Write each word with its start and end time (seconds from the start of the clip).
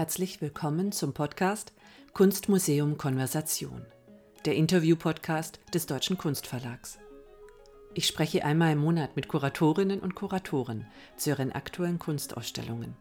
Herzlich 0.00 0.40
willkommen 0.40 0.92
zum 0.92 1.12
Podcast 1.12 1.74
Kunstmuseum 2.14 2.96
Konversation, 2.96 3.84
der 4.46 4.54
Interview-Podcast 4.54 5.60
des 5.74 5.84
Deutschen 5.84 6.16
Kunstverlags. 6.16 6.98
Ich 7.92 8.06
spreche 8.06 8.42
einmal 8.42 8.72
im 8.72 8.78
Monat 8.78 9.14
mit 9.14 9.28
Kuratorinnen 9.28 10.00
und 10.00 10.14
Kuratoren 10.14 10.86
zu 11.18 11.28
ihren 11.28 11.52
aktuellen 11.52 11.98
Kunstausstellungen. 11.98 12.96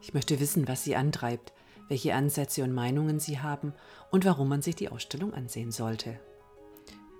Ich 0.00 0.14
möchte 0.14 0.40
wissen, 0.40 0.66
was 0.68 0.84
sie 0.84 0.96
antreibt, 0.96 1.52
welche 1.88 2.14
Ansätze 2.14 2.64
und 2.64 2.72
Meinungen 2.72 3.20
sie 3.20 3.40
haben 3.40 3.74
und 4.10 4.24
warum 4.24 4.48
man 4.48 4.62
sich 4.62 4.74
die 4.74 4.88
Ausstellung 4.88 5.34
ansehen 5.34 5.70
sollte. 5.70 6.18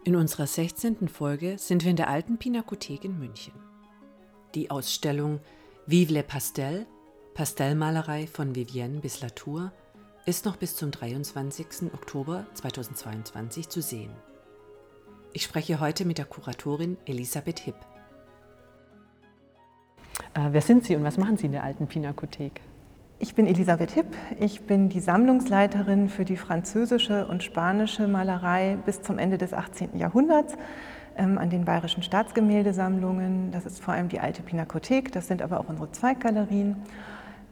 In 0.04 0.16
unserer 0.16 0.46
16. 0.46 1.08
Folge 1.08 1.58
sind 1.58 1.84
wir 1.84 1.90
in 1.90 1.96
der 1.96 2.08
alten 2.08 2.38
Pinakothek 2.38 3.04
in 3.04 3.18
München. 3.18 3.52
Die 4.54 4.70
Ausstellung 4.70 5.40
Vive 5.84 6.14
le 6.14 6.22
Pastel 6.22 6.86
Pastellmalerei 7.36 8.26
von 8.26 8.54
Vivienne 8.54 9.00
bis 9.00 9.20
Latour 9.20 9.70
ist 10.24 10.46
noch 10.46 10.56
bis 10.56 10.74
zum 10.74 10.90
23. 10.90 11.92
Oktober 11.92 12.46
2022 12.54 13.68
zu 13.68 13.82
sehen. 13.82 14.10
Ich 15.34 15.42
spreche 15.42 15.78
heute 15.78 16.06
mit 16.06 16.16
der 16.16 16.24
Kuratorin 16.24 16.96
Elisabeth 17.04 17.58
Hipp. 17.58 17.74
Äh, 20.32 20.48
wer 20.52 20.62
sind 20.62 20.84
Sie 20.84 20.96
und 20.96 21.04
was 21.04 21.18
machen 21.18 21.36
Sie 21.36 21.44
in 21.44 21.52
der 21.52 21.62
alten 21.62 21.86
Pinakothek? 21.86 22.62
Ich 23.18 23.34
bin 23.34 23.46
Elisabeth 23.46 23.90
Hipp. 23.90 24.16
Ich 24.40 24.62
bin 24.62 24.88
die 24.88 25.00
Sammlungsleiterin 25.00 26.08
für 26.08 26.24
die 26.24 26.38
französische 26.38 27.26
und 27.26 27.42
spanische 27.42 28.08
Malerei 28.08 28.78
bis 28.86 29.02
zum 29.02 29.18
Ende 29.18 29.36
des 29.36 29.52
18. 29.52 29.98
Jahrhunderts 29.98 30.54
ähm, 31.18 31.36
an 31.36 31.50
den 31.50 31.66
bayerischen 31.66 32.02
Staatsgemäldesammlungen. 32.02 33.52
Das 33.52 33.66
ist 33.66 33.82
vor 33.82 33.92
allem 33.92 34.08
die 34.08 34.20
alte 34.20 34.42
Pinakothek, 34.42 35.12
das 35.12 35.28
sind 35.28 35.42
aber 35.42 35.60
auch 35.60 35.68
unsere 35.68 35.92
Zweiggalerien. 35.92 36.76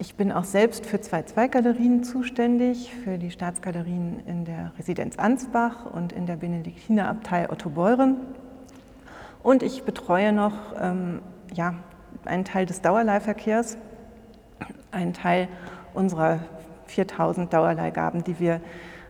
Ich 0.01 0.17
bin 0.17 0.33
auch 0.33 0.45
selbst 0.45 0.87
für 0.87 1.01
zwei 1.01 1.23
Zweiggalerien 1.23 2.03
zuständig, 2.03 2.93
für 3.05 3.17
die 3.17 3.31
Staatsgalerien 3.31 4.27
in 4.27 4.45
der 4.45 4.73
Residenz 4.77 5.17
Ansbach 5.19 5.87
und 5.87 6.13
in 6.13 6.27
der 6.27 6.35
Benediktinerabtei 6.35 7.49
Otto 7.49 7.71
Beuren. 7.71 8.17
Und 9.45 9.63
ich 9.63 9.85
betreue 9.85 10.33
noch 10.33 10.53
ähm, 10.81 11.23
ja, 11.55 11.75
einen 12.25 12.45
Teil 12.45 12.67
des 12.67 12.81
Dauerleihverkehrs, 12.81 13.79
einen 14.91 15.13
Teil 15.13 15.47
unserer 15.93 16.41
4000 16.87 17.53
Dauerleihgaben, 17.53 18.25
die 18.25 18.41
wir 18.41 18.61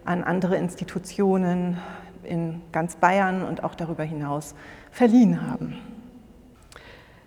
an 0.05 0.23
andere 0.23 0.57
Institutionen 0.57 1.79
in 2.25 2.61
ganz 2.73 2.97
Bayern 2.97 3.43
und 3.43 3.65
auch 3.65 3.75
darüber 3.75 4.05
hinaus 4.05 4.55
verliehen 4.91 5.49
haben. 5.49 5.79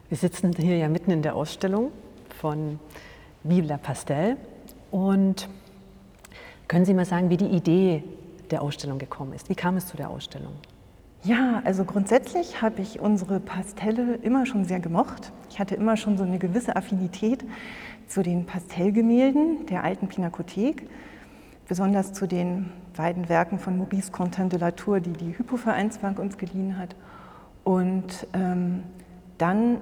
Wir 0.10 0.18
sitzen 0.18 0.54
hier 0.54 0.78
ja 0.78 0.90
mitten 0.90 1.10
in 1.10 1.24
der 1.24 1.36
Ausstellung 1.36 1.92
von 2.40 2.80
Vive 3.50 3.68
la 3.68 3.78
Pastel. 3.78 4.38
Und 4.92 5.50
können 6.68 6.86
Sie 6.86 6.94
mal 6.94 7.06
sagen, 7.06 7.30
wie 7.30 7.38
die 7.38 7.48
Idee 7.48 8.04
der 8.52 8.62
Ausstellung 8.62 9.00
gekommen 9.00 9.34
ist? 9.34 9.50
Wie 9.50 9.56
kam 9.56 9.78
es 9.78 9.88
zu 9.88 9.98
der 9.98 10.10
Ausstellung? 10.10 10.54
Ja, 11.24 11.62
also 11.66 11.84
grundsätzlich 11.84 12.62
habe 12.62 12.82
ich 12.82 13.00
unsere 13.00 13.40
Pastelle 13.40 14.16
immer 14.16 14.46
schon 14.46 14.66
sehr 14.66 14.80
gemocht. 14.80 15.32
Ich 15.50 15.60
hatte 15.60 15.76
immer 15.76 15.98
schon 15.98 16.18
so 16.18 16.24
eine 16.24 16.38
gewisse 16.40 16.76
Affinität 16.76 17.44
zu 18.08 18.24
den 18.24 18.46
Pastellgemälden 18.46 19.66
der 19.66 19.84
alten 19.84 20.08
Pinakothek, 20.08 20.88
besonders 21.68 22.14
zu 22.14 22.28
den 22.28 22.72
beiden 22.96 23.30
Werken 23.30 23.60
von 23.60 23.78
Maurice 23.78 24.12
Contin 24.12 24.50
de 24.50 24.60
la 24.60 24.72
Tour, 24.72 25.00
die 25.00 25.14
die 25.14 25.38
Hypo-Vereinsbank 25.38 26.20
uns 26.20 26.38
geliehen 26.38 26.78
hat. 26.78 26.96
Und 27.64 28.28
ähm, 28.34 28.84
dann 29.38 29.80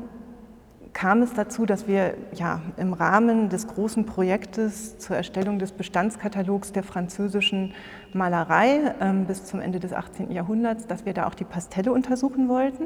kam 0.95 1.21
es 1.21 1.33
dazu, 1.33 1.65
dass 1.65 1.87
wir 1.87 2.15
ja, 2.33 2.61
im 2.77 2.93
Rahmen 2.93 3.49
des 3.49 3.67
großen 3.67 4.05
Projektes 4.05 4.97
zur 4.97 5.17
Erstellung 5.17 5.59
des 5.59 5.73
Bestandskatalogs 5.73 6.71
der 6.71 6.83
französischen 6.83 7.73
Malerei 8.13 8.95
ähm, 9.01 9.25
bis 9.25 9.43
zum 9.43 9.59
Ende 9.59 9.81
des 9.81 9.91
18. 9.91 10.31
Jahrhunderts, 10.31 10.87
dass 10.87 11.05
wir 11.05 11.13
da 11.13 11.27
auch 11.27 11.35
die 11.35 11.43
Pastelle 11.43 11.91
untersuchen 11.91 12.47
wollten. 12.47 12.85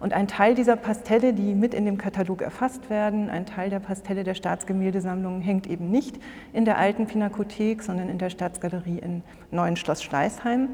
Und 0.00 0.14
ein 0.14 0.28
Teil 0.28 0.54
dieser 0.54 0.76
Pastelle, 0.76 1.34
die 1.34 1.54
mit 1.54 1.74
in 1.74 1.84
dem 1.84 1.98
Katalog 1.98 2.40
erfasst 2.40 2.88
werden, 2.88 3.28
ein 3.28 3.44
Teil 3.44 3.68
der 3.68 3.80
Pastelle 3.80 4.24
der 4.24 4.34
Staatsgemäldesammlung 4.34 5.42
hängt 5.42 5.66
eben 5.66 5.90
nicht 5.90 6.18
in 6.54 6.64
der 6.64 6.78
alten 6.78 7.06
Pinakothek, 7.06 7.82
sondern 7.82 8.08
in 8.08 8.16
der 8.16 8.30
Staatsgalerie 8.30 8.98
in 8.98 9.22
Neuen 9.50 9.76
Schloss 9.76 10.02
Schleißheim. 10.02 10.70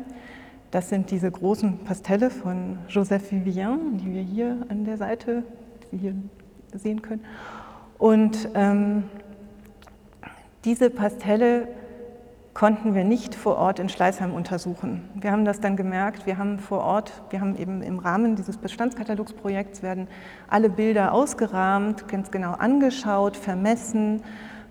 Das 0.70 0.88
sind 0.88 1.10
diese 1.10 1.30
großen 1.30 1.78
Pastelle 1.78 2.30
von 2.30 2.78
Joseph 2.88 3.32
Vivien, 3.32 3.98
die 3.98 4.14
wir 4.14 4.22
hier 4.22 4.58
an 4.68 4.84
der 4.84 4.96
Seite, 4.96 5.42
die 5.90 5.98
hier 5.98 6.14
sehen 6.78 7.02
können. 7.02 7.24
Und 7.98 8.48
ähm, 8.54 9.04
diese 10.64 10.90
Pastelle 10.90 11.68
konnten 12.54 12.94
wir 12.94 13.04
nicht 13.04 13.34
vor 13.34 13.56
Ort 13.56 13.78
in 13.78 13.88
Schleißheim 13.88 14.34
untersuchen. 14.34 15.08
Wir 15.14 15.32
haben 15.32 15.44
das 15.44 15.60
dann 15.60 15.76
gemerkt, 15.76 16.26
wir 16.26 16.36
haben 16.36 16.58
vor 16.58 16.80
Ort, 16.80 17.12
wir 17.30 17.40
haben 17.40 17.56
eben 17.56 17.82
im 17.82 17.98
Rahmen 17.98 18.36
dieses 18.36 18.58
Bestandskatalogsprojekts 18.58 19.82
werden 19.82 20.06
alle 20.48 20.68
Bilder 20.68 21.14
ausgerahmt, 21.14 22.08
ganz 22.08 22.30
genau 22.30 22.52
angeschaut, 22.52 23.36
vermessen, 23.36 24.22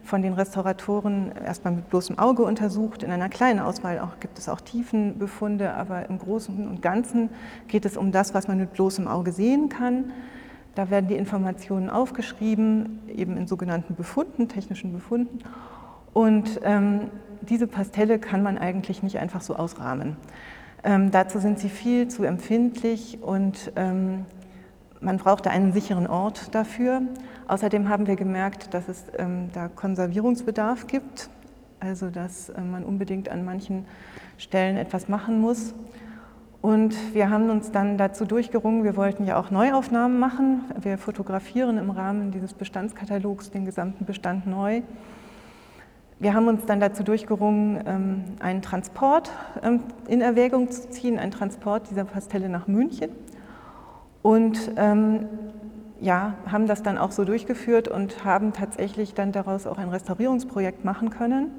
von 0.04 0.22
den 0.22 0.34
Restauratoren 0.34 1.32
erstmal 1.46 1.74
mit 1.74 1.90
bloßem 1.90 2.18
Auge 2.18 2.44
untersucht. 2.44 3.04
In 3.04 3.12
einer 3.12 3.30
kleinen 3.30 3.60
Auswahl 3.60 4.00
auch, 4.00 4.20
gibt 4.20 4.38
es 4.38 4.50
auch 4.50 4.60
Tiefenbefunde, 4.60 5.74
aber 5.74 6.10
im 6.10 6.18
Großen 6.18 6.68
und 6.68 6.82
Ganzen 6.82 7.30
geht 7.68 7.86
es 7.86 7.98
um 7.98 8.12
das, 8.12 8.34
was 8.34 8.48
man 8.48 8.58
mit 8.58 8.74
bloßem 8.74 9.08
Auge 9.08 9.32
sehen 9.32 9.70
kann. 9.70 10.12
Da 10.76 10.90
werden 10.90 11.08
die 11.08 11.16
Informationen 11.16 11.90
aufgeschrieben, 11.90 13.00
eben 13.08 13.36
in 13.38 13.48
sogenannten 13.48 13.96
Befunden, 13.96 14.48
technischen 14.48 14.94
Befunden. 14.94 15.40
Und 16.14 16.60
ähm, 16.64 17.10
diese 17.42 17.68
Pastelle 17.68 18.20
kann 18.20 18.44
man 18.44 18.58
eigentlich 18.58 19.04
nicht 19.04 19.18
einfach 19.20 19.42
so 19.42 19.56
ausrahmen. 19.56 20.16
Ähm, 20.84 21.12
dazu 21.12 21.40
sind 21.40 21.60
sie 21.60 21.70
viel 21.70 22.08
zu 22.08 22.24
empfindlich 22.24 23.20
und 23.22 23.72
ähm, 23.76 24.26
man 25.00 25.18
brauchte 25.18 25.50
einen 25.50 25.74
sicheren 25.74 26.08
Ort 26.08 26.54
dafür. 26.56 27.02
Außerdem 27.48 27.90
haben 27.90 28.08
wir 28.08 28.16
gemerkt, 28.16 28.74
dass 28.74 28.88
es 28.88 29.06
ähm, 29.18 29.50
da 29.54 29.68
Konservierungsbedarf 29.68 30.88
gibt, 30.88 31.30
also 31.80 32.10
dass 32.10 32.50
äh, 32.50 32.62
man 32.62 32.84
unbedingt 32.84 33.30
an 33.30 33.44
manchen 33.46 33.86
Stellen 34.38 34.78
etwas 34.78 35.08
machen 35.08 35.40
muss. 35.40 35.74
Und 36.62 37.16
wir 37.16 37.32
haben 37.32 37.50
uns 37.50 37.72
dann 37.72 37.98
dazu 37.98 38.26
durchgerungen, 38.26 38.84
wir 38.84 38.96
wollten 38.96 39.26
ja 39.26 39.40
auch 39.40 39.50
Neuaufnahmen 39.50 40.20
machen. 40.20 40.66
Wir 40.80 41.00
fotografieren 41.00 41.80
im 41.80 41.90
Rahmen 41.90 42.32
dieses 42.32 42.54
Bestandskatalogs 42.54 43.50
den 43.50 43.66
gesamten 43.66 44.06
Bestand 44.06 44.46
neu. 44.46 44.84
Wir 46.20 46.36
haben 46.36 46.48
uns 46.48 46.68
dann 46.68 46.80
dazu 46.80 47.02
durchgerungen, 47.02 47.82
ähm, 47.88 48.24
einen 48.42 48.62
Transport 48.62 49.32
ähm, 49.64 49.80
in 50.08 50.22
Erwägung 50.22 50.70
zu 50.70 50.88
ziehen, 50.92 51.18
einen 51.18 51.32
Transport 51.32 51.90
dieser 51.90 52.06
Pastelle 52.06 52.48
nach 52.48 52.68
München. 52.68 53.10
Und 54.22 54.72
ähm, 54.76 55.26
ja, 56.00 56.36
haben 56.46 56.68
das 56.68 56.84
dann 56.84 57.00
auch 57.00 57.12
so 57.12 57.26
durchgeführt 57.26 57.88
und 57.88 58.24
haben 58.24 58.54
tatsächlich 58.54 59.16
dann 59.16 59.32
daraus 59.32 59.66
auch 59.66 59.80
ein 59.80 59.90
Restaurierungsprojekt 59.90 60.86
machen 60.86 61.10
können. 61.10 61.50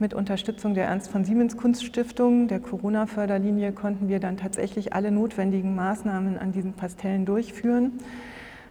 Mit 0.00 0.14
Unterstützung 0.14 0.74
der 0.74 0.86
Ernst 0.86 1.10
von 1.10 1.24
Siemens 1.24 1.56
Kunststiftung, 1.56 2.46
der 2.46 2.60
Corona-Förderlinie, 2.60 3.72
konnten 3.72 4.08
wir 4.08 4.20
dann 4.20 4.36
tatsächlich 4.36 4.92
alle 4.92 5.10
notwendigen 5.10 5.74
Maßnahmen 5.74 6.38
an 6.38 6.52
diesen 6.52 6.74
Pastellen 6.74 7.26
durchführen. 7.26 7.94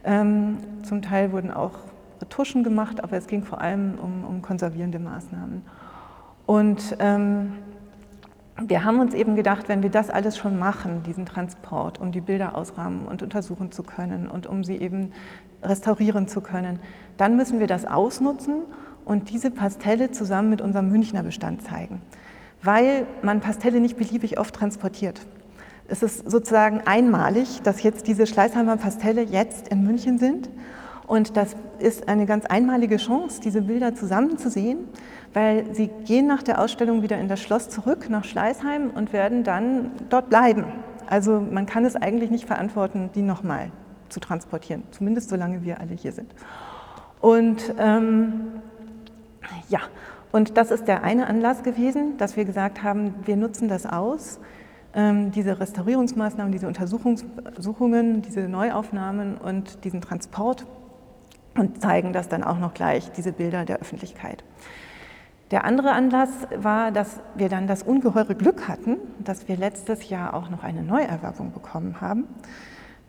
Ähm, 0.06 0.60
zum 0.84 1.02
Teil 1.02 1.34
wurden 1.34 1.52
auch 1.52 1.74
Retuschen 2.22 2.64
gemacht, 2.64 3.04
aber 3.04 3.18
es 3.18 3.28
ging 3.28 3.44
vor 3.44 3.60
allem 3.60 4.00
um, 4.02 4.24
um 4.24 4.42
konservierende 4.42 5.00
Maßnahmen. 5.00 5.64
Und 6.46 6.96
ähm, 7.00 7.56
wir 8.62 8.86
haben 8.86 9.02
uns 9.02 9.14
eben 9.14 9.36
gedacht, 9.36 9.68
wenn 9.68 9.84
wir 9.84 9.90
das 9.90 10.10
alles 10.10 10.38
schon 10.38 10.58
machen, 10.58 11.04
diesen 11.04 11.26
Transport, 11.26 12.00
um 12.00 12.14
die 12.14 12.22
Bilder 12.22 12.56
ausrahmen 12.56 13.06
und 13.06 13.22
untersuchen 13.22 13.74
zu 13.74 13.84
können 13.84 14.30
und 14.30 14.48
um 14.48 14.64
sie 14.64 14.78
eben 14.78 15.12
restaurieren 15.62 16.30
zu 16.30 16.40
können, 16.40 16.80
dann 17.18 17.36
müssen 17.36 17.60
wir 17.60 17.68
das 17.68 17.86
ausnutzen 17.86 18.62
und 19.08 19.30
diese 19.30 19.52
Pastelle 19.52 20.12
zusammen 20.12 20.50
mit 20.50 20.62
unserem 20.62 20.90
Münchner 20.92 21.24
Bestand 21.24 21.64
zeigen, 21.64 22.02
weil 22.62 23.08
man 23.22 23.40
Pastelle 23.40 23.80
nicht 23.80 23.98
beliebig 23.98 24.38
oft 24.38 24.54
transportiert. 24.54 25.22
Es 25.88 26.04
ist 26.04 26.30
sozusagen 26.30 26.82
einmalig, 26.86 27.62
dass 27.64 27.82
jetzt 27.82 28.08
diese 28.08 28.28
Schleißheimer 28.28 28.76
Pastelle 28.76 29.22
jetzt 29.22 29.70
in 29.70 29.84
München 29.84 30.18
sind 30.18 30.50
und 31.08 31.38
das 31.38 31.56
ist 31.80 32.10
eine 32.10 32.26
ganz 32.26 32.46
einmalige 32.46 32.98
Chance, 32.98 33.40
diese 33.42 33.62
Bilder 33.62 33.96
zusammen 33.96 34.38
zu 34.38 34.50
sehen, 34.50 34.80
weil 35.34 35.74
sie 35.74 35.88
gehen 36.06 36.28
nach 36.28 36.44
der 36.44 36.60
Ausstellung 36.62 37.02
wieder 37.02 37.18
in 37.18 37.30
das 37.30 37.40
Schloss 37.40 37.70
zurück 37.70 38.10
nach 38.10 38.26
Schleißheim 38.26 38.90
und 38.90 39.14
werden 39.14 39.46
dann 39.46 39.92
dort 40.10 40.30
bleiben. 40.30 40.66
Also 41.10 41.40
man 41.40 41.66
kann 41.66 41.86
es 41.86 41.96
eigentlich 41.96 42.30
nicht 42.30 42.46
verantworten, 42.46 43.10
die 43.16 43.22
nochmal 43.22 43.72
zu 44.10 44.20
transportieren, 44.20 44.84
zumindest 44.92 45.30
solange 45.30 45.64
wir 45.64 45.80
alle 45.80 45.94
hier 45.94 46.12
sind. 46.12 46.34
Und 47.22 47.74
ähm, 47.80 48.62
ja, 49.70 49.80
und 50.32 50.58
das 50.58 50.72
ist 50.72 50.88
der 50.88 51.04
eine 51.04 51.28
Anlass 51.28 51.64
gewesen, 51.64 52.18
dass 52.18 52.36
wir 52.36 52.46
gesagt 52.46 52.84
haben, 52.84 53.16
wir 53.26 53.38
nutzen 53.38 53.68
das 53.68 53.86
aus, 53.86 54.40
ähm, 54.94 55.32
diese 55.32 55.60
Restaurierungsmaßnahmen, 55.60 56.52
diese 56.52 56.68
Untersuchungen, 56.68 58.22
diese 58.22 58.48
Neuaufnahmen 58.48 59.38
und 59.38 59.84
diesen 59.84 60.02
Transport 60.02 60.66
und 61.56 61.82
zeigen 61.82 62.14
das 62.14 62.30
dann 62.30 62.44
auch 62.44 62.60
noch 62.60 62.74
gleich, 62.74 63.12
diese 63.12 63.32
Bilder 63.32 63.66
der 63.66 63.80
Öffentlichkeit. 63.80 64.44
Der 65.52 65.64
andere 65.64 65.92
Anlass 65.92 66.30
war, 66.56 66.92
dass 66.92 67.22
wir 67.36 67.48
dann 67.48 67.68
das 67.68 67.84
ungeheure 67.84 68.36
Glück 68.36 68.68
hatten, 68.68 68.98
dass 69.20 69.48
wir 69.48 69.56
letztes 69.56 70.10
Jahr 70.10 70.34
auch 70.34 70.50
noch 70.50 70.64
eine 70.64 70.84
Neuerwerbung 70.84 71.54
bekommen 71.54 72.02
haben, 72.02 72.26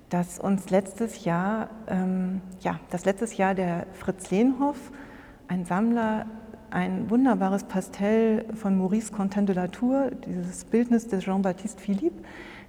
dass 0.09 0.39
uns 0.39 0.71
letztes 0.71 1.25
Jahr, 1.25 1.69
ähm, 1.89 2.41
ja, 2.61 2.79
das 2.91 3.05
letztes 3.05 3.37
Jahr 3.37 3.55
der 3.55 3.87
Fritz 3.93 4.31
Lehnhoff, 4.31 4.93
ein 5.49 5.65
Sammler, 5.65 6.27
ein 6.71 7.09
wunderbares 7.09 7.65
Pastell 7.65 8.45
von 8.55 8.77
Maurice 8.77 9.11
Contin 9.11 9.47
de 9.47 9.57
la 9.57 9.69
Tour, 9.69 10.11
dieses 10.27 10.65
Bildnis 10.65 11.09
des 11.09 11.25
Jean-Baptiste 11.25 11.81
Philippe, 11.81 12.23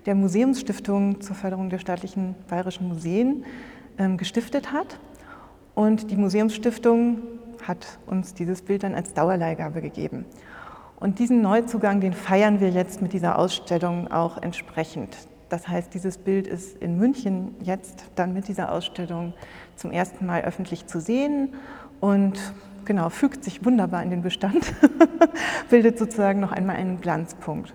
der 0.05 0.15
Museumsstiftung 0.15 1.19
zur 1.19 1.35
Förderung 1.35 1.69
der 1.69 1.79
staatlichen 1.79 2.35
bayerischen 2.47 2.87
Museen 2.87 3.43
ähm, 3.97 4.17
gestiftet 4.17 4.71
hat. 4.71 4.97
Und 5.75 6.09
die 6.09 6.15
Museumsstiftung 6.15 7.19
hat 7.67 7.99
uns 8.07 8.33
dieses 8.33 8.61
Bild 8.61 8.83
dann 8.83 8.95
als 8.95 9.13
Dauerleihgabe 9.13 9.81
gegeben. 9.81 10.25
Und 10.99 11.19
diesen 11.19 11.41
Neuzugang, 11.41 11.99
den 11.99 12.13
feiern 12.13 12.61
wir 12.61 12.69
jetzt 12.69 13.01
mit 13.01 13.11
dieser 13.11 13.37
Ausstellung 13.37 14.09
auch 14.09 14.37
entsprechend. 14.37 15.17
Das 15.49 15.67
heißt, 15.67 15.93
dieses 15.93 16.17
Bild 16.17 16.47
ist 16.47 16.81
in 16.81 16.97
München 16.97 17.55
jetzt 17.61 18.05
dann 18.15 18.33
mit 18.33 18.47
dieser 18.47 18.71
Ausstellung 18.71 19.33
zum 19.75 19.91
ersten 19.91 20.25
Mal 20.25 20.43
öffentlich 20.43 20.85
zu 20.87 21.01
sehen 21.01 21.49
und 21.99 22.39
genau, 22.85 23.09
fügt 23.09 23.43
sich 23.43 23.63
wunderbar 23.63 24.03
in 24.03 24.09
den 24.09 24.21
Bestand, 24.21 24.73
bildet 25.69 25.99
sozusagen 25.99 26.39
noch 26.39 26.51
einmal 26.51 26.75
einen 26.75 27.01
Glanzpunkt. 27.01 27.73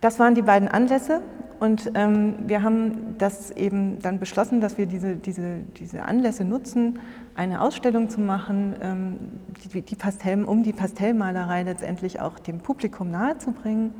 Das 0.00 0.18
waren 0.18 0.34
die 0.34 0.42
beiden 0.42 0.68
Anlässe 0.68 1.20
und 1.58 1.92
ähm, 1.94 2.36
wir 2.46 2.62
haben 2.62 3.16
das 3.18 3.50
eben 3.50 4.00
dann 4.00 4.18
beschlossen, 4.18 4.62
dass 4.62 4.78
wir 4.78 4.86
diese, 4.86 5.16
diese, 5.16 5.58
diese 5.78 6.04
Anlässe 6.04 6.44
nutzen, 6.44 7.00
eine 7.34 7.60
Ausstellung 7.60 8.08
zu 8.08 8.18
machen, 8.18 8.74
ähm, 8.80 9.16
die, 9.62 9.82
die 9.82 9.94
Pastell, 9.94 10.44
um 10.44 10.62
die 10.62 10.72
Pastellmalerei 10.72 11.62
letztendlich 11.64 12.18
auch 12.18 12.38
dem 12.38 12.60
Publikum 12.60 13.10
nahezubringen. 13.10 13.92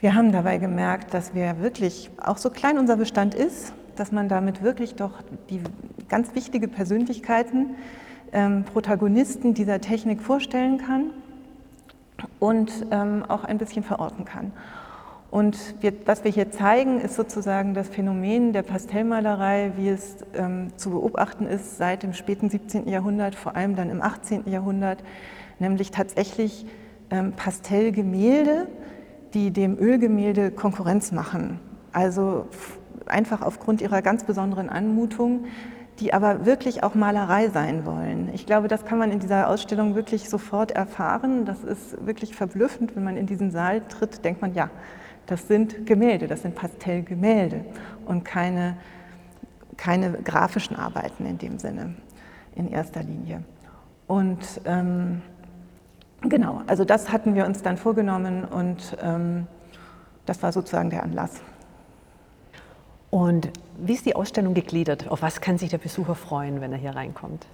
Wir 0.00 0.14
haben 0.14 0.32
dabei 0.32 0.58
gemerkt, 0.58 1.14
dass 1.14 1.34
wir 1.34 1.60
wirklich, 1.60 2.10
auch 2.20 2.38
so 2.38 2.50
klein 2.50 2.78
unser 2.78 2.96
Bestand 2.96 3.36
ist, 3.36 3.72
dass 3.94 4.10
man 4.10 4.28
damit 4.28 4.62
wirklich 4.62 4.96
doch 4.96 5.22
die 5.50 5.60
ganz 6.08 6.34
wichtige 6.34 6.66
Persönlichkeiten, 6.66 7.76
ähm, 8.32 8.64
Protagonisten 8.64 9.54
dieser 9.54 9.80
Technik 9.80 10.20
vorstellen 10.20 10.78
kann 10.78 11.10
und 12.38 12.86
ähm, 12.90 13.24
auch 13.28 13.44
ein 13.44 13.58
bisschen 13.58 13.82
verorten 13.82 14.24
kann. 14.24 14.52
Und 15.30 15.76
wir, 15.80 15.92
was 16.06 16.24
wir 16.24 16.30
hier 16.30 16.50
zeigen, 16.50 17.00
ist 17.00 17.14
sozusagen 17.14 17.72
das 17.72 17.88
Phänomen 17.88 18.52
der 18.52 18.62
Pastellmalerei, 18.62 19.72
wie 19.76 19.88
es 19.88 20.16
ähm, 20.34 20.72
zu 20.76 20.90
beobachten 20.90 21.46
ist 21.46 21.76
seit 21.76 22.02
dem 22.02 22.14
späten 22.14 22.50
17. 22.50 22.88
Jahrhundert, 22.88 23.36
vor 23.36 23.54
allem 23.54 23.76
dann 23.76 23.90
im 23.90 24.02
18. 24.02 24.50
Jahrhundert, 24.50 25.04
nämlich 25.60 25.92
tatsächlich 25.92 26.66
ähm, 27.10 27.32
Pastellgemälde, 27.32 28.66
die 29.34 29.52
dem 29.52 29.78
Ölgemälde 29.78 30.50
Konkurrenz 30.50 31.12
machen. 31.12 31.60
Also 31.92 32.46
einfach 33.06 33.42
aufgrund 33.42 33.80
ihrer 33.80 34.02
ganz 34.02 34.24
besonderen 34.24 34.68
Anmutung, 34.68 35.44
die 36.00 36.14
aber 36.14 36.46
wirklich 36.46 36.82
auch 36.82 36.94
Malerei 36.94 37.50
sein 37.50 37.84
wollen. 37.84 38.30
Ich 38.32 38.46
glaube, 38.46 38.68
das 38.68 38.86
kann 38.86 38.98
man 38.98 39.12
in 39.12 39.20
dieser 39.20 39.48
Ausstellung 39.48 39.94
wirklich 39.94 40.30
sofort 40.30 40.70
erfahren. 40.70 41.44
Das 41.44 41.62
ist 41.62 42.04
wirklich 42.06 42.34
verblüffend, 42.34 42.96
wenn 42.96 43.04
man 43.04 43.16
in 43.16 43.26
diesen 43.26 43.50
Saal 43.50 43.82
tritt, 43.82 44.24
denkt 44.24 44.40
man, 44.40 44.54
ja, 44.54 44.70
das 45.26 45.46
sind 45.46 45.86
Gemälde, 45.86 46.26
das 46.26 46.42
sind 46.42 46.54
Pastellgemälde 46.54 47.64
und 48.06 48.24
keine, 48.24 48.76
keine 49.76 50.12
grafischen 50.12 50.76
Arbeiten 50.76 51.26
in 51.26 51.38
dem 51.38 51.58
Sinne, 51.58 51.94
in 52.56 52.68
erster 52.68 53.02
Linie. 53.02 53.44
Und 54.06 54.62
ähm, 54.64 55.20
genau, 56.22 56.62
also 56.66 56.84
das 56.84 57.12
hatten 57.12 57.34
wir 57.34 57.44
uns 57.44 57.62
dann 57.62 57.76
vorgenommen 57.76 58.44
und 58.44 58.96
ähm, 59.02 59.46
das 60.26 60.42
war 60.42 60.50
sozusagen 60.50 60.90
der 60.90 61.02
Anlass. 61.02 61.42
Und 63.10 63.50
wie 63.78 63.94
ist 63.94 64.06
die 64.06 64.14
Ausstellung 64.14 64.54
gegliedert? 64.54 65.10
Auf 65.10 65.22
was 65.22 65.40
kann 65.40 65.58
sich 65.58 65.70
der 65.70 65.78
Besucher 65.78 66.14
freuen, 66.14 66.60
wenn 66.60 66.72
er 66.72 66.78
hier 66.78 66.94
reinkommt? 66.94 67.46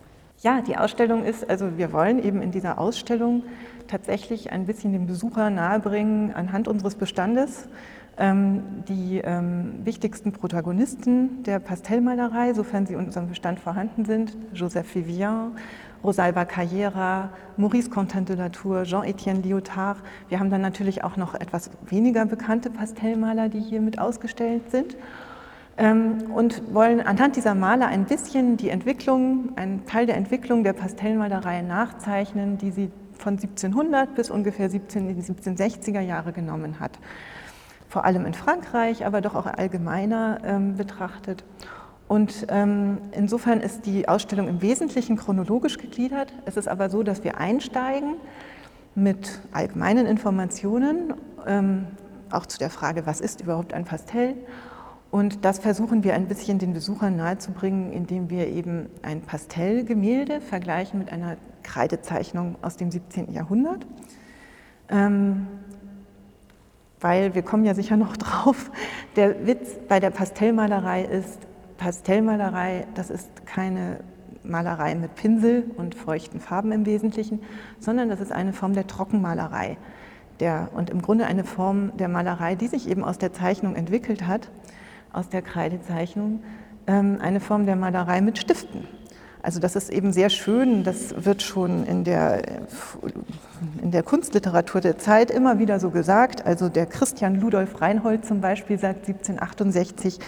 Ja, 0.42 0.60
die 0.60 0.76
Ausstellung 0.76 1.24
ist, 1.24 1.48
also 1.48 1.78
wir 1.78 1.92
wollen 1.92 2.22
eben 2.22 2.42
in 2.42 2.50
dieser 2.50 2.78
Ausstellung 2.78 3.42
tatsächlich 3.88 4.52
ein 4.52 4.66
bisschen 4.66 4.92
dem 4.92 5.06
Besucher 5.06 5.48
nahebringen 5.48 6.34
anhand 6.34 6.68
unseres 6.68 6.94
Bestandes 6.94 7.68
ähm, 8.18 8.62
die 8.88 9.18
ähm, 9.18 9.80
wichtigsten 9.84 10.32
Protagonisten 10.32 11.42
der 11.44 11.58
Pastellmalerei, 11.58 12.54
sofern 12.54 12.86
sie 12.86 12.94
in 12.94 13.00
unserem 13.00 13.28
Bestand 13.28 13.60
vorhanden 13.60 14.04
sind, 14.04 14.36
Joseph 14.54 14.94
Vivian, 14.94 15.56
Rosalba 16.02 16.44
Carrera, 16.44 17.30
Maurice 17.56 17.90
Contin 17.90 18.24
de 18.24 18.36
la 18.36 18.48
Tour, 18.48 18.84
Jean-Étienne 18.84 19.42
Lyotard. 19.42 19.98
Wir 20.28 20.38
haben 20.38 20.50
dann 20.50 20.60
natürlich 20.60 21.04
auch 21.04 21.16
noch 21.16 21.34
etwas 21.34 21.70
weniger 21.88 22.24
bekannte 22.26 22.70
Pastellmaler, 22.70 23.48
die 23.48 23.60
hier 23.60 23.80
mit 23.80 23.98
ausgestellt 23.98 24.70
sind 24.70 24.96
und 25.78 26.74
wollen 26.74 27.00
anhand 27.00 27.36
dieser 27.36 27.54
Maler 27.54 27.86
ein 27.88 28.06
bisschen 28.06 28.56
die 28.56 28.70
Entwicklung, 28.70 29.52
einen 29.56 29.84
Teil 29.84 30.06
der 30.06 30.16
Entwicklung 30.16 30.64
der 30.64 30.72
Pastellmalerei 30.72 31.60
nachzeichnen, 31.60 32.56
die 32.56 32.70
sie 32.70 32.90
von 33.18 33.34
1700 33.34 34.14
bis 34.14 34.30
ungefähr 34.30 34.70
17, 34.70 35.08
in 35.08 35.16
die 35.16 35.22
1760er 35.22 36.00
Jahre 36.00 36.32
genommen 36.32 36.80
hat. 36.80 36.98
Vor 37.88 38.04
allem 38.04 38.24
in 38.24 38.34
Frankreich, 38.34 39.04
aber 39.04 39.20
doch 39.20 39.34
auch 39.34 39.46
allgemeiner 39.46 40.38
ähm, 40.44 40.76
betrachtet. 40.76 41.44
Und 42.08 42.46
ähm, 42.48 42.98
insofern 43.12 43.60
ist 43.60 43.84
die 43.84 44.08
Ausstellung 44.08 44.48
im 44.48 44.62
Wesentlichen 44.62 45.16
chronologisch 45.16 45.76
gegliedert. 45.76 46.32
Es 46.44 46.56
ist 46.56 46.68
aber 46.68 46.88
so, 46.88 47.02
dass 47.02 47.24
wir 47.24 47.38
einsteigen 47.38 48.14
mit 48.94 49.40
allgemeinen 49.52 50.06
Informationen, 50.06 51.14
ähm, 51.46 51.86
auch 52.30 52.46
zu 52.46 52.58
der 52.58 52.70
Frage, 52.70 53.06
was 53.06 53.20
ist 53.20 53.40
überhaupt 53.40 53.74
ein 53.74 53.84
Pastell 53.84 54.34
und 55.10 55.44
das 55.44 55.58
versuchen 55.58 56.04
wir 56.04 56.14
ein 56.14 56.26
bisschen 56.26 56.58
den 56.58 56.72
Besuchern 56.72 57.16
nahezubringen, 57.16 57.92
indem 57.92 58.28
wir 58.28 58.48
eben 58.48 58.88
ein 59.02 59.22
Pastellgemälde 59.22 60.40
vergleichen 60.40 60.98
mit 60.98 61.12
einer 61.12 61.36
Kreidezeichnung 61.62 62.56
aus 62.62 62.76
dem 62.76 62.90
17. 62.90 63.32
Jahrhundert. 63.32 63.86
Ähm, 64.88 65.46
weil 67.00 67.34
wir 67.34 67.42
kommen 67.42 67.64
ja 67.64 67.74
sicher 67.74 67.96
noch 67.96 68.16
drauf, 68.16 68.70
der 69.16 69.46
Witz 69.46 69.78
bei 69.88 70.00
der 70.00 70.10
Pastellmalerei 70.10 71.04
ist, 71.04 71.38
Pastellmalerei, 71.78 72.86
das 72.94 73.10
ist 73.10 73.46
keine 73.46 74.00
Malerei 74.42 74.94
mit 74.94 75.14
Pinsel 75.14 75.70
und 75.76 75.94
feuchten 75.94 76.40
Farben 76.40 76.72
im 76.72 76.86
Wesentlichen, 76.86 77.40
sondern 77.80 78.08
das 78.08 78.20
ist 78.20 78.32
eine 78.32 78.52
Form 78.52 78.72
der 78.72 78.86
Trockenmalerei. 78.86 79.76
Der, 80.40 80.68
und 80.74 80.90
im 80.90 81.00
Grunde 81.00 81.26
eine 81.26 81.44
Form 81.44 81.96
der 81.96 82.08
Malerei, 82.08 82.54
die 82.54 82.68
sich 82.68 82.88
eben 82.88 83.04
aus 83.04 83.18
der 83.18 83.32
Zeichnung 83.32 83.74
entwickelt 83.74 84.26
hat 84.26 84.50
aus 85.16 85.28
der 85.28 85.42
Kreidezeichnung 85.42 86.42
ähm, 86.86 87.18
eine 87.20 87.40
Form 87.40 87.66
der 87.66 87.76
Malerei 87.76 88.20
mit 88.20 88.38
Stiften. 88.38 88.86
Also 89.42 89.60
das 89.60 89.76
ist 89.76 89.90
eben 89.90 90.12
sehr 90.12 90.28
schön, 90.28 90.82
das 90.82 91.24
wird 91.24 91.40
schon 91.40 91.86
in 91.86 92.02
der, 92.02 92.42
in 93.80 93.92
der 93.92 94.02
Kunstliteratur 94.02 94.80
der 94.80 94.98
Zeit 94.98 95.30
immer 95.30 95.60
wieder 95.60 95.78
so 95.78 95.90
gesagt. 95.90 96.44
Also 96.44 96.68
der 96.68 96.86
Christian 96.86 97.40
Ludolf 97.40 97.80
Reinhold 97.80 98.26
zum 98.26 98.40
Beispiel 98.40 98.76
sagt 98.76 99.08
1768, 99.08 100.18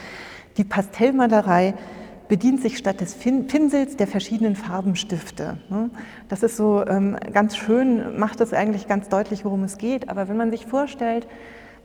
die 0.57 0.63
Pastellmalerei 0.63 1.75
bedient 2.29 2.63
sich 2.63 2.79
statt 2.79 3.01
des 3.01 3.15
Pinsels 3.15 3.97
der 3.97 4.07
verschiedenen 4.07 4.55
Farbenstifte. 4.55 5.57
Ne? 5.69 5.91
Das 6.29 6.43
ist 6.43 6.57
so 6.57 6.87
ähm, 6.87 7.17
ganz 7.33 7.57
schön, 7.57 8.19
macht 8.19 8.41
es 8.41 8.53
eigentlich 8.53 8.87
ganz 8.87 9.09
deutlich, 9.09 9.45
worum 9.45 9.65
es 9.65 9.79
geht. 9.79 10.09
Aber 10.09 10.29
wenn 10.29 10.37
man 10.37 10.51
sich 10.51 10.67
vorstellt, 10.67 11.27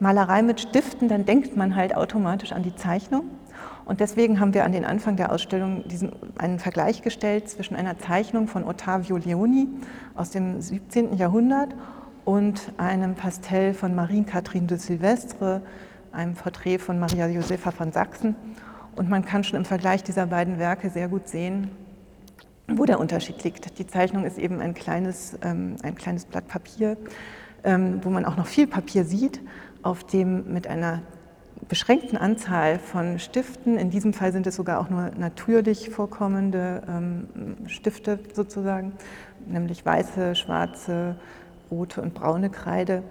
Malerei 0.04 0.44
mit 0.44 0.60
Stiften, 0.60 1.08
dann 1.08 1.26
denkt 1.26 1.56
man 1.56 1.76
halt 1.76 1.96
automatisch 1.96 2.52
an 2.52 2.62
die 2.62 2.76
Zeichnung. 2.76 3.24
Und 3.86 4.02
deswegen 4.02 4.40
haben 4.40 4.54
wir 4.54 4.66
an 4.66 4.74
den 4.74 4.86
Anfang 4.86 5.16
der 5.16 5.32
Ausstellung 5.32 5.88
diesen, 5.88 6.12
einen 6.38 6.60
Vergleich 6.60 7.02
gestellt 7.02 7.50
zwischen 7.50 7.76
einer 7.76 7.98
Zeichnung 7.98 8.48
von 8.48 8.66
Ottavio 8.66 9.18
Leoni 9.18 9.68
aus 10.14 10.30
dem 10.30 10.62
17. 10.62 11.16
Jahrhundert 11.18 11.74
und 12.26 12.74
einem 12.78 13.16
Pastell 13.16 13.74
von 13.74 13.96
Marie-Catherine 13.96 14.68
de 14.68 14.78
Silvestre, 14.78 15.62
einem 16.12 16.34
Porträt 16.34 16.80
von 16.80 17.00
Maria 17.00 17.28
Josefa 17.28 17.72
von 17.72 17.92
Sachsen. 17.92 18.36
Und 18.96 19.10
man 19.10 19.24
kann 19.26 19.44
schon 19.44 19.58
im 19.58 19.66
Vergleich 19.66 20.04
dieser 20.04 20.28
beiden 20.28 20.60
Werke 20.60 20.90
sehr 20.90 21.08
gut 21.08 21.30
sehen, 21.30 21.72
wo 22.68 22.86
der 22.86 23.00
Unterschied 23.00 23.42
liegt. 23.44 23.80
Die 23.80 23.88
Zeichnung 23.88 24.26
ist 24.26 24.38
eben 24.38 24.60
ein 24.60 24.74
kleines, 24.74 25.38
ähm, 25.42 25.78
ein 25.82 25.96
kleines 25.96 26.26
Blatt 26.26 26.48
Papier, 26.48 26.98
ähm, 27.64 28.00
wo 28.04 28.10
man 28.10 28.26
auch 28.26 28.36
noch 28.36 28.48
viel 28.48 28.68
Papier 28.68 29.06
sieht 29.06 29.40
auf 29.84 30.04
dem 30.04 30.52
mit 30.54 30.68
einer 30.68 31.02
beschränkten 31.68 32.18
Anzahl 32.18 32.80
von 32.80 33.20
Stiften, 33.20 33.78
in 33.78 33.90
diesem 33.90 34.14
Fall 34.14 34.32
sind 34.32 34.48
es 34.48 34.56
sogar 34.56 34.80
auch 34.80 34.90
nur 34.90 35.12
natürlich 35.18 35.90
vorkommende 35.90 36.84
ähm, 36.88 37.28
Stifte 37.68 38.20
sozusagen, 38.34 38.94
nämlich 39.46 39.86
weiße, 39.86 40.36
schwarze, 40.36 41.16
rote 41.72 42.02
und 42.02 42.14
braune 42.14 42.50
Kreide, 42.50 43.04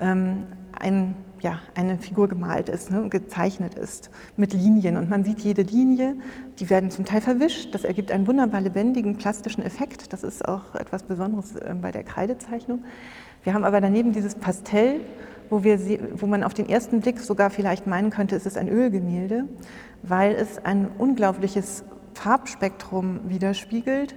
ähm, 0.00 0.44
ein, 0.78 1.16
ja, 1.40 1.60
eine 1.74 1.98
Figur 1.98 2.28
gemalt 2.28 2.68
ist, 2.68 2.90
ne, 2.90 3.08
gezeichnet 3.08 3.74
ist 3.74 4.10
mit 4.36 4.52
Linien. 4.52 4.96
Und 4.96 5.10
man 5.10 5.24
sieht 5.24 5.40
jede 5.40 5.62
Linie, 5.62 6.16
die 6.58 6.70
werden 6.70 6.90
zum 6.90 7.04
Teil 7.04 7.20
verwischt. 7.20 7.74
Das 7.74 7.84
ergibt 7.84 8.12
einen 8.12 8.26
wunderbar 8.26 8.60
lebendigen 8.60 9.16
plastischen 9.16 9.64
Effekt. 9.64 10.12
Das 10.12 10.22
ist 10.22 10.46
auch 10.46 10.74
etwas 10.74 11.02
Besonderes 11.02 11.56
äh, 11.56 11.74
bei 11.80 11.90
der 11.90 12.04
Kreidezeichnung. 12.04 12.84
Wir 13.44 13.54
haben 13.54 13.64
aber 13.64 13.80
daneben 13.80 14.12
dieses 14.12 14.34
Pastell, 14.34 15.00
wo, 15.50 15.62
wir, 15.64 15.78
wo 16.14 16.26
man 16.26 16.42
auf 16.42 16.54
den 16.54 16.68
ersten 16.68 17.00
Blick 17.00 17.20
sogar 17.20 17.50
vielleicht 17.50 17.86
meinen 17.86 18.10
könnte, 18.10 18.36
es 18.36 18.46
ist 18.46 18.58
ein 18.58 18.68
Ölgemälde, 18.68 19.44
weil 20.02 20.34
es 20.34 20.64
ein 20.64 20.88
unglaubliches 20.98 21.84
Farbspektrum 22.14 23.20
widerspiegelt. 23.28 24.14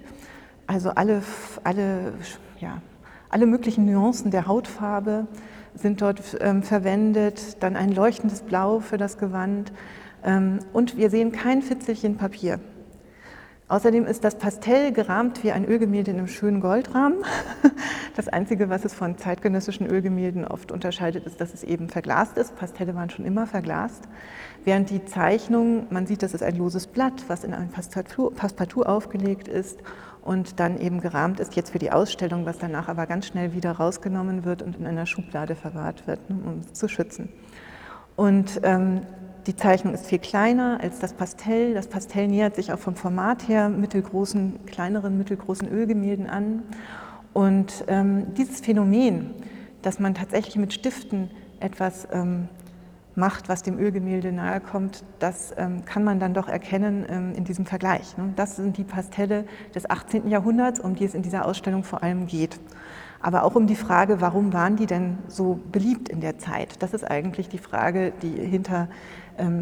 Also 0.68 0.90
alle, 0.92 1.22
alle, 1.64 2.14
ja, 2.60 2.82
alle 3.30 3.46
möglichen 3.46 3.86
Nuancen 3.86 4.32
der 4.32 4.48
Hautfarbe 4.48 5.28
sind 5.76 6.02
dort 6.02 6.38
ähm, 6.42 6.64
verwendet, 6.64 7.62
dann 7.64 7.76
ein 7.76 7.94
leuchtendes 7.94 8.42
Blau 8.42 8.80
für 8.80 8.98
das 8.98 9.18
Gewand 9.18 9.72
ähm, 10.24 10.60
und 10.74 10.98
wir 10.98 11.10
sehen 11.10 11.32
kein 11.32 11.62
Fitzelchen 11.62 12.18
Papier. 12.18 12.60
Außerdem 13.72 14.06
ist 14.06 14.26
das 14.26 14.36
Pastell 14.36 14.92
gerahmt 14.92 15.46
wie 15.46 15.54
ein 15.54 15.64
Ölgemälde 15.64 16.12
in 16.12 16.18
einem 16.18 16.28
schönen 16.28 16.60
Goldrahmen. 16.60 17.20
Das 18.18 18.28
Einzige, 18.28 18.70
was 18.70 18.84
es 18.84 18.94
von 18.94 19.18
zeitgenössischen 19.18 19.88
Ölgemälden 19.88 20.46
oft 20.46 20.74
unterscheidet, 20.74 21.26
ist, 21.26 21.40
dass 21.40 21.54
es 21.54 21.64
eben 21.64 21.88
verglast 21.88 22.38
ist. 22.38 22.58
Pastelle 22.58 22.94
waren 22.94 23.10
schon 23.10 23.24
immer 23.24 23.48
verglast. 23.48 24.04
Während 24.66 24.90
die 24.90 25.06
Zeichnung, 25.06 25.88
man 25.90 26.06
sieht, 26.06 26.22
das 26.22 26.34
ist 26.34 26.44
ein 26.44 26.58
loses 26.58 26.88
Blatt, 26.88 27.24
was 27.30 27.46
in 27.46 27.54
ein 27.54 27.70
Passepartout 27.70 28.84
aufgelegt 28.84 29.48
ist 29.48 29.80
und 30.22 30.60
dann 30.60 30.78
eben 30.78 31.00
gerahmt 31.00 31.40
ist, 31.40 31.56
jetzt 31.56 31.72
für 31.72 31.80
die 31.80 31.94
Ausstellung, 31.94 32.46
was 32.46 32.58
danach 32.58 32.90
aber 32.90 33.08
ganz 33.08 33.28
schnell 33.28 33.54
wieder 33.54 33.72
rausgenommen 33.72 34.44
wird 34.44 34.62
und 34.62 34.76
in 34.76 34.86
einer 34.86 35.06
Schublade 35.06 35.56
verwahrt 35.56 36.06
wird, 36.06 36.30
ne, 36.30 36.38
um 36.46 36.60
es 36.60 36.74
zu 36.74 36.90
schützen. 36.90 37.30
Und 38.18 38.60
ähm, 38.64 39.04
die 39.48 39.56
Zeichnung 39.56 39.94
ist 39.94 40.06
viel 40.06 40.20
kleiner 40.20 40.80
als 40.82 41.00
das 41.00 41.14
Pastell. 41.14 41.74
Das 41.74 41.88
Pastell 41.88 42.28
nähert 42.28 42.56
sich 42.56 42.72
auch 42.72 42.80
vom 42.80 42.96
Format 42.96 43.48
her 43.48 43.70
mittelgroßen, 43.70 44.66
kleineren, 44.66 45.18
mittelgroßen 45.18 45.68
Ölgemälden 45.68 46.28
an. 46.28 46.64
Und 47.34 47.86
ähm, 47.88 48.34
dieses 48.36 48.60
Phänomen, 48.60 49.34
dass 49.82 50.00
man 50.00 50.14
tatsächlich 50.14 50.58
mit 50.58 50.74
Stiften 50.74 51.32
etwas 51.60 52.08
ähm, 52.12 52.50
macht, 53.16 53.50
was 53.50 53.64
dem 53.64 53.80
Ölgemälde 53.80 54.32
nahe 54.32 54.60
kommt, 54.60 55.04
das 55.20 55.54
ähm, 55.58 55.86
kann 55.86 56.04
man 56.04 56.20
dann 56.20 56.34
doch 56.34 56.48
erkennen 56.48 57.06
ähm, 57.10 57.34
in 57.34 57.44
diesem 57.44 57.66
Vergleich. 57.66 58.18
Ne? 58.18 58.34
Das 58.36 58.58
sind 58.58 58.78
die 58.78 58.84
Pastelle 58.84 59.46
des 59.74 59.90
18. 59.90 60.28
Jahrhunderts, 60.28 60.80
um 60.80 60.96
die 60.96 61.06
es 61.06 61.16
in 61.16 61.24
dieser 61.24 61.46
Ausstellung 61.46 61.84
vor 61.84 62.04
allem 62.04 62.28
geht 62.28 62.60
aber 63.22 63.44
auch 63.44 63.56
um 63.56 63.68
die 63.68 63.76
Frage, 63.76 64.20
warum 64.20 64.52
waren 64.52 64.76
die 64.76 64.88
denn 64.88 65.20
so 65.28 65.60
beliebt 65.72 66.10
in 66.10 66.22
der 66.22 66.40
Zeit? 66.40 66.82
Das 66.82 66.94
ist 66.94 67.04
eigentlich 67.04 67.50
die 67.50 67.60
Frage, 67.60 68.14
die 68.22 68.32
hinter 68.32 68.88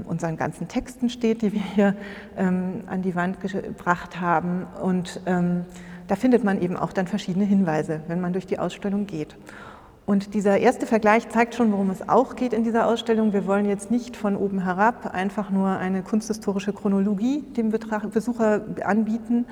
unseren 0.08 0.38
ganzen 0.38 0.68
Texten 0.68 1.10
steht, 1.10 1.42
die 1.42 1.54
wir 1.54 1.62
hier 1.62 1.96
ähm, 2.38 2.84
an 2.88 3.02
die 3.02 3.16
Wand 3.16 3.40
gebracht 3.40 4.20
haben. 4.20 4.68
Und 4.82 5.22
ähm, 5.26 5.66
da 6.08 6.16
findet 6.16 6.44
man 6.44 6.62
eben 6.62 6.76
auch 6.76 6.94
dann 6.94 7.08
verschiedene 7.08 7.46
Hinweise, 7.46 8.02
wenn 8.08 8.20
man 8.22 8.34
durch 8.34 8.48
die 8.48 8.60
Ausstellung 8.60 9.06
geht. 9.06 9.36
Und 10.10 10.34
dieser 10.34 10.58
erste 10.58 10.88
Vergleich 10.88 11.30
zeigt 11.30 11.54
schon, 11.54 11.72
worum 11.72 11.92
es 11.92 12.10
auch 12.10 12.36
geht 12.36 12.52
in 12.52 12.64
dieser 12.64 12.88
Ausstellung. 12.88 13.32
Wir 13.32 13.46
wollen 13.46 13.68
jetzt 13.68 13.92
nicht 13.92 14.18
von 14.18 14.36
oben 14.36 14.64
herab 14.64 15.14
einfach 15.14 15.52
nur 15.52 15.68
eine 15.68 16.02
kunsthistorische 16.02 16.74
Chronologie 16.74 17.44
dem 17.56 17.70
Besucher 17.70 18.66
anbieten, 18.84 19.46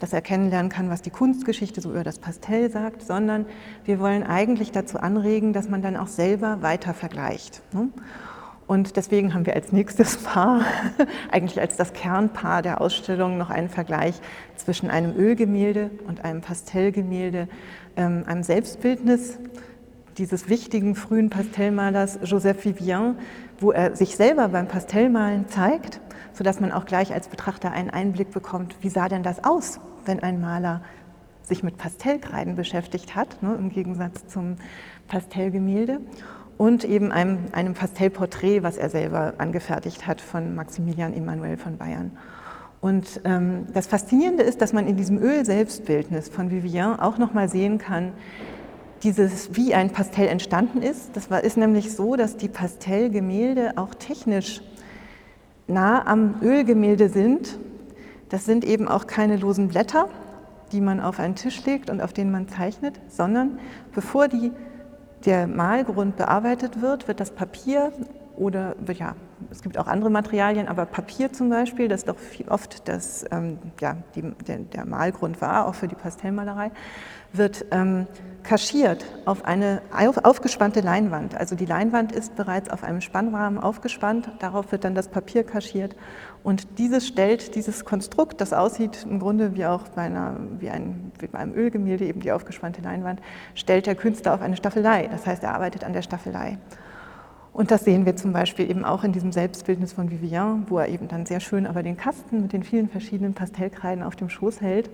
dass 0.00 0.12
er 0.12 0.20
kennenlernen 0.20 0.68
kann, 0.68 0.90
was 0.90 1.00
die 1.00 1.10
Kunstgeschichte 1.10 1.80
so 1.80 1.92
über 1.92 2.02
das 2.02 2.18
Pastell 2.18 2.72
sagt, 2.72 3.02
sondern 3.02 3.46
wir 3.84 4.00
wollen 4.00 4.24
eigentlich 4.24 4.72
dazu 4.72 4.98
anregen, 4.98 5.52
dass 5.52 5.68
man 5.68 5.80
dann 5.80 5.96
auch 5.96 6.08
selber 6.08 6.60
weiter 6.60 6.92
vergleicht. 6.92 7.62
Und 8.70 8.96
deswegen 8.96 9.34
haben 9.34 9.46
wir 9.46 9.56
als 9.56 9.72
nächstes 9.72 10.18
Paar, 10.18 10.60
eigentlich 11.32 11.60
als 11.60 11.76
das 11.76 11.92
Kernpaar 11.92 12.62
der 12.62 12.80
Ausstellung, 12.80 13.36
noch 13.36 13.50
einen 13.50 13.68
Vergleich 13.68 14.20
zwischen 14.54 14.90
einem 14.90 15.16
Ölgemälde 15.16 15.90
und 16.06 16.24
einem 16.24 16.40
Pastellgemälde, 16.40 17.48
ähm, 17.96 18.22
einem 18.28 18.44
Selbstbildnis 18.44 19.40
dieses 20.18 20.48
wichtigen 20.48 20.94
frühen 20.94 21.30
Pastellmalers 21.30 22.20
Joseph 22.22 22.64
Vivien, 22.64 23.16
wo 23.58 23.72
er 23.72 23.96
sich 23.96 24.14
selber 24.14 24.46
beim 24.46 24.68
Pastellmalen 24.68 25.48
zeigt, 25.48 26.00
sodass 26.32 26.60
man 26.60 26.70
auch 26.70 26.84
gleich 26.84 27.12
als 27.12 27.26
Betrachter 27.26 27.72
einen 27.72 27.90
Einblick 27.90 28.30
bekommt, 28.30 28.76
wie 28.82 28.88
sah 28.88 29.08
denn 29.08 29.24
das 29.24 29.42
aus, 29.42 29.80
wenn 30.04 30.22
ein 30.22 30.40
Maler 30.40 30.80
sich 31.42 31.64
mit 31.64 31.76
Pastellkreiden 31.76 32.54
beschäftigt 32.54 33.16
hat, 33.16 33.42
ne, 33.42 33.52
im 33.58 33.70
Gegensatz 33.70 34.28
zum 34.28 34.58
Pastellgemälde. 35.08 35.98
Und 36.60 36.84
eben 36.84 37.10
einem, 37.10 37.38
einem 37.52 37.72
Pastellporträt, 37.72 38.62
was 38.62 38.76
er 38.76 38.90
selber 38.90 39.32
angefertigt 39.38 40.06
hat 40.06 40.20
von 40.20 40.54
Maximilian 40.54 41.14
Emanuel 41.14 41.56
von 41.56 41.78
Bayern. 41.78 42.10
Und 42.82 43.22
ähm, 43.24 43.64
das 43.72 43.86
Faszinierende 43.86 44.42
ist, 44.42 44.60
dass 44.60 44.74
man 44.74 44.86
in 44.86 44.98
diesem 44.98 45.16
Öl-Selbstbildnis 45.16 46.28
von 46.28 46.50
Vivien 46.50 47.00
auch 47.00 47.16
nochmal 47.16 47.48
sehen 47.48 47.78
kann, 47.78 48.12
dieses, 49.02 49.56
wie 49.56 49.72
ein 49.72 49.88
Pastell 49.88 50.28
entstanden 50.28 50.82
ist. 50.82 51.16
Das 51.16 51.30
war, 51.30 51.42
ist 51.42 51.56
nämlich 51.56 51.96
so, 51.96 52.14
dass 52.14 52.36
die 52.36 52.48
Pastellgemälde 52.48 53.72
auch 53.76 53.94
technisch 53.94 54.60
nah 55.66 56.06
am 56.06 56.42
Ölgemälde 56.42 57.08
sind. 57.08 57.58
Das 58.28 58.44
sind 58.44 58.66
eben 58.66 58.86
auch 58.86 59.06
keine 59.06 59.38
losen 59.38 59.68
Blätter, 59.68 60.10
die 60.72 60.82
man 60.82 61.00
auf 61.00 61.20
einen 61.20 61.36
Tisch 61.36 61.64
legt 61.64 61.88
und 61.88 62.02
auf 62.02 62.12
denen 62.12 62.30
man 62.30 62.48
zeichnet, 62.48 63.00
sondern 63.08 63.58
bevor 63.94 64.28
die, 64.28 64.52
der 65.24 65.46
Malgrund 65.46 66.16
bearbeitet 66.16 66.80
wird, 66.80 67.08
wird 67.08 67.20
das 67.20 67.30
Papier 67.30 67.92
oder 68.36 68.74
ja, 68.94 69.16
es 69.50 69.62
gibt 69.62 69.76
auch 69.76 69.86
andere 69.86 70.10
Materialien, 70.10 70.66
aber 70.66 70.86
Papier 70.86 71.30
zum 71.30 71.50
Beispiel, 71.50 71.88
das 71.88 72.04
doch 72.04 72.16
oft 72.48 72.88
das, 72.88 73.24
ähm, 73.30 73.58
ja, 73.80 73.98
die, 74.14 74.22
der, 74.22 74.58
der, 74.58 74.86
Malgrund 74.86 75.42
war, 75.42 75.66
auch 75.66 75.74
für 75.74 75.88
die 75.88 75.94
Pastellmalerei, 75.94 76.70
wird 77.32 77.66
ähm, 77.70 78.06
kaschiert 78.42 79.04
auf 79.26 79.44
eine 79.44 79.82
auf, 79.94 80.24
aufgespannte 80.24 80.80
Leinwand. 80.80 81.34
Also 81.34 81.54
die 81.54 81.66
Leinwand 81.66 82.12
ist 82.12 82.34
bereits 82.34 82.70
auf 82.70 82.82
einem 82.82 83.02
Spannrahmen 83.02 83.58
aufgespannt, 83.58 84.30
darauf 84.38 84.72
wird 84.72 84.84
dann 84.84 84.94
das 84.94 85.08
Papier 85.08 85.44
kaschiert 85.44 85.94
und 86.42 86.78
dieses 86.78 87.06
stellt 87.06 87.54
dieses 87.54 87.84
Konstrukt, 87.84 88.40
das 88.40 88.52
aussieht 88.52 89.06
im 89.08 89.18
Grunde 89.18 89.54
wie 89.54 89.66
auch 89.66 89.88
bei, 89.88 90.02
einer, 90.02 90.36
wie, 90.58 90.70
ein, 90.70 91.12
wie 91.18 91.26
bei 91.26 91.38
einem 91.38 91.54
Ölgemälde, 91.54 92.06
eben 92.06 92.20
die 92.20 92.32
aufgespannte 92.32 92.80
Leinwand, 92.80 93.20
stellt 93.54 93.86
der 93.86 93.94
Künstler 93.94 94.34
auf 94.34 94.40
eine 94.40 94.56
Staffelei. 94.56 95.08
Das 95.08 95.26
heißt, 95.26 95.42
er 95.42 95.54
arbeitet 95.54 95.84
an 95.84 95.92
der 95.92 96.02
Staffelei. 96.02 96.58
Und 97.52 97.70
das 97.70 97.84
sehen 97.84 98.06
wir 98.06 98.16
zum 98.16 98.32
Beispiel 98.32 98.70
eben 98.70 98.84
auch 98.84 99.04
in 99.04 99.12
diesem 99.12 99.32
Selbstbildnis 99.32 99.92
von 99.92 100.10
Vivien, 100.10 100.64
wo 100.68 100.78
er 100.78 100.88
eben 100.88 101.08
dann 101.08 101.26
sehr 101.26 101.40
schön 101.40 101.66
aber 101.66 101.82
den 101.82 101.96
Kasten 101.96 102.42
mit 102.42 102.52
den 102.52 102.62
vielen 102.62 102.88
verschiedenen 102.88 103.34
Pastellkreiden 103.34 104.04
auf 104.04 104.16
dem 104.16 104.30
Schoß 104.30 104.60
hält. 104.60 104.88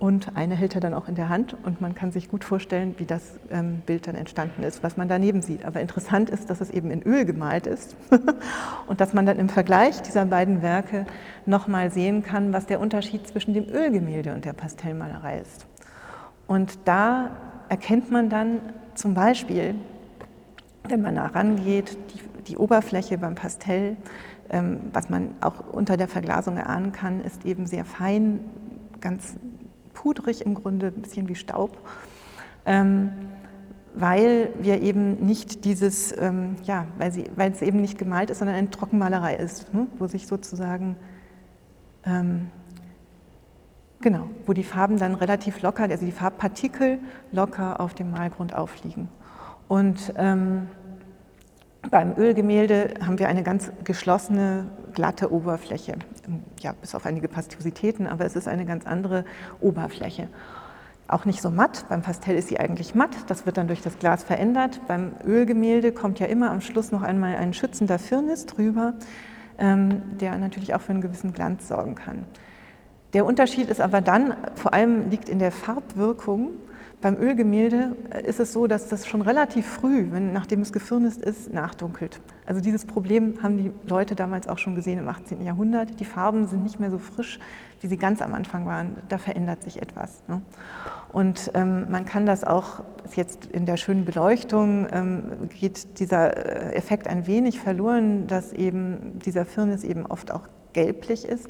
Und 0.00 0.34
eine 0.34 0.54
hält 0.54 0.74
er 0.74 0.80
dann 0.80 0.94
auch 0.94 1.08
in 1.08 1.14
der 1.14 1.28
Hand 1.28 1.54
und 1.62 1.82
man 1.82 1.94
kann 1.94 2.10
sich 2.10 2.30
gut 2.30 2.42
vorstellen, 2.42 2.94
wie 2.96 3.04
das 3.04 3.38
ähm, 3.50 3.82
Bild 3.84 4.06
dann 4.06 4.14
entstanden 4.14 4.62
ist, 4.62 4.82
was 4.82 4.96
man 4.96 5.08
daneben 5.08 5.42
sieht. 5.42 5.66
Aber 5.66 5.82
interessant 5.82 6.30
ist, 6.30 6.48
dass 6.48 6.62
es 6.62 6.70
eben 6.70 6.90
in 6.90 7.02
Öl 7.02 7.26
gemalt 7.26 7.66
ist 7.66 7.94
und 8.86 9.02
dass 9.02 9.12
man 9.12 9.26
dann 9.26 9.38
im 9.38 9.50
Vergleich 9.50 10.00
dieser 10.00 10.24
beiden 10.24 10.62
Werke 10.62 11.04
nochmal 11.44 11.90
sehen 11.90 12.22
kann, 12.22 12.54
was 12.54 12.64
der 12.64 12.80
Unterschied 12.80 13.26
zwischen 13.26 13.52
dem 13.52 13.68
Ölgemälde 13.68 14.32
und 14.32 14.46
der 14.46 14.54
Pastellmalerei 14.54 15.40
ist. 15.40 15.66
Und 16.46 16.78
da 16.86 17.32
erkennt 17.68 18.10
man 18.10 18.30
dann 18.30 18.60
zum 18.94 19.12
Beispiel, 19.12 19.74
wenn 20.88 21.02
man 21.02 21.16
da 21.16 21.26
rangeht, 21.26 21.98
die, 22.14 22.42
die 22.44 22.56
Oberfläche 22.56 23.18
beim 23.18 23.34
Pastell, 23.34 23.98
ähm, 24.48 24.80
was 24.94 25.10
man 25.10 25.34
auch 25.42 25.68
unter 25.70 25.98
der 25.98 26.08
Verglasung 26.08 26.56
erahnen 26.56 26.92
kann, 26.92 27.20
ist 27.20 27.44
eben 27.44 27.66
sehr 27.66 27.84
fein, 27.84 28.40
ganz 29.02 29.36
pudrig 30.00 30.44
im 30.46 30.54
Grunde, 30.54 30.88
ein 30.88 31.02
bisschen 31.02 31.28
wie 31.28 31.34
Staub, 31.34 31.76
ähm, 32.64 33.10
weil 33.94 34.50
wir 34.60 34.80
eben 34.80 35.26
nicht 35.26 35.64
dieses, 35.64 36.16
ähm, 36.18 36.56
ja, 36.62 36.86
weil, 36.98 37.12
sie, 37.12 37.24
weil 37.36 37.52
es 37.52 37.60
eben 37.60 37.80
nicht 37.80 37.98
gemalt 37.98 38.30
ist, 38.30 38.38
sondern 38.38 38.56
eine 38.56 38.70
Trockenmalerei 38.70 39.36
ist, 39.36 39.74
ne, 39.74 39.86
wo 39.98 40.06
sich 40.06 40.26
sozusagen 40.26 40.96
ähm, 42.04 42.50
Genau, 44.02 44.30
wo 44.46 44.54
die 44.54 44.64
Farben 44.64 44.96
dann 44.96 45.14
relativ 45.14 45.60
locker, 45.60 45.82
also 45.82 46.06
die 46.06 46.12
Farbpartikel 46.12 47.00
locker 47.32 47.80
auf 47.80 47.92
dem 47.92 48.10
Malgrund 48.10 48.54
aufliegen. 48.54 49.08
Und 49.68 50.14
ähm, 50.16 50.68
beim 51.90 52.16
Ölgemälde 52.16 52.94
haben 53.04 53.18
wir 53.18 53.28
eine 53.28 53.42
ganz 53.42 53.70
geschlossene, 53.84 54.66
glatte 54.92 55.32
Oberfläche. 55.32 55.96
Ja, 56.60 56.72
bis 56.72 56.94
auf 56.94 57.06
einige 57.06 57.28
Pastiositäten, 57.28 58.06
aber 58.06 58.24
es 58.24 58.36
ist 58.36 58.48
eine 58.48 58.66
ganz 58.66 58.86
andere 58.86 59.24
Oberfläche. 59.60 60.28
Auch 61.08 61.24
nicht 61.24 61.42
so 61.42 61.50
matt. 61.50 61.86
Beim 61.88 62.02
Pastell 62.02 62.36
ist 62.36 62.48
sie 62.48 62.60
eigentlich 62.60 62.94
matt. 62.94 63.10
Das 63.26 63.44
wird 63.44 63.56
dann 63.56 63.66
durch 63.66 63.82
das 63.82 63.98
Glas 63.98 64.22
verändert. 64.22 64.80
Beim 64.86 65.12
Ölgemälde 65.26 65.90
kommt 65.90 66.20
ja 66.20 66.26
immer 66.26 66.50
am 66.50 66.60
Schluss 66.60 66.92
noch 66.92 67.02
einmal 67.02 67.34
ein 67.36 67.52
schützender 67.52 67.98
Firnis 67.98 68.46
drüber, 68.46 68.94
ähm, 69.58 70.02
der 70.20 70.38
natürlich 70.38 70.74
auch 70.74 70.80
für 70.80 70.92
einen 70.92 71.00
gewissen 71.00 71.32
Glanz 71.32 71.66
sorgen 71.66 71.96
kann. 71.96 72.26
Der 73.12 73.26
Unterschied 73.26 73.68
ist 73.68 73.80
aber 73.80 74.00
dann, 74.00 74.36
vor 74.54 74.72
allem 74.72 75.10
liegt 75.10 75.28
in 75.28 75.40
der 75.40 75.50
Farbwirkung, 75.50 76.50
beim 77.00 77.16
Ölgemälde 77.16 77.96
ist 78.26 78.40
es 78.40 78.52
so, 78.52 78.66
dass 78.66 78.88
das 78.88 79.06
schon 79.06 79.22
relativ 79.22 79.66
früh, 79.66 80.08
wenn, 80.10 80.32
nachdem 80.32 80.60
es 80.60 80.72
gefirnist 80.72 81.22
ist, 81.22 81.52
nachdunkelt. 81.52 82.20
Also 82.44 82.60
dieses 82.60 82.84
Problem 82.84 83.42
haben 83.42 83.56
die 83.56 83.72
Leute 83.88 84.14
damals 84.14 84.48
auch 84.48 84.58
schon 84.58 84.74
gesehen 84.74 84.98
im 84.98 85.08
18. 85.08 85.42
Jahrhundert. 85.42 85.98
Die 85.98 86.04
Farben 86.04 86.46
sind 86.46 86.62
nicht 86.62 86.78
mehr 86.78 86.90
so 86.90 86.98
frisch, 86.98 87.38
wie 87.80 87.86
sie 87.86 87.96
ganz 87.96 88.20
am 88.20 88.34
Anfang 88.34 88.66
waren. 88.66 88.96
Da 89.08 89.16
verändert 89.16 89.62
sich 89.62 89.80
etwas. 89.80 90.22
Ne? 90.28 90.42
Und 91.12 91.50
ähm, 91.54 91.90
man 91.90 92.04
kann 92.04 92.26
das 92.26 92.44
auch 92.44 92.82
jetzt 93.14 93.46
in 93.46 93.64
der 93.64 93.78
schönen 93.78 94.04
Beleuchtung 94.04 94.86
ähm, 94.92 95.22
geht 95.48 96.00
dieser 96.00 96.36
äh, 96.36 96.74
Effekt 96.74 97.08
ein 97.08 97.26
wenig 97.26 97.60
verloren, 97.60 98.26
dass 98.26 98.52
eben 98.52 99.18
dieser 99.24 99.46
Firnis 99.46 99.84
eben 99.84 100.04
oft 100.04 100.30
auch 100.30 100.42
gelblich 100.74 101.24
ist. 101.24 101.48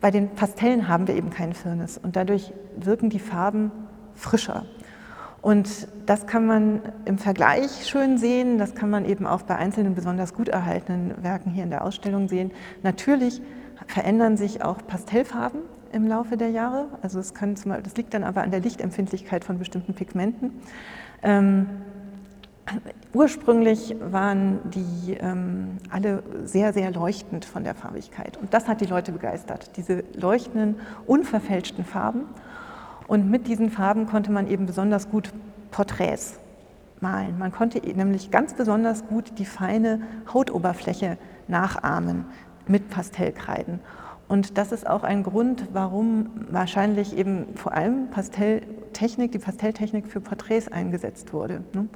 Bei 0.00 0.10
den 0.10 0.28
Pastellen 0.30 0.88
haben 0.88 1.08
wir 1.08 1.14
eben 1.14 1.30
keinen 1.30 1.54
Firnis 1.54 1.98
und 1.98 2.16
dadurch 2.16 2.52
wirken 2.76 3.08
die 3.08 3.18
Farben 3.18 3.72
frischer. 4.16 4.64
Und 5.42 5.86
das 6.06 6.26
kann 6.26 6.46
man 6.46 6.80
im 7.04 7.18
Vergleich 7.18 7.86
schön 7.86 8.18
sehen, 8.18 8.58
das 8.58 8.74
kann 8.74 8.90
man 8.90 9.04
eben 9.04 9.26
auch 9.26 9.42
bei 9.42 9.56
einzelnen 9.56 9.94
besonders 9.94 10.34
gut 10.34 10.48
erhaltenen 10.48 11.22
Werken 11.22 11.52
hier 11.52 11.62
in 11.62 11.70
der 11.70 11.84
Ausstellung 11.84 12.28
sehen. 12.28 12.50
Natürlich 12.82 13.40
verändern 13.86 14.36
sich 14.36 14.64
auch 14.64 14.78
Pastellfarben 14.84 15.60
im 15.92 16.08
Laufe 16.08 16.36
der 16.36 16.50
Jahre. 16.50 16.88
Also 17.02 17.20
es 17.20 17.34
kann 17.34 17.56
zum 17.56 17.72
das 17.82 17.96
liegt 17.96 18.14
dann 18.14 18.24
aber 18.24 18.42
an 18.42 18.50
der 18.50 18.60
Lichtempfindlichkeit 18.60 19.44
von 19.44 19.58
bestimmten 19.58 19.94
Pigmenten. 19.94 20.50
Ähm, 21.22 21.66
ursprünglich 23.12 23.96
waren 24.00 24.58
die 24.70 25.14
ähm, 25.14 25.78
alle 25.90 26.22
sehr, 26.44 26.72
sehr 26.72 26.90
leuchtend 26.90 27.44
von 27.44 27.64
der 27.64 27.74
Farbigkeit. 27.74 28.36
Und 28.36 28.52
das 28.52 28.68
hat 28.68 28.80
die 28.80 28.86
Leute 28.86 29.12
begeistert, 29.12 29.76
diese 29.76 30.02
leuchtenden, 30.14 30.76
unverfälschten 31.06 31.84
Farben. 31.84 32.22
Und 33.06 33.30
mit 33.30 33.46
diesen 33.46 33.70
Farben 33.70 34.06
konnte 34.06 34.32
man 34.32 34.48
eben 34.48 34.66
besonders 34.66 35.10
gut 35.10 35.32
Porträts 35.70 36.38
malen. 37.00 37.38
Man 37.38 37.52
konnte 37.52 37.78
nämlich 37.78 38.30
ganz 38.30 38.54
besonders 38.54 39.06
gut 39.06 39.38
die 39.38 39.44
feine 39.44 40.00
Hautoberfläche 40.32 41.18
nachahmen 41.48 42.24
mit 42.66 42.90
Pastellkreiden. 42.90 43.80
Und 44.28 44.58
das 44.58 44.72
ist 44.72 44.86
auch 44.86 45.04
ein 45.04 45.22
Grund, 45.22 45.68
warum 45.72 46.30
wahrscheinlich 46.50 47.16
eben 47.16 47.54
vor 47.54 47.74
allem 47.74 48.10
Pastelltechnik, 48.10 49.30
die 49.30 49.38
Pastelltechnik 49.38 50.08
für 50.08 50.20
Porträts 50.20 50.68
eingesetzt 50.68 51.32
wurde. 51.32 51.62
Ne? 51.72 51.88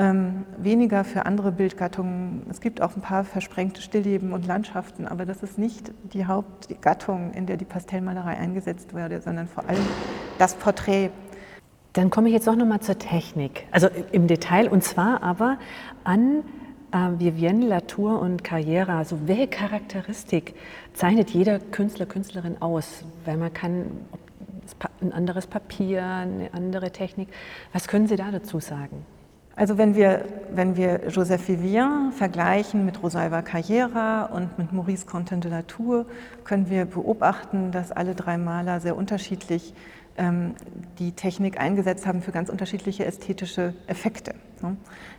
Ähm, 0.00 0.44
weniger 0.56 1.02
für 1.02 1.26
andere 1.26 1.50
Bildgattungen. 1.50 2.46
Es 2.48 2.60
gibt 2.60 2.80
auch 2.80 2.94
ein 2.94 3.02
paar 3.02 3.24
versprengte 3.24 3.82
Stillleben 3.82 4.32
und 4.32 4.46
Landschaften, 4.46 5.08
aber 5.08 5.26
das 5.26 5.42
ist 5.42 5.58
nicht 5.58 5.90
die 6.12 6.24
Hauptgattung, 6.24 7.32
in 7.32 7.46
der 7.46 7.56
die 7.56 7.64
Pastellmalerei 7.64 8.36
eingesetzt 8.36 8.94
wurde, 8.94 9.20
sondern 9.20 9.48
vor 9.48 9.68
allem 9.68 9.84
das 10.38 10.54
Porträt. 10.54 11.10
Dann 11.94 12.10
komme 12.10 12.28
ich 12.28 12.34
jetzt 12.34 12.48
auch 12.48 12.54
noch 12.54 12.64
mal 12.64 12.78
zur 12.78 12.96
Technik, 12.96 13.66
also 13.72 13.88
im 14.12 14.28
Detail, 14.28 14.68
und 14.68 14.84
zwar 14.84 15.20
aber 15.24 15.58
an 16.04 16.44
äh, 16.92 17.18
Vivienne 17.18 17.66
Latour 17.66 18.20
und 18.20 18.44
Carriera. 18.44 18.98
Also 18.98 19.26
welche 19.26 19.48
Charakteristik 19.48 20.54
zeichnet 20.94 21.30
jeder 21.30 21.58
Künstler, 21.58 22.06
Künstlerin 22.06 22.62
aus? 22.62 23.02
Weil 23.24 23.36
man 23.36 23.52
kann 23.52 23.90
ein 25.00 25.12
anderes 25.12 25.48
Papier, 25.48 26.04
eine 26.04 26.50
andere 26.52 26.92
Technik. 26.92 27.26
Was 27.72 27.88
können 27.88 28.06
Sie 28.06 28.14
da 28.14 28.30
dazu 28.30 28.60
sagen? 28.60 29.04
Also 29.58 29.76
wenn 29.76 29.96
wir, 29.96 30.24
wenn 30.54 30.76
wir 30.76 31.08
Joseph 31.08 31.48
Vivien 31.48 32.12
vergleichen 32.12 32.84
mit 32.84 33.02
Rosalba 33.02 33.42
Carriera 33.42 34.26
und 34.26 34.56
mit 34.56 34.72
Maurice 34.72 35.04
Content 35.04 35.42
de 35.42 35.50
la 35.50 35.62
Tour, 35.62 36.06
können 36.44 36.70
wir 36.70 36.84
beobachten, 36.84 37.72
dass 37.72 37.90
alle 37.90 38.14
drei 38.14 38.38
Maler 38.38 38.78
sehr 38.78 38.96
unterschiedlich 38.96 39.74
ähm, 40.16 40.54
die 41.00 41.10
Technik 41.10 41.58
eingesetzt 41.58 42.06
haben 42.06 42.22
für 42.22 42.30
ganz 42.30 42.50
unterschiedliche 42.50 43.04
ästhetische 43.04 43.74
Effekte. 43.88 44.36
Ne? 44.62 44.76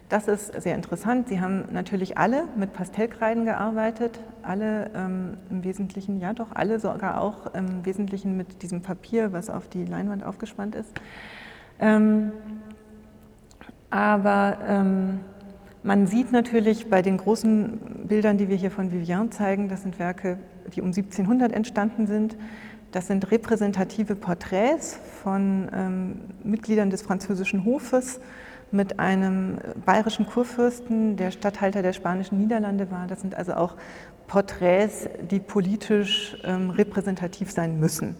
Das 0.07 0.29
ist 0.29 0.53
sehr 0.61 0.75
interessant. 0.75 1.27
Sie 1.27 1.41
haben 1.41 1.65
natürlich 1.73 2.17
alle 2.17 2.45
mit 2.55 2.71
Pastellkreiden 2.71 3.43
gearbeitet, 3.43 4.21
alle 4.41 4.89
ähm, 4.95 5.37
im 5.49 5.65
Wesentlichen, 5.65 6.21
ja 6.21 6.31
doch, 6.31 6.53
alle 6.53 6.79
sogar 6.79 7.19
auch 7.19 7.53
im 7.55 7.85
Wesentlichen 7.85 8.37
mit 8.37 8.63
diesem 8.63 8.83
Papier, 8.83 9.33
was 9.33 9.49
auf 9.49 9.67
die 9.67 9.83
Leinwand 9.83 10.23
aufgespannt 10.23 10.75
ist. 10.75 10.93
Ähm, 11.81 12.31
aber 13.89 14.57
ähm, 14.67 15.19
man 15.83 16.07
sieht 16.07 16.31
natürlich 16.31 16.89
bei 16.89 17.01
den 17.01 17.17
großen 17.17 18.05
Bildern, 18.07 18.37
die 18.37 18.49
wir 18.49 18.55
hier 18.55 18.71
von 18.71 18.91
Vivian 18.91 19.31
zeigen, 19.31 19.69
das 19.69 19.83
sind 19.83 19.97
Werke, 19.97 20.37
die 20.75 20.81
um 20.81 20.87
1700 20.87 21.51
entstanden 21.53 22.05
sind. 22.05 22.35
Das 22.91 23.07
sind 23.07 23.31
repräsentative 23.31 24.15
Porträts 24.15 24.99
von 25.23 25.69
ähm, 25.73 26.19
Mitgliedern 26.43 26.89
des 26.89 27.01
französischen 27.01 27.63
Hofes 27.65 28.19
mit 28.71 28.99
einem 28.99 29.57
bayerischen 29.85 30.25
Kurfürsten, 30.25 31.15
der 31.15 31.31
Statthalter 31.31 31.81
der 31.81 31.93
spanischen 31.93 32.39
Niederlande 32.39 32.91
war. 32.91 33.07
Das 33.07 33.21
sind 33.21 33.35
also 33.35 33.53
auch 33.53 33.75
Porträts, 34.27 35.07
die 35.31 35.39
politisch 35.39 36.37
ähm, 36.43 36.69
repräsentativ 36.69 37.51
sein 37.51 37.79
müssen, 37.79 38.15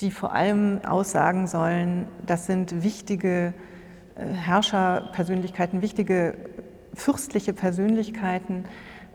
die 0.00 0.10
vor 0.10 0.32
allem 0.32 0.80
aussagen 0.84 1.46
sollen, 1.46 2.06
das 2.26 2.46
sind 2.46 2.82
wichtige 2.82 3.54
Herrscherpersönlichkeiten, 4.16 5.82
wichtige 5.82 6.34
fürstliche 6.94 7.52
Persönlichkeiten, 7.52 8.64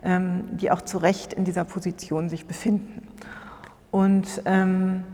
ähm, 0.04 0.44
die 0.52 0.70
auch 0.70 0.82
zu 0.82 0.98
Recht 0.98 1.32
in 1.32 1.44
dieser 1.44 1.64
Position 1.64 2.28
sich 2.28 2.46
befinden. 2.46 3.08
Und 3.90 4.42
ähm, 4.46 5.04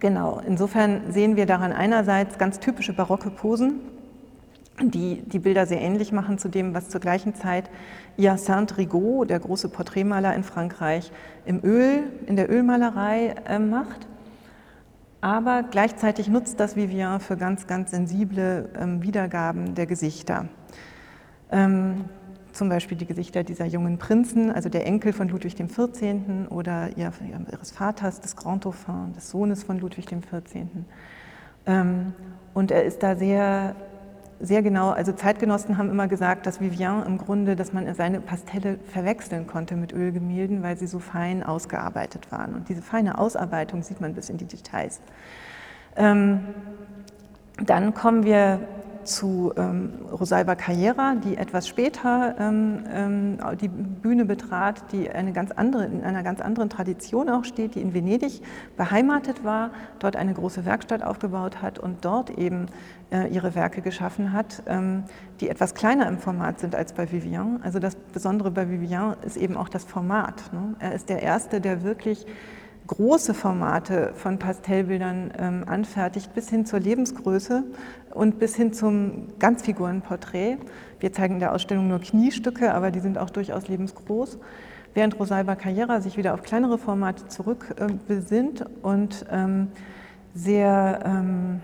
genau, 0.00 0.40
insofern 0.46 1.12
sehen 1.12 1.36
wir 1.36 1.46
daran 1.46 1.72
einerseits 1.72 2.38
ganz 2.38 2.58
typische 2.58 2.92
barocke 2.92 3.30
Posen, 3.30 3.80
die 4.82 5.22
die 5.22 5.38
Bilder 5.38 5.66
sehr 5.66 5.80
ähnlich 5.80 6.12
machen 6.12 6.38
zu 6.38 6.48
dem, 6.48 6.74
was 6.74 6.88
zur 6.88 7.00
gleichen 7.00 7.34
Zeit 7.34 7.70
Hyacinthe 8.16 8.78
Rigaud, 8.78 9.30
der 9.30 9.38
große 9.38 9.68
Porträtmaler 9.68 10.34
in 10.34 10.42
Frankreich, 10.42 11.12
im 11.44 11.62
Öl, 11.64 12.04
in 12.26 12.36
der 12.36 12.50
Ölmalerei 12.50 13.34
äh, 13.46 13.58
macht. 13.58 14.06
Aber 15.20 15.62
gleichzeitig 15.62 16.28
nutzt 16.28 16.60
das 16.60 16.76
Vivian 16.76 17.20
für 17.20 17.36
ganz, 17.36 17.66
ganz 17.66 17.90
sensible 17.90 18.68
ähm, 18.78 19.02
Wiedergaben 19.02 19.74
der 19.74 19.86
Gesichter. 19.86 20.48
Ähm, 21.50 22.04
zum 22.52 22.68
Beispiel 22.68 22.96
die 22.96 23.06
Gesichter 23.06 23.44
dieser 23.44 23.66
jungen 23.66 23.98
Prinzen, 23.98 24.50
also 24.50 24.68
der 24.68 24.86
Enkel 24.86 25.12
von 25.12 25.28
Ludwig 25.28 25.56
XIV. 25.56 26.48
oder 26.48 26.96
ihres 26.96 27.70
Vaters, 27.70 28.20
des 28.20 28.34
Grand 28.34 28.64
Dauphin, 28.64 29.12
des 29.14 29.30
Sohnes 29.30 29.62
von 29.62 29.78
Ludwig 29.78 30.06
XIV. 30.06 30.66
Ähm, 31.66 32.14
und 32.54 32.70
er 32.70 32.84
ist 32.84 33.02
da 33.02 33.16
sehr 33.16 33.76
sehr 34.40 34.62
genau, 34.62 34.90
also 34.90 35.12
Zeitgenossen 35.12 35.78
haben 35.78 35.90
immer 35.90 36.08
gesagt, 36.08 36.46
dass 36.46 36.60
Vivian 36.60 37.06
im 37.06 37.16
Grunde, 37.18 37.56
dass 37.56 37.72
man 37.72 37.92
seine 37.94 38.20
Pastelle 38.20 38.78
verwechseln 38.92 39.46
konnte 39.46 39.76
mit 39.76 39.92
Ölgemälden, 39.92 40.62
weil 40.62 40.76
sie 40.76 40.86
so 40.86 40.98
fein 40.98 41.42
ausgearbeitet 41.42 42.30
waren. 42.30 42.54
Und 42.54 42.68
diese 42.68 42.82
feine 42.82 43.18
Ausarbeitung 43.18 43.82
sieht 43.82 44.00
man 44.00 44.14
bis 44.14 44.28
in 44.28 44.36
die 44.36 44.44
Details. 44.44 45.00
Ähm, 45.96 46.40
dann 47.64 47.94
kommen 47.94 48.24
wir 48.24 48.60
zu 49.06 49.52
ähm, 49.56 49.92
Rosalba 50.12 50.54
Carriera, 50.54 51.14
die 51.14 51.36
etwas 51.36 51.68
später 51.68 52.34
ähm, 52.38 52.84
ähm, 52.92 53.38
die 53.60 53.68
Bühne 53.68 54.24
betrat, 54.24 54.92
die 54.92 55.08
eine 55.10 55.32
ganz 55.32 55.50
andere, 55.52 55.86
in 55.86 56.02
einer 56.02 56.22
ganz 56.22 56.40
anderen 56.40 56.68
Tradition 56.68 57.28
auch 57.28 57.44
steht, 57.44 57.74
die 57.74 57.80
in 57.80 57.94
Venedig 57.94 58.42
beheimatet 58.76 59.44
war, 59.44 59.70
dort 59.98 60.16
eine 60.16 60.34
große 60.34 60.64
Werkstatt 60.64 61.02
aufgebaut 61.02 61.62
hat 61.62 61.78
und 61.78 62.04
dort 62.04 62.30
eben 62.30 62.66
äh, 63.10 63.28
ihre 63.32 63.54
Werke 63.54 63.82
geschaffen 63.82 64.32
hat, 64.32 64.62
ähm, 64.66 65.04
die 65.40 65.48
etwas 65.48 65.74
kleiner 65.74 66.08
im 66.08 66.18
Format 66.18 66.60
sind 66.60 66.74
als 66.74 66.92
bei 66.92 67.10
Vivian. 67.10 67.60
Also 67.62 67.78
das 67.78 67.94
Besondere 67.94 68.50
bei 68.50 68.68
Vivian 68.68 69.16
ist 69.24 69.36
eben 69.36 69.56
auch 69.56 69.68
das 69.68 69.84
Format. 69.84 70.52
Ne? 70.52 70.74
Er 70.78 70.94
ist 70.94 71.08
der 71.08 71.22
Erste, 71.22 71.60
der 71.60 71.82
wirklich 71.82 72.26
große 72.86 73.34
Formate 73.34 74.12
von 74.14 74.38
Pastellbildern 74.38 75.32
ähm, 75.38 75.64
anfertigt, 75.66 76.34
bis 76.34 76.48
hin 76.48 76.66
zur 76.66 76.80
Lebensgröße 76.80 77.64
und 78.10 78.38
bis 78.38 78.54
hin 78.54 78.72
zum 78.72 79.28
Ganzfigurenporträt. 79.38 80.58
Wir 81.00 81.12
zeigen 81.12 81.34
in 81.34 81.40
der 81.40 81.52
Ausstellung 81.52 81.88
nur 81.88 82.00
Kniestücke, 82.00 82.72
aber 82.72 82.90
die 82.90 83.00
sind 83.00 83.18
auch 83.18 83.30
durchaus 83.30 83.68
lebensgroß. 83.68 84.38
Während 84.94 85.18
Rosalba 85.18 85.56
Carriera 85.56 86.00
sich 86.00 86.16
wieder 86.16 86.32
auf 86.32 86.42
kleinere 86.42 86.78
Formate 86.78 87.28
zurückbesinnt 87.28 88.62
äh, 88.62 88.64
und 88.82 89.26
ähm, 89.30 89.68
sehr, 90.34 91.00
ähm, 91.04 91.60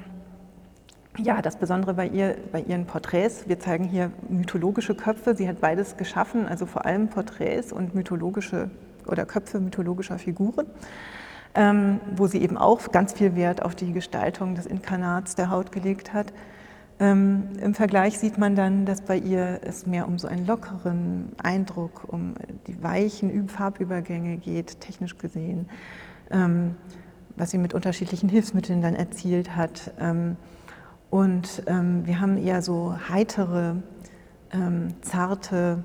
ja, 1.19 1.41
das 1.41 1.57
Besondere 1.57 1.95
bei 1.95 2.07
ihr, 2.09 2.37
bei 2.53 2.61
ihren 2.61 2.87
Porträts, 2.87 3.49
wir 3.49 3.59
zeigen 3.59 3.85
hier 3.85 4.11
mythologische 4.29 4.95
Köpfe, 4.95 5.35
sie 5.35 5.49
hat 5.49 5.61
beides 5.61 5.97
geschaffen, 5.97 6.47
also 6.47 6.67
vor 6.67 6.85
allem 6.85 7.09
Porträts 7.09 7.73
und 7.73 7.95
mythologische 7.95 8.71
oder 9.07 9.25
Köpfe 9.27 9.61
mythologischer 9.61 10.19
Figuren, 10.19 10.67
ähm, 11.55 12.01
wo 12.17 12.27
sie 12.27 12.43
eben 12.43 12.57
auch 12.57 12.91
ganz 12.93 13.13
viel 13.13 13.35
Wert 13.37 13.63
auf 13.63 13.75
die 13.75 13.93
Gestaltung 13.93 14.55
des 14.55 14.67
Inkarnats 14.67 15.35
der 15.35 15.51
Haut 15.51 15.73
gelegt 15.73 16.13
hat. 16.13 16.33
Ähm, 16.99 17.49
Im 17.61 17.75
Vergleich 17.75 18.19
sieht 18.19 18.39
man 18.39 18.55
dann, 18.55 18.87
dass 18.87 19.01
bei 19.01 19.17
ihr 19.17 19.61
es 19.65 19.87
mehr 19.87 20.07
um 20.07 20.19
so 20.19 20.29
einen 20.29 20.47
lockeren 20.47 21.33
Eindruck, 21.43 22.05
um 22.07 22.35
die 22.67 22.83
weichen 22.83 23.49
Farbübergänge 23.49 24.37
geht, 24.37 24.81
technisch 24.81 25.19
gesehen, 25.19 25.69
ähm, 26.31 26.77
was 27.37 27.51
sie 27.51 27.59
mit 27.59 27.75
unterschiedlichen 27.75 28.29
Hilfsmitteln 28.29 28.83
dann 28.83 28.95
erzielt 28.95 29.57
hat. 29.57 29.93
Ähm, 29.99 30.37
Und 31.11 31.65
ähm, 31.67 32.07
wir 32.07 32.21
haben 32.21 32.39
eher 32.39 32.63
so 32.63 32.95
heitere, 33.11 33.77
ähm, 34.51 34.95
zarte 35.03 35.85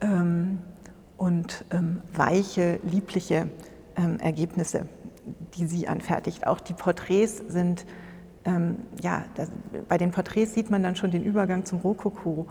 ähm, 0.00 0.58
und 1.16 1.64
ähm, 1.70 2.02
weiche, 2.12 2.78
liebliche 2.82 3.48
ähm, 3.96 4.18
Ergebnisse, 4.20 4.86
die 5.54 5.66
sie 5.66 5.88
anfertigt. 5.88 6.46
Auch 6.46 6.60
die 6.60 6.74
Porträts 6.74 7.38
sind, 7.48 7.86
ähm, 8.44 8.76
ja, 9.02 9.24
das, 9.34 9.50
bei 9.88 9.98
den 9.98 10.10
Porträts 10.10 10.54
sieht 10.54 10.70
man 10.70 10.82
dann 10.82 10.96
schon 10.96 11.10
den 11.10 11.24
Übergang 11.24 11.64
zum 11.64 11.78
Rokoko. 11.78 12.46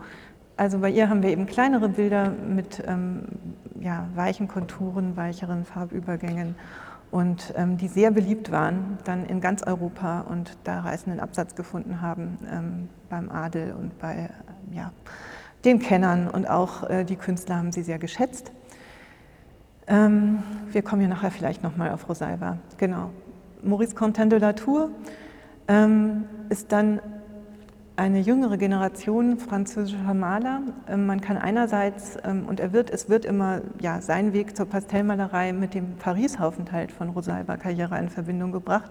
Also 0.56 0.78
bei 0.78 0.90
ihr 0.90 1.08
haben 1.08 1.22
wir 1.22 1.30
eben 1.30 1.46
kleinere 1.46 1.90
Bilder 1.90 2.30
mit 2.30 2.82
ja, 3.78 4.08
weichen 4.14 4.48
Konturen, 4.48 5.14
weicheren 5.14 5.66
Farbübergängen 5.66 6.54
und 7.10 7.52
ähm, 7.56 7.76
die 7.76 7.88
sehr 7.88 8.10
beliebt 8.10 8.50
waren 8.50 8.98
dann 9.04 9.26
in 9.26 9.40
ganz 9.40 9.62
Europa 9.62 10.22
und 10.22 10.56
da 10.64 10.80
reißenden 10.80 11.20
Absatz 11.20 11.54
gefunden 11.54 12.00
haben 12.00 12.38
ähm, 12.50 12.88
beim 13.08 13.30
Adel 13.30 13.72
und 13.72 13.98
bei 13.98 14.30
ja, 14.72 14.92
den 15.66 15.80
Kennern 15.80 16.28
und 16.28 16.48
auch 16.48 16.88
äh, 16.88 17.04
die 17.04 17.16
Künstler 17.16 17.56
haben 17.56 17.72
sie 17.72 17.82
sehr 17.82 17.98
geschätzt. 17.98 18.52
Ähm, 19.88 20.42
wir 20.70 20.82
kommen 20.82 21.02
ja 21.02 21.08
nachher 21.08 21.30
vielleicht 21.30 21.62
nochmal 21.62 21.90
auf 21.90 22.08
Rosalba. 22.08 22.58
Genau. 22.78 23.10
Maurice 23.62 23.94
Contin 23.94 24.30
de 24.30 24.38
la 24.38 24.52
Tour 24.52 24.90
ähm, 25.68 26.24
ist 26.48 26.72
dann 26.72 27.00
eine 27.96 28.20
jüngere 28.20 28.58
Generation 28.58 29.38
französischer 29.38 30.14
Maler. 30.14 30.60
Ähm, 30.88 31.06
man 31.06 31.20
kann 31.20 31.36
einerseits, 31.36 32.16
und 32.24 32.60
er 32.60 32.72
wird, 32.72 32.90
es 32.90 33.08
wird 33.08 33.24
immer 33.24 33.62
ja, 33.80 34.00
sein 34.00 34.32
Weg 34.32 34.56
zur 34.56 34.66
Pastellmalerei 34.66 35.52
mit 35.52 35.74
dem 35.74 35.96
Paris-Aufenthalt 35.96 36.92
von 36.92 37.08
Rosalba 37.08 37.56
Carriera 37.56 37.98
in 37.98 38.08
Verbindung 38.08 38.52
gebracht, 38.52 38.90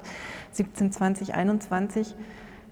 1720, 0.52 1.36
21. 1.36 2.16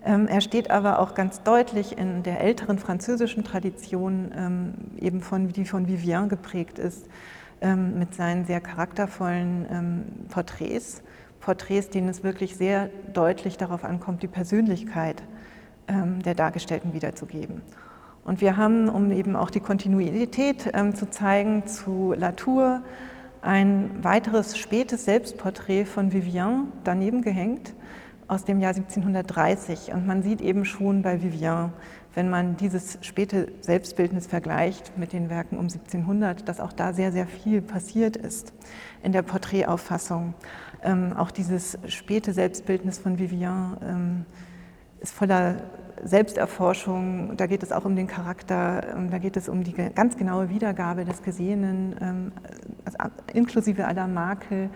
Ähm, 0.06 0.28
er 0.28 0.42
steht 0.42 0.70
aber 0.70 1.00
auch 1.00 1.16
ganz 1.16 1.44
deutlich 1.44 1.98
in 1.98 2.24
der 2.24 2.42
älteren 2.42 2.78
französischen 2.78 3.44
Tradition, 3.44 4.94
eben 5.00 5.22
von, 5.22 5.48
die 5.50 5.66
von 5.66 5.88
Vivien 5.88 6.30
geprägt 6.30 6.80
ist, 6.80 7.08
mit 7.62 8.14
seinen 8.14 8.44
sehr 8.44 8.60
charaktervollen 8.60 10.28
Porträts. 10.30 11.02
Porträts, 11.44 11.90
denen 11.90 12.10
es 12.10 12.24
wirklich 12.24 12.56
sehr 12.56 12.90
deutlich 13.14 13.58
darauf 13.58 13.84
ankommt, 13.84 14.24
die 14.24 14.28
Persönlichkeit 14.28 15.24
ähm, 15.90 16.22
der 16.24 16.36
Dargestellten 16.36 16.94
wiederzugeben. 16.94 17.62
Und 18.24 18.40
wir 18.40 18.56
haben, 18.56 18.88
um 18.88 19.12
eben 19.12 19.36
auch 19.36 19.50
die 19.50 19.60
Kontinuität 19.60 20.72
ähm, 20.74 20.96
zu 20.96 21.10
zeigen, 21.10 21.68
zu 21.68 22.14
Latour 22.18 22.82
ein 23.42 24.02
weiteres 24.02 24.58
spätes 24.58 25.04
Selbstporträt 25.04 25.84
von 25.84 26.14
Vivian 26.14 26.72
daneben 26.86 27.22
gehängt 27.22 27.74
aus 28.28 28.46
dem 28.46 28.60
Jahr 28.60 28.74
1730. 28.76 29.94
Und 29.94 30.06
man 30.06 30.24
sieht 30.24 30.42
eben 30.42 30.66
schon 30.66 31.02
bei 31.02 31.22
Vivian, 31.22 31.74
wenn 32.16 32.30
man 32.30 32.58
dieses 32.58 33.00
späte 33.02 33.52
Selbstbildnis 33.62 34.28
vergleicht 34.28 34.98
mit 34.98 35.14
den 35.14 35.30
Werken 35.30 35.58
um 35.58 35.66
1700, 35.66 36.48
dass 36.48 36.60
auch 36.60 36.74
da 36.74 36.94
sehr, 36.94 37.12
sehr 37.12 37.28
viel 37.28 37.62
passiert 37.62 38.16
ist 38.16 38.54
in 39.02 39.12
der 39.12 39.24
Porträtauffassung. 39.24 40.34
Ähm, 40.84 41.14
auch 41.16 41.32
dieses 41.32 41.78
späte 41.88 42.34
Selbstbildnis 42.34 43.00
von 43.00 43.18
Vivian 43.18 43.78
ähm, 43.82 44.26
ist 45.00 45.14
voller 45.14 45.56
Selbsterforschung, 46.04 47.38
da 47.38 47.48
geht 47.48 47.64
es 47.64 47.72
auch 47.72 47.86
um 47.86 47.96
den 47.96 48.08
Charakter, 48.08 48.96
ähm, 48.96 49.10
da 49.10 49.18
geht 49.18 49.38
es 49.38 49.48
um 49.48 49.64
die 49.64 49.74
ganz 49.74 50.18
genaue 50.18 50.50
Wiedergabe 50.50 51.06
des 51.06 51.24
Gesehenen, 51.24 51.96
ähm, 52.02 52.32
also 52.86 52.98
inklusive 53.34 53.86
aller 53.86 54.08
Makel. 54.08 54.70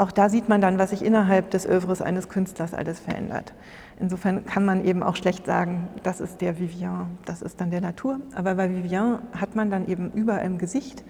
Auch 0.00 0.12
da 0.12 0.30
sieht 0.30 0.48
man 0.48 0.62
dann, 0.62 0.78
was 0.78 0.90
sich 0.90 1.04
innerhalb 1.04 1.50
des 1.50 1.66
Övres 1.66 2.00
eines 2.00 2.30
Künstlers 2.30 2.72
alles 2.72 2.98
verändert. 2.98 3.52
Insofern 3.98 4.46
kann 4.46 4.64
man 4.64 4.82
eben 4.82 5.02
auch 5.02 5.14
schlecht 5.14 5.44
sagen, 5.44 5.88
das 6.02 6.22
ist 6.22 6.40
der 6.40 6.58
Vivien, 6.58 7.18
das 7.26 7.42
ist 7.42 7.60
dann 7.60 7.70
der 7.70 7.82
Natur. 7.82 8.18
Aber 8.34 8.54
bei 8.54 8.74
Vivien 8.74 9.18
hat 9.38 9.56
man 9.56 9.70
dann 9.70 9.86
eben 9.86 10.10
überall 10.12 10.46
im 10.46 10.56
Gesicht, 10.56 11.04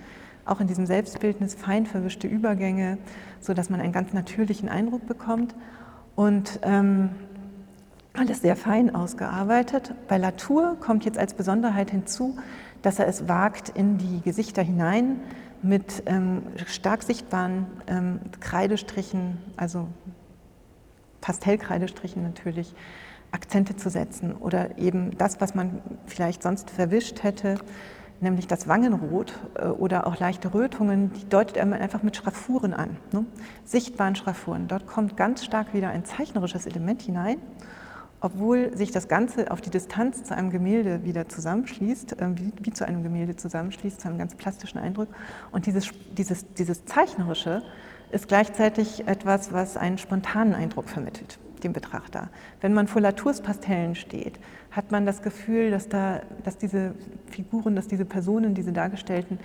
auch 0.44 0.61
in 0.61 0.66
diesem 0.66 0.87
Selbstbildnis, 0.87 1.55
fein 1.55 1.87
verwischte 1.87 2.26
Übergänge, 2.26 2.98
sodass 3.38 3.70
man 3.70 3.81
einen 3.81 3.92
ganz 3.92 4.12
natürlichen 4.12 4.68
Eindruck 4.68 5.07
bekommt. 5.07 5.55
Und 6.16 6.59
ähm, 6.64 7.11
alles 8.12 8.42
sehr 8.42 8.57
fein 8.57 8.92
ausgearbeitet. 8.92 9.94
Bei 10.09 10.18
Latour 10.18 10.76
kommt 10.81 11.05
jetzt 11.05 11.16
als 11.16 11.35
Besonderheit 11.35 11.92
hinzu, 11.92 12.37
dass 12.83 12.98
er 12.98 13.07
es 13.07 13.29
wagt, 13.29 13.68
in 13.68 13.98
die 13.98 14.20
Gesichter 14.20 14.62
hinein 14.62 15.20
mit 15.62 16.03
ähm, 16.07 16.42
stark 16.66 17.03
sichtbaren 17.03 17.66
ähm, 17.87 18.20
Kreidestrichen, 18.40 19.38
also 19.57 19.88
Pastellkreidestrichen 21.20 22.23
natürlich, 22.23 22.75
Akzente 23.33 23.77
zu 23.77 23.90
setzen 23.90 24.35
oder 24.35 24.79
eben 24.79 25.16
das, 25.16 25.40
was 25.40 25.55
man 25.55 25.81
vielleicht 26.07 26.42
sonst 26.42 26.70
verwischt 26.70 27.23
hätte, 27.23 27.57
nämlich 28.20 28.46
das 28.46 28.68
Wangenrot 28.68 29.38
äh, 29.55 29.66
oder 29.66 30.07
auch 30.07 30.18
leichte 30.18 30.53
Rötungen, 30.53 31.12
die 31.12 31.29
deutet 31.29 31.57
er 31.57 31.70
einfach 31.70 32.03
mit 32.03 32.16
Schraffuren 32.16 32.75
an, 32.75 32.96
ne? 33.12 33.25
sichtbaren 33.64 34.16
Schraffuren. 34.16 34.68
Dort 34.68 34.87
kommt 34.87 35.16
ganz 35.16 35.44
stark 35.44 35.75
wieder 35.75 35.90
ein 35.90 36.05
zeichnerisches 36.05 36.66
Element 36.66 37.03
hinein 37.03 37.38
obwohl 38.20 38.76
sich 38.76 38.90
das 38.90 39.09
Ganze 39.09 39.50
auf 39.50 39.61
die 39.61 39.70
Distanz 39.70 40.24
zu 40.24 40.37
einem 40.37 40.50
Gemälde 40.50 41.04
wieder 41.04 41.28
zusammenschließt, 41.28 42.20
äh, 42.20 42.28
wie, 42.37 42.52
wie, 42.61 42.72
zu 42.72 42.87
einem 42.87 43.02
Gemälde 43.02 43.37
zusammenschließt, 43.37 44.00
zu 44.00 44.09
einem 44.09 44.18
ganz 44.18 44.35
plastischen 44.35 44.78
Eindruck. 44.78 45.09
Und 45.50 45.66
dieses, 45.66 45.90
dieses, 46.16 46.52
dieses 46.54 46.85
Zeichnerische 46.85 47.62
ist 48.11 48.28
gleichzeitig 48.28 49.06
etwas, 49.06 49.52
was 49.52 49.76
einen 49.76 49.98
spontanen 49.98 50.54
Eindruck 50.54 50.88
vermittelt, 50.88 51.38
dem 51.62 51.72
Betrachter. 51.72 52.28
Wenn 52.61 52.74
man 52.74 52.88
vor 52.88 53.00
Latours 53.00 53.40
Pastellen 53.40 53.94
steht, 53.94 54.38
hat 54.70 54.90
man 54.90 55.06
das 55.06 55.22
Gefühl, 55.22 55.70
dass, 55.70 55.88
da, 55.88 56.22
dass 56.44 56.59
diese 56.59 56.94
Figuren, 57.30 57.74
dass 57.74 57.88
diese 57.88 58.04
Personen, 58.04 58.54
diese 58.54 58.72
Dargestellten, 58.72 59.38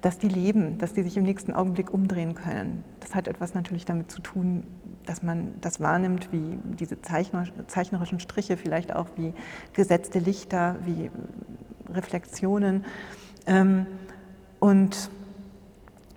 dass 0.00 0.18
die 0.18 0.28
leben, 0.28 0.78
dass 0.78 0.92
die 0.92 1.02
sich 1.02 1.16
im 1.16 1.24
nächsten 1.24 1.52
Augenblick 1.52 1.92
umdrehen 1.92 2.34
können. 2.34 2.84
Das 3.00 3.14
hat 3.14 3.28
etwas 3.28 3.54
natürlich 3.54 3.84
damit 3.84 4.10
zu 4.10 4.20
tun, 4.20 4.64
dass 5.06 5.22
man 5.22 5.54
das 5.60 5.80
wahrnimmt, 5.80 6.32
wie 6.32 6.58
diese 6.78 7.00
zeichnerischen 7.00 8.20
Striche, 8.20 8.56
vielleicht 8.56 8.94
auch 8.94 9.06
wie 9.16 9.32
gesetzte 9.72 10.18
Lichter, 10.18 10.76
wie 10.84 11.10
Reflexionen. 11.92 12.84
Ähm, 13.46 13.86
und 14.58 15.10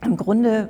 im 0.03 0.17
Grunde, 0.17 0.69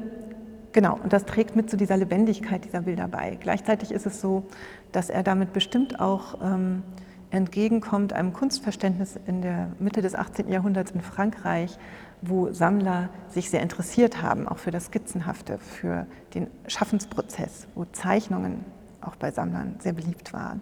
genau, 0.71 0.99
und 1.01 1.13
das 1.13 1.25
trägt 1.25 1.55
mit 1.55 1.69
zu 1.69 1.77
dieser 1.77 1.97
Lebendigkeit 1.97 2.65
dieser 2.65 2.81
Bilder 2.81 3.07
bei. 3.07 3.37
Gleichzeitig 3.39 3.91
ist 3.91 4.05
es 4.05 4.21
so, 4.21 4.43
dass 4.91 5.09
er 5.09 5.23
damit 5.23 5.53
bestimmt 5.53 5.99
auch 5.99 6.41
ähm, 6.41 6.83
entgegenkommt 7.31 8.13
einem 8.13 8.33
Kunstverständnis 8.33 9.19
in 9.27 9.41
der 9.41 9.71
Mitte 9.79 10.01
des 10.01 10.15
18. 10.15 10.49
Jahrhunderts 10.49 10.91
in 10.91 11.01
Frankreich, 11.01 11.77
wo 12.21 12.51
Sammler 12.51 13.09
sich 13.29 13.49
sehr 13.49 13.61
interessiert 13.61 14.21
haben, 14.21 14.47
auch 14.47 14.57
für 14.57 14.71
das 14.71 14.85
Skizzenhafte, 14.85 15.57
für 15.57 16.05
den 16.33 16.47
Schaffensprozess, 16.67 17.67
wo 17.75 17.85
Zeichnungen 17.85 18.65
auch 19.01 19.15
bei 19.15 19.31
Sammlern 19.31 19.75
sehr 19.79 19.93
beliebt 19.93 20.33
waren. 20.33 20.61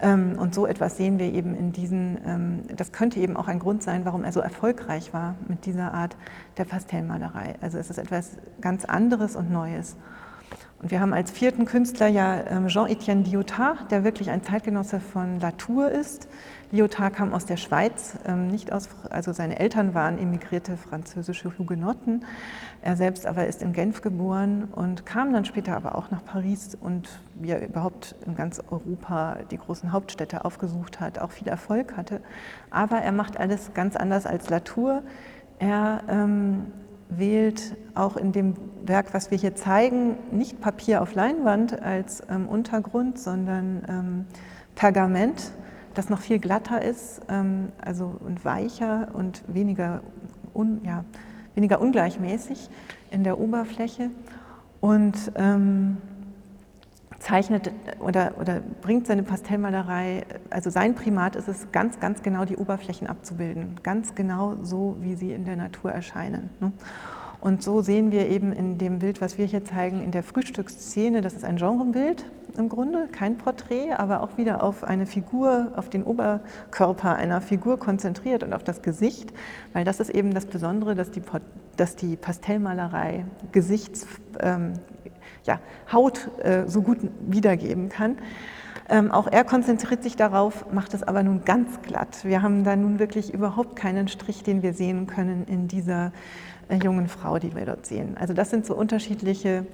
Ähm, 0.00 0.36
und 0.38 0.54
so 0.54 0.66
etwas 0.66 0.96
sehen 0.96 1.18
wir 1.18 1.32
eben 1.32 1.54
in 1.54 1.72
diesen, 1.72 2.18
ähm, 2.26 2.62
das 2.76 2.92
könnte 2.92 3.20
eben 3.20 3.36
auch 3.36 3.48
ein 3.48 3.60
Grund 3.60 3.82
sein, 3.82 4.04
warum 4.04 4.24
er 4.24 4.32
so 4.32 4.40
erfolgreich 4.40 5.14
war 5.14 5.36
mit 5.48 5.64
dieser 5.64 5.94
Art 5.94 6.16
der 6.58 6.64
Pastellmalerei. 6.64 7.54
Also 7.60 7.78
es 7.78 7.88
ist 7.88 7.98
etwas 7.98 8.32
ganz 8.60 8.84
anderes 8.84 9.36
und 9.36 9.50
Neues. 9.50 9.96
Und 10.82 10.90
wir 10.90 11.00
haben 11.00 11.14
als 11.14 11.30
vierten 11.30 11.64
Künstler 11.64 12.08
ja 12.08 12.44
ähm, 12.50 12.66
Jean-Étienne 12.66 13.24
Lyotard, 13.30 13.90
der 13.92 14.02
wirklich 14.02 14.30
ein 14.30 14.42
Zeitgenosse 14.42 14.98
von 14.98 15.38
Latour 15.38 15.90
ist, 15.90 16.28
Lyotard 16.72 17.14
kam 17.14 17.34
aus 17.34 17.44
der 17.44 17.58
Schweiz, 17.58 18.14
ähm, 18.26 18.48
nicht 18.48 18.72
aus, 18.72 18.88
also 19.10 19.34
seine 19.34 19.60
Eltern 19.60 19.92
waren 19.92 20.18
emigrierte 20.18 20.78
französische 20.78 21.52
Hugenotten. 21.58 22.24
Er 22.80 22.96
selbst 22.96 23.26
aber 23.26 23.46
ist 23.46 23.60
in 23.60 23.74
Genf 23.74 24.00
geboren 24.00 24.64
und 24.72 25.04
kam 25.04 25.34
dann 25.34 25.44
später 25.44 25.76
aber 25.76 25.96
auch 25.96 26.10
nach 26.10 26.24
Paris 26.24 26.74
und 26.80 27.10
wie 27.34 27.50
er 27.50 27.62
überhaupt 27.62 28.14
in 28.26 28.34
ganz 28.34 28.58
Europa 28.70 29.36
die 29.50 29.58
großen 29.58 29.92
Hauptstädte 29.92 30.46
aufgesucht 30.46 30.98
hat, 30.98 31.18
auch 31.18 31.30
viel 31.30 31.46
Erfolg 31.46 31.94
hatte. 31.98 32.22
Aber 32.70 32.96
er 32.96 33.12
macht 33.12 33.36
alles 33.36 33.74
ganz 33.74 33.94
anders 33.94 34.24
als 34.24 34.48
Latour. 34.48 35.02
Er 35.58 36.02
ähm, 36.08 36.72
wählt 37.18 37.76
auch 37.94 38.16
in 38.16 38.32
dem 38.32 38.54
Werk, 38.84 39.14
was 39.14 39.30
wir 39.30 39.38
hier 39.38 39.54
zeigen, 39.54 40.16
nicht 40.30 40.60
Papier 40.60 41.02
auf 41.02 41.14
Leinwand 41.14 41.80
als 41.80 42.22
ähm, 42.28 42.48
Untergrund, 42.48 43.18
sondern 43.18 43.82
ähm, 43.88 44.26
Pergament 44.74 45.52
das 45.94 46.08
noch 46.08 46.20
viel 46.20 46.38
glatter 46.38 46.82
ist 46.82 47.20
ähm, 47.28 47.68
also, 47.80 48.14
und 48.20 48.44
weicher 48.44 49.08
und 49.12 49.42
weniger, 49.46 50.00
un, 50.54 50.80
ja, 50.84 51.04
weniger 51.54 51.80
ungleichmäßig 51.80 52.68
in 53.10 53.24
der 53.24 53.38
Oberfläche. 53.38 54.10
Und 54.80 55.32
ähm, 55.36 55.98
zeichnet 57.22 57.70
oder, 58.00 58.32
oder 58.40 58.60
bringt 58.82 59.06
seine 59.06 59.22
Pastellmalerei, 59.22 60.24
also 60.50 60.70
sein 60.70 60.94
Primat 60.94 61.36
ist 61.36 61.48
es, 61.48 61.70
ganz, 61.72 62.00
ganz 62.00 62.22
genau 62.22 62.44
die 62.44 62.56
Oberflächen 62.56 63.06
abzubilden, 63.06 63.76
ganz 63.82 64.14
genau 64.14 64.56
so, 64.62 64.96
wie 65.00 65.14
sie 65.14 65.32
in 65.32 65.44
der 65.44 65.56
Natur 65.56 65.92
erscheinen. 65.92 66.50
Ne? 66.60 66.72
Und 67.40 67.62
so 67.62 67.80
sehen 67.80 68.12
wir 68.12 68.28
eben 68.28 68.52
in 68.52 68.78
dem 68.78 69.00
Bild, 69.00 69.20
was 69.20 69.36
wir 69.36 69.46
hier 69.46 69.64
zeigen, 69.64 70.00
in 70.02 70.12
der 70.12 70.22
Frühstücksszene, 70.22 71.22
das 71.22 71.32
ist 71.32 71.44
ein 71.44 71.56
Genrebild, 71.56 72.24
im 72.56 72.68
Grunde, 72.68 73.08
kein 73.10 73.38
Porträt, 73.38 73.94
aber 73.96 74.22
auch 74.22 74.36
wieder 74.36 74.62
auf 74.62 74.84
eine 74.84 75.06
Figur, 75.06 75.72
auf 75.74 75.88
den 75.88 76.04
Oberkörper 76.04 77.16
einer 77.16 77.40
Figur 77.40 77.78
konzentriert 77.78 78.42
und 78.42 78.52
auf 78.52 78.62
das 78.62 78.82
Gesicht, 78.82 79.32
weil 79.72 79.84
das 79.84 80.00
ist 80.00 80.10
eben 80.10 80.34
das 80.34 80.46
Besondere, 80.46 80.94
dass 80.94 81.10
die, 81.10 81.22
dass 81.76 81.96
die 81.96 82.16
Pastellmalerei 82.16 83.24
Gesichts, 83.52 84.06
ähm, 84.38 84.74
ja, 85.44 85.60
Haut 85.92 86.28
äh, 86.42 86.66
so 86.66 86.82
gut 86.82 86.98
wiedergeben 87.26 87.88
kann. 87.88 88.18
Ähm, 88.88 89.10
auch 89.10 89.26
er 89.26 89.44
konzentriert 89.44 90.02
sich 90.02 90.16
darauf, 90.16 90.70
macht 90.72 90.92
es 90.94 91.02
aber 91.02 91.22
nun 91.22 91.44
ganz 91.44 91.80
glatt. 91.82 92.24
Wir 92.24 92.42
haben 92.42 92.64
da 92.64 92.76
nun 92.76 92.98
wirklich 92.98 93.32
überhaupt 93.32 93.76
keinen 93.76 94.08
Strich, 94.08 94.42
den 94.42 94.62
wir 94.62 94.74
sehen 94.74 95.06
können 95.06 95.44
in 95.46 95.68
dieser 95.68 96.12
äh, 96.68 96.76
jungen 96.76 97.08
Frau, 97.08 97.38
die 97.38 97.54
wir 97.54 97.64
dort 97.64 97.86
sehen. 97.86 98.16
Also 98.18 98.34
das 98.34 98.50
sind 98.50 98.66
so 98.66 98.74
unterschiedliche 98.74 99.66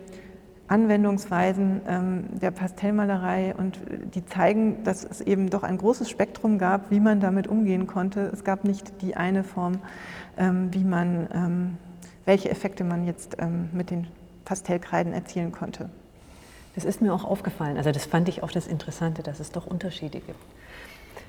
Anwendungsweisen 0.69 1.81
ähm, 1.89 2.25
der 2.41 2.51
Pastellmalerei 2.51 3.55
und 3.57 3.81
die 4.15 4.25
zeigen, 4.27 4.85
dass 4.85 5.03
es 5.03 5.21
eben 5.23 5.49
doch 5.49 5.63
ein 5.63 5.79
großes 5.79 6.11
Spektrum 6.11 6.59
gab, 6.59 6.91
wie 6.91 7.01
man 7.01 7.21
damit 7.21 7.47
umgehen 7.47 7.87
konnte. 7.87 8.31
Es 8.33 8.45
gab 8.45 8.65
nicht 8.65 9.01
die 9.01 9.17
eine 9.17 9.45
Form, 9.45 9.81
ähm, 10.37 10.69
wie 10.73 10.85
man, 10.85 11.29
ähm, 11.33 11.77
welche 12.27 12.51
Effekte 12.51 12.85
man 12.85 13.05
jetzt 13.07 13.37
ähm, 13.41 13.71
mit 13.73 13.91
den 13.91 14.07
Pastellkreiden 14.49 15.13
erzielen 15.13 15.53
konnte. 15.53 15.91
Das 16.75 16.85
ist 16.85 17.03
mir 17.03 17.13
auch 17.13 17.25
aufgefallen. 17.25 17.77
Also 17.77 17.93
das 17.93 18.07
fand 18.07 18.29
ich 18.31 18.43
auch 18.43 18.51
das 18.51 18.67
Interessante, 18.67 19.23
dass 19.23 19.41
es 19.41 19.53
doch 19.53 19.67
Unterschiede 19.67 20.21
gibt. 20.21 20.39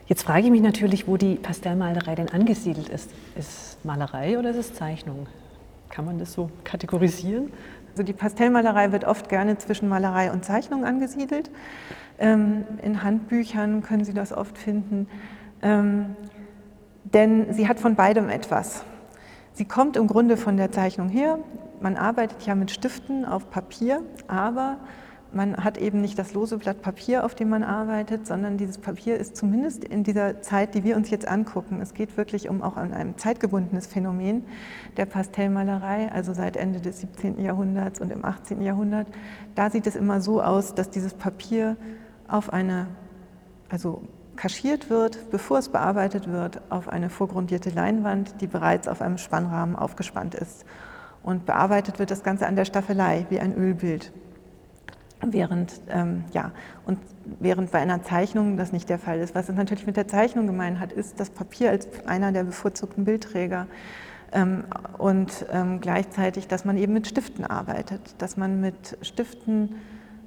Jetzt 0.08 0.24
frage 0.24 0.46
ich 0.46 0.52
mich 0.52 0.62
natürlich, 0.62 1.06
wo 1.06 1.18
die 1.18 1.36
Pastellmalerei 1.36 2.16
denn 2.16 2.30
angesiedelt 2.30 2.88
ist. 2.88 3.12
Ist 3.36 3.50
es 3.50 3.78
Malerei 3.84 4.40
oder 4.40 4.52
ist 4.52 4.58
es 4.58 4.74
Zeichnung? 4.74 5.28
Kann 5.90 6.06
man 6.06 6.18
das 6.18 6.32
so 6.32 6.50
kategorisieren? 6.64 7.52
Also 7.92 8.04
die 8.04 8.14
Pastellmalerei 8.14 8.94
wird 8.94 9.04
oft 9.04 9.28
gerne 9.28 9.58
zwischen 9.58 9.90
Malerei 9.90 10.32
und 10.32 10.46
Zeichnung 10.46 10.86
angesiedelt. 10.86 11.50
Ähm, 12.20 12.64
in 12.82 13.04
Handbüchern 13.04 13.84
können 13.84 14.06
Sie 14.06 14.14
das 14.14 14.32
oft 14.32 14.58
finden, 14.58 15.08
ähm, 15.62 16.16
denn 17.04 17.54
sie 17.54 17.68
hat 17.68 17.80
von 17.80 17.96
beidem 17.96 18.30
etwas. 18.30 18.84
Sie 19.54 19.66
kommt 19.66 19.98
im 19.98 20.08
Grunde 20.08 20.38
von 20.38 20.56
der 20.56 20.72
Zeichnung 20.72 21.10
her. 21.10 21.40
Man 21.82 21.96
arbeitet 21.96 22.46
ja 22.46 22.56
mit 22.56 22.72
Stiften 22.72 23.26
auf 23.26 23.50
Papier, 23.50 24.02
aber 24.28 24.78
man 25.32 25.64
hat 25.64 25.78
eben 25.78 26.02
nicht 26.02 26.18
das 26.18 26.34
lose 26.34 26.58
Blatt 26.58 26.82
Papier, 26.82 27.24
auf 27.24 27.36
dem 27.36 27.50
man 27.50 27.64
arbeitet, 27.64 28.26
sondern 28.26 28.58
dieses 28.58 28.80
Papier 28.80 29.18
ist 29.18 29.38
zumindest 29.38 29.84
in 29.84 30.04
dieser 30.04 30.42
Zeit, 30.42 30.74
die 30.74 30.84
wir 30.84 30.96
uns 30.96 31.10
jetzt 31.10 31.28
angucken, 31.28 31.80
es 31.82 31.94
geht 31.94 32.18
wirklich 32.18 32.50
um 32.50 32.64
auch 32.64 32.78
an 32.78 32.94
ein 32.94 33.18
zeitgebundenes 33.18 33.86
Phänomen 33.88 34.44
der 34.98 35.06
Pastellmalerei, 35.06 36.12
also 36.12 36.34
seit 36.34 36.58
Ende 36.58 36.82
des 36.82 37.02
17. 37.02 37.40
Jahrhunderts 37.40 38.02
und 38.02 38.12
im 38.12 38.26
18. 38.26 38.62
Jahrhundert. 38.62 39.08
Da 39.56 39.70
sieht 39.70 39.86
es 39.86 39.96
immer 39.96 40.20
so 40.20 40.42
aus, 40.42 40.74
dass 40.74 40.90
dieses 40.90 41.14
Papier 41.14 41.78
auf 42.28 42.52
eine, 42.52 42.88
also 43.70 44.02
kaschiert 44.36 44.90
wird, 44.90 45.30
bevor 45.32 45.60
es 45.60 45.70
bearbeitet 45.70 46.28
wird, 46.32 46.62
auf 46.70 46.90
eine 46.90 47.10
vorgrundierte 47.10 47.70
Leinwand, 47.70 48.42
die 48.42 48.48
bereits 48.48 48.88
auf 48.88 49.02
einem 49.02 49.18
Spannrahmen 49.18 49.76
aufgespannt 49.76 50.34
ist. 50.34 50.66
Und 51.24 51.46
bearbeitet 51.46 52.00
wird 52.00 52.12
das 52.12 52.24
Ganze 52.24 52.48
an 52.48 52.56
der 52.56 52.66
Staffelei 52.66 53.26
wie 53.30 53.40
ein 53.40 53.56
Ölbild. 53.56 54.12
Während, 55.22 55.82
ähm, 55.90 56.24
ja, 56.32 56.52
und 56.86 56.98
während 57.40 57.72
bei 57.72 57.80
einer 57.80 58.02
Zeichnung 58.04 58.56
das 58.56 58.72
nicht 58.72 58.90
der 58.90 59.00
Fall 59.00 59.20
ist. 59.20 59.36
Was 59.36 59.50
es 59.50 59.56
natürlich 59.56 59.86
mit 59.86 59.98
der 59.98 60.08
Zeichnung 60.08 60.48
gemein 60.48 60.80
hat, 60.80 60.94
ist 60.94 61.20
das 61.20 61.30
Papier 61.30 61.72
als 61.72 61.88
einer 62.06 62.32
der 62.32 62.46
bevorzugten 62.46 63.04
Bildträger 63.04 63.68
ähm, 64.32 64.64
und 64.98 65.46
ähm, 65.52 65.82
gleichzeitig, 65.82 66.48
dass 66.48 66.66
man 66.66 66.78
eben 66.78 66.94
mit 66.94 67.08
Stiften 67.08 67.46
arbeitet, 67.46 68.16
dass 68.20 68.38
man 68.38 68.62
mit 68.62 68.98
Stiften 69.02 69.76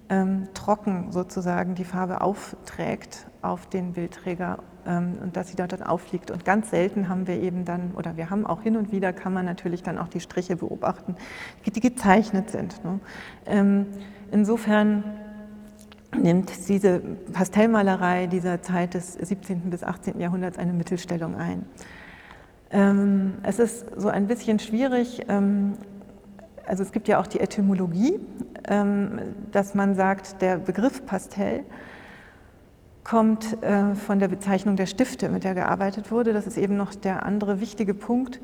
ähm, 0.08 0.48
trocken 0.54 1.12
sozusagen 1.12 1.74
die 1.74 1.84
Farbe 1.84 2.20
aufträgt 2.20 3.26
auf 3.40 3.66
den 3.66 3.92
Bildträger 3.92 4.58
und 4.84 5.30
dass 5.34 5.48
sie 5.48 5.56
dort 5.56 5.72
dann 5.72 5.82
auffliegt. 5.82 6.30
Und 6.30 6.44
ganz 6.44 6.70
selten 6.70 7.08
haben 7.08 7.26
wir 7.26 7.40
eben 7.40 7.64
dann, 7.64 7.92
oder 7.92 8.16
wir 8.16 8.30
haben 8.30 8.46
auch 8.46 8.62
hin 8.62 8.76
und 8.76 8.92
wieder, 8.92 9.12
kann 9.12 9.32
man 9.32 9.44
natürlich 9.44 9.82
dann 9.82 9.98
auch 9.98 10.08
die 10.08 10.20
Striche 10.20 10.56
beobachten, 10.56 11.16
die 11.64 11.80
gezeichnet 11.80 12.50
sind. 12.50 12.84
Ne? 12.84 13.00
Ähm, 13.46 13.86
Insofern 14.32 15.04
nimmt 16.16 16.68
diese 16.68 17.00
Pastellmalerei 17.00 18.26
dieser 18.26 18.62
Zeit 18.62 18.94
des 18.94 19.12
17. 19.12 19.68
bis 19.68 19.84
18. 19.84 20.18
Jahrhunderts 20.18 20.56
eine 20.56 20.72
Mittelstellung 20.72 21.36
ein. 21.36 21.66
Ähm, 22.70 23.34
es 23.42 23.58
ist 23.58 23.86
so 23.94 24.08
ein 24.08 24.26
bisschen 24.26 24.58
schwierig, 24.58 25.26
ähm, 25.28 25.74
also 26.66 26.82
es 26.82 26.92
gibt 26.92 27.08
ja 27.08 27.20
auch 27.20 27.26
die 27.26 27.40
Etymologie, 27.40 28.18
ähm, 28.66 29.20
dass 29.50 29.74
man 29.74 29.94
sagt, 29.94 30.40
der 30.40 30.56
Begriff 30.56 31.04
Pastell 31.04 31.64
kommt 33.04 33.62
äh, 33.62 33.94
von 33.94 34.18
der 34.18 34.28
Bezeichnung 34.28 34.76
der 34.76 34.86
Stifte, 34.86 35.28
mit 35.28 35.44
der 35.44 35.54
gearbeitet 35.54 36.10
wurde. 36.10 36.32
Das 36.32 36.46
ist 36.46 36.56
eben 36.56 36.76
noch 36.76 36.94
der 36.94 37.26
andere 37.26 37.60
wichtige 37.60 37.94
Punkt, 37.94 38.40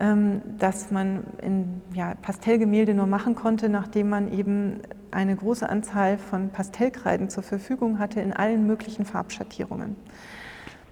ähm, 0.00 0.40
dass 0.58 0.90
man 0.90 1.24
in 1.42 1.82
ja, 1.94 2.14
Pastellgemälde 2.14 2.94
nur 2.94 3.06
machen 3.06 3.34
konnte, 3.34 3.68
nachdem 3.68 4.08
man 4.08 4.32
eben 4.32 4.80
eine 5.10 5.36
große 5.36 5.68
Anzahl 5.68 6.18
von 6.18 6.50
Pastellkreiden 6.50 7.28
zur 7.28 7.42
Verfügung 7.42 7.98
hatte 7.98 8.20
in 8.20 8.32
allen 8.32 8.66
möglichen 8.66 9.04
Farbschattierungen. 9.04 9.96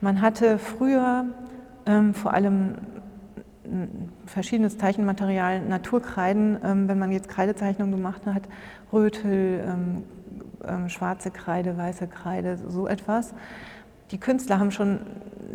Man 0.00 0.20
hatte 0.20 0.58
früher 0.58 1.26
ähm, 1.86 2.14
vor 2.14 2.34
allem 2.34 2.74
verschiedenes 4.26 4.78
Zeichenmaterial, 4.78 5.60
Naturkreiden, 5.60 6.58
ähm, 6.62 6.88
wenn 6.88 6.98
man 6.98 7.12
jetzt 7.12 7.28
Kreidezeichnungen 7.28 7.94
gemacht 7.94 8.22
hat, 8.26 8.42
Rötel, 8.92 9.64
ähm, 9.66 10.04
ähm 10.68 10.88
schwarze 10.88 11.30
Kreide, 11.30 11.76
weiße 11.76 12.06
Kreide, 12.08 12.58
so 12.68 12.86
etwas. 12.86 13.34
Die 14.10 14.18
Künstler 14.18 14.60
haben 14.60 14.70
schon 14.70 15.00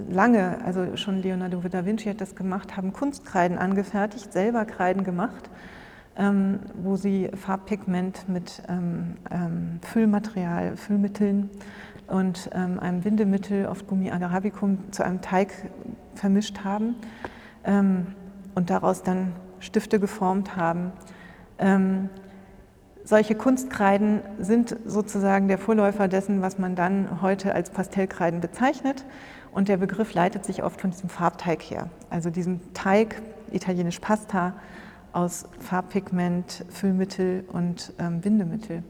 lange, 0.10 0.58
also 0.65 0.97
schon 0.97 1.21
Leonardo 1.21 1.62
da 1.69 1.86
Vinci 1.86 2.10
hat 2.10 2.19
das 2.19 2.36
gemacht, 2.36 2.76
haben 2.76 2.91
Kunstkreiden 2.91 3.58
angefertigt, 3.58 4.34
selber 4.34 4.65
Kreiden 4.65 5.04
gemacht, 5.04 5.50
ähm, 6.17 6.60
wo 6.76 6.97
sie 6.97 7.30
Farbpigment 7.34 8.28
mit 8.28 8.62
ähm, 8.67 9.15
ähm, 9.32 9.80
Füllmaterial, 9.82 10.76
Füllmitteln 10.76 11.50
und 12.08 12.52
einem 12.52 13.00
Bindemittel, 13.02 13.67
oft 13.67 13.88
Gummi 13.88 14.12
Arabicum, 14.12 14.91
zu 14.91 15.06
einem 15.06 15.21
Teig 15.21 15.54
vermischt 16.13 16.62
haben 16.65 16.95
und 17.63 18.69
daraus 18.69 19.02
dann 19.02 19.32
Stifte 19.62 19.97
geformt 19.97 20.58
haben. 20.58 20.91
Solche 23.04 23.36
Kunstkreiden 23.36 24.22
sind 24.40 24.76
sozusagen 24.86 25.48
der 25.48 25.58
Vorläufer 25.58 26.08
dessen, 26.08 26.42
was 26.42 26.60
man 26.60 26.76
dann 26.76 27.22
heute 27.22 27.54
als 27.56 27.70
Pastellkreiden 27.70 28.42
bezeichnet. 28.42 29.06
Und 29.52 29.68
der 29.68 29.78
Begriff 29.78 30.14
leitet 30.14 30.46
sich 30.46 30.64
oft 30.64 30.80
von 30.80 30.92
diesem 30.92 31.10
Farbteig 31.10 31.62
her, 31.62 31.90
also 32.10 32.30
diesem 32.30 32.62
Teig, 32.74 33.22
italienisch 33.52 34.00
Pasta, 34.00 34.54
aus 35.14 35.46
Farbpigment, 35.60 36.66
Füllmittel 36.70 37.44
und 37.52 37.94
ähm, 38.00 38.22
Bindemittel. 38.22 38.84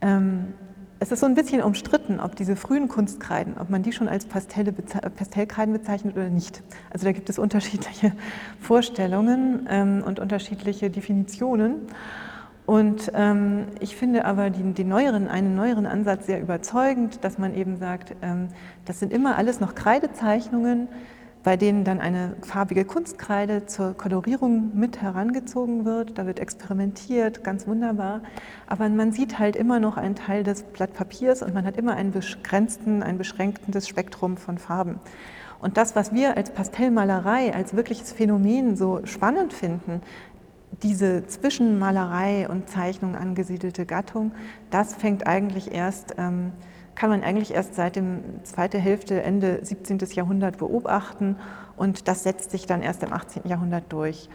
Ähm, 0.00 0.54
es 1.00 1.10
ist 1.10 1.18
so 1.18 1.26
ein 1.26 1.34
bisschen 1.34 1.62
umstritten, 1.62 2.20
ob 2.20 2.36
diese 2.36 2.54
frühen 2.54 2.86
Kunstkreiden, 2.86 3.58
ob 3.58 3.70
man 3.70 3.82
die 3.82 3.90
schon 3.90 4.08
als 4.08 4.24
Pastelle, 4.24 4.70
Pastellkreiden 4.70 5.72
bezeichnet 5.72 6.14
oder 6.14 6.28
nicht. 6.28 6.62
Also 6.90 7.06
da 7.06 7.10
gibt 7.10 7.28
es 7.28 7.38
unterschiedliche 7.40 8.12
Vorstellungen 8.60 9.66
ähm, 9.68 10.04
und 10.06 10.20
unterschiedliche 10.20 10.90
Definitionen. 10.90 11.88
Und 12.64 13.10
ähm, 13.14 13.66
ich 13.80 13.96
finde 13.96 14.24
aber 14.24 14.50
die, 14.50 14.62
die 14.72 14.84
neueren, 14.84 15.28
einen 15.28 15.54
neueren 15.56 15.86
Ansatz 15.86 16.26
sehr 16.26 16.40
überzeugend, 16.40 17.24
dass 17.24 17.38
man 17.38 17.54
eben 17.54 17.76
sagt, 17.76 18.14
ähm, 18.22 18.48
das 18.84 19.00
sind 19.00 19.12
immer 19.12 19.36
alles 19.36 19.58
noch 19.58 19.74
Kreidezeichnungen, 19.74 20.88
bei 21.42 21.56
denen 21.56 21.82
dann 21.82 22.00
eine 22.00 22.36
farbige 22.42 22.84
Kunstkreide 22.84 23.66
zur 23.66 23.96
Kolorierung 23.96 24.70
mit 24.74 25.02
herangezogen 25.02 25.84
wird. 25.84 26.16
Da 26.16 26.26
wird 26.26 26.38
experimentiert, 26.38 27.42
ganz 27.42 27.66
wunderbar. 27.66 28.20
Aber 28.68 28.88
man 28.88 29.10
sieht 29.10 29.40
halt 29.40 29.56
immer 29.56 29.80
noch 29.80 29.96
einen 29.96 30.14
Teil 30.14 30.44
des 30.44 30.62
Blatt 30.62 30.94
Papiers 30.94 31.42
und 31.42 31.52
man 31.52 31.64
hat 31.64 31.76
immer 31.76 31.96
einen 31.96 32.12
begrenzten, 32.12 33.02
ein 33.02 33.18
beschränktes 33.18 33.88
Spektrum 33.88 34.36
von 34.36 34.58
Farben. 34.58 35.00
Und 35.60 35.76
das, 35.76 35.94
was 35.94 36.12
wir 36.12 36.36
als 36.36 36.50
Pastellmalerei, 36.50 37.54
als 37.54 37.74
wirkliches 37.74 38.12
Phänomen 38.12 38.76
so 38.76 39.00
spannend 39.04 39.52
finden, 39.52 40.02
diese 40.82 41.26
zwischen 41.26 41.78
Malerei 41.78 42.48
und 42.48 42.68
Zeichnung 42.68 43.16
angesiedelte 43.16 43.86
Gattung, 43.86 44.32
das 44.70 44.94
fängt 44.94 45.26
eigentlich 45.26 45.72
erst, 45.72 46.14
ähm, 46.18 46.52
kann 46.94 47.10
man 47.10 47.22
eigentlich 47.22 47.52
erst 47.52 47.74
seit 47.74 47.96
dem 47.96 48.20
zweiten 48.44 48.80
Hälfte, 48.80 49.22
Ende 49.22 49.60
17. 49.62 49.98
Jahrhundert 50.14 50.58
beobachten 50.58 51.36
und 51.76 52.08
das 52.08 52.22
setzt 52.22 52.50
sich 52.50 52.66
dann 52.66 52.82
erst 52.82 53.02
im 53.02 53.12
18. 53.12 53.42
Jahrhundert 53.48 53.84
durch. 53.90 54.28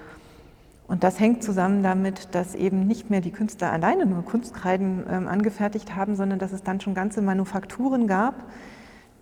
Und 0.88 1.04
das 1.04 1.19
hängt 1.19 1.43
zusammen 1.43 1.84
damit, 1.84 2.34
dass 2.34 2.56
eben 2.56 2.88
nicht 2.88 3.10
mehr 3.10 3.19
die 3.19 3.32
Künstler 3.32 3.71
alleine 3.71 4.06
nur 4.06 4.23
Kunstkreiden 4.23 5.04
ähm, 5.10 5.28
angefertigt 5.28 5.95
haben, 5.95 6.15
sondern 6.15 6.39
dass 6.39 6.54
es 6.54 6.63
dann 6.63 6.80
schon 6.80 6.93
ganze 6.93 7.21
Manufakturen 7.21 8.08
gab, 8.08 8.36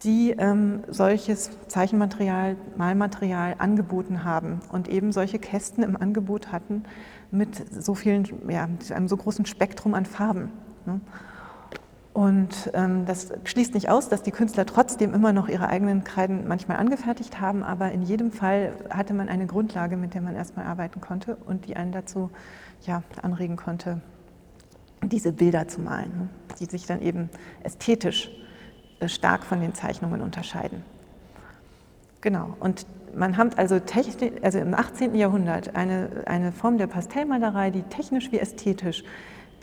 die 0.06 0.32
ähm, 0.38 0.84
solches 0.88 1.50
Zeichenmaterial, 1.68 2.56
Malmaterial 2.78 3.56
angeboten 3.58 4.24
haben 4.24 4.60
und 4.72 4.88
eben 4.88 5.12
solche 5.12 5.40
Kästen 5.40 5.84
im 5.84 5.98
Angebot 5.98 6.52
hatten 6.52 6.84
mit 7.32 7.84
so 7.84 7.96
vielen, 7.96 8.28
ja, 8.48 8.68
mit 8.68 8.92
einem 8.92 9.08
so 9.08 9.18
großen 9.18 9.46
Spektrum 9.46 9.96
an 9.96 10.06
Farben. 10.06 10.52
Ne? 10.86 11.02
Und 12.14 12.72
ähm, 12.74 13.06
das 13.06 13.34
schließt 13.44 13.74
nicht 13.74 13.90
aus, 13.90 14.08
dass 14.08 14.24
die 14.24 14.32
Künstler 14.32 14.66
trotzdem 14.66 15.14
immer 15.14 15.34
noch 15.34 15.50
ihre 15.50 15.68
eigenen 15.68 16.06
Kreiden 16.06 16.48
manchmal 16.48 16.78
angefertigt 16.78 17.42
haben, 17.42 17.62
aber 17.64 17.92
in 17.92 18.04
jedem 18.04 18.32
Fall 18.32 18.72
hatte 18.90 19.14
man 19.14 19.28
eine 19.28 19.48
Grundlage, 19.48 19.98
mit 19.98 20.14
der 20.14 20.22
man 20.22 20.36
erstmal 20.36 20.66
arbeiten 20.66 21.02
konnte 21.02 21.36
und 21.36 21.68
die 21.68 21.76
einen 21.76 21.92
dazu 21.92 22.30
ja, 22.86 23.04
anregen 23.22 23.58
konnte, 23.58 24.02
diese 25.04 25.34
Bilder 25.34 25.68
zu 25.68 25.82
malen, 25.82 26.12
ne, 26.18 26.30
die 26.60 26.66
sich 26.66 26.86
dann 26.86 27.02
eben 27.02 27.30
ästhetisch 27.64 28.32
stark 29.08 29.44
von 29.44 29.62
den 29.62 29.74
Zeichnungen 29.74 30.22
unterscheiden. 30.22 30.84
Genau, 32.22 32.56
und 32.60 32.86
man 33.16 33.38
hat 33.38 33.58
also, 33.58 33.80
also 34.42 34.60
im 34.60 34.74
18. 34.74 35.16
Jahrhundert 35.16 35.76
eine, 35.76 36.10
eine 36.26 36.52
Form 36.52 36.78
der 36.78 36.88
Pastellmalerei, 36.88 37.72
die 37.72 37.84
technisch 37.84 38.32
wie 38.32 38.40
ästhetisch 38.40 39.04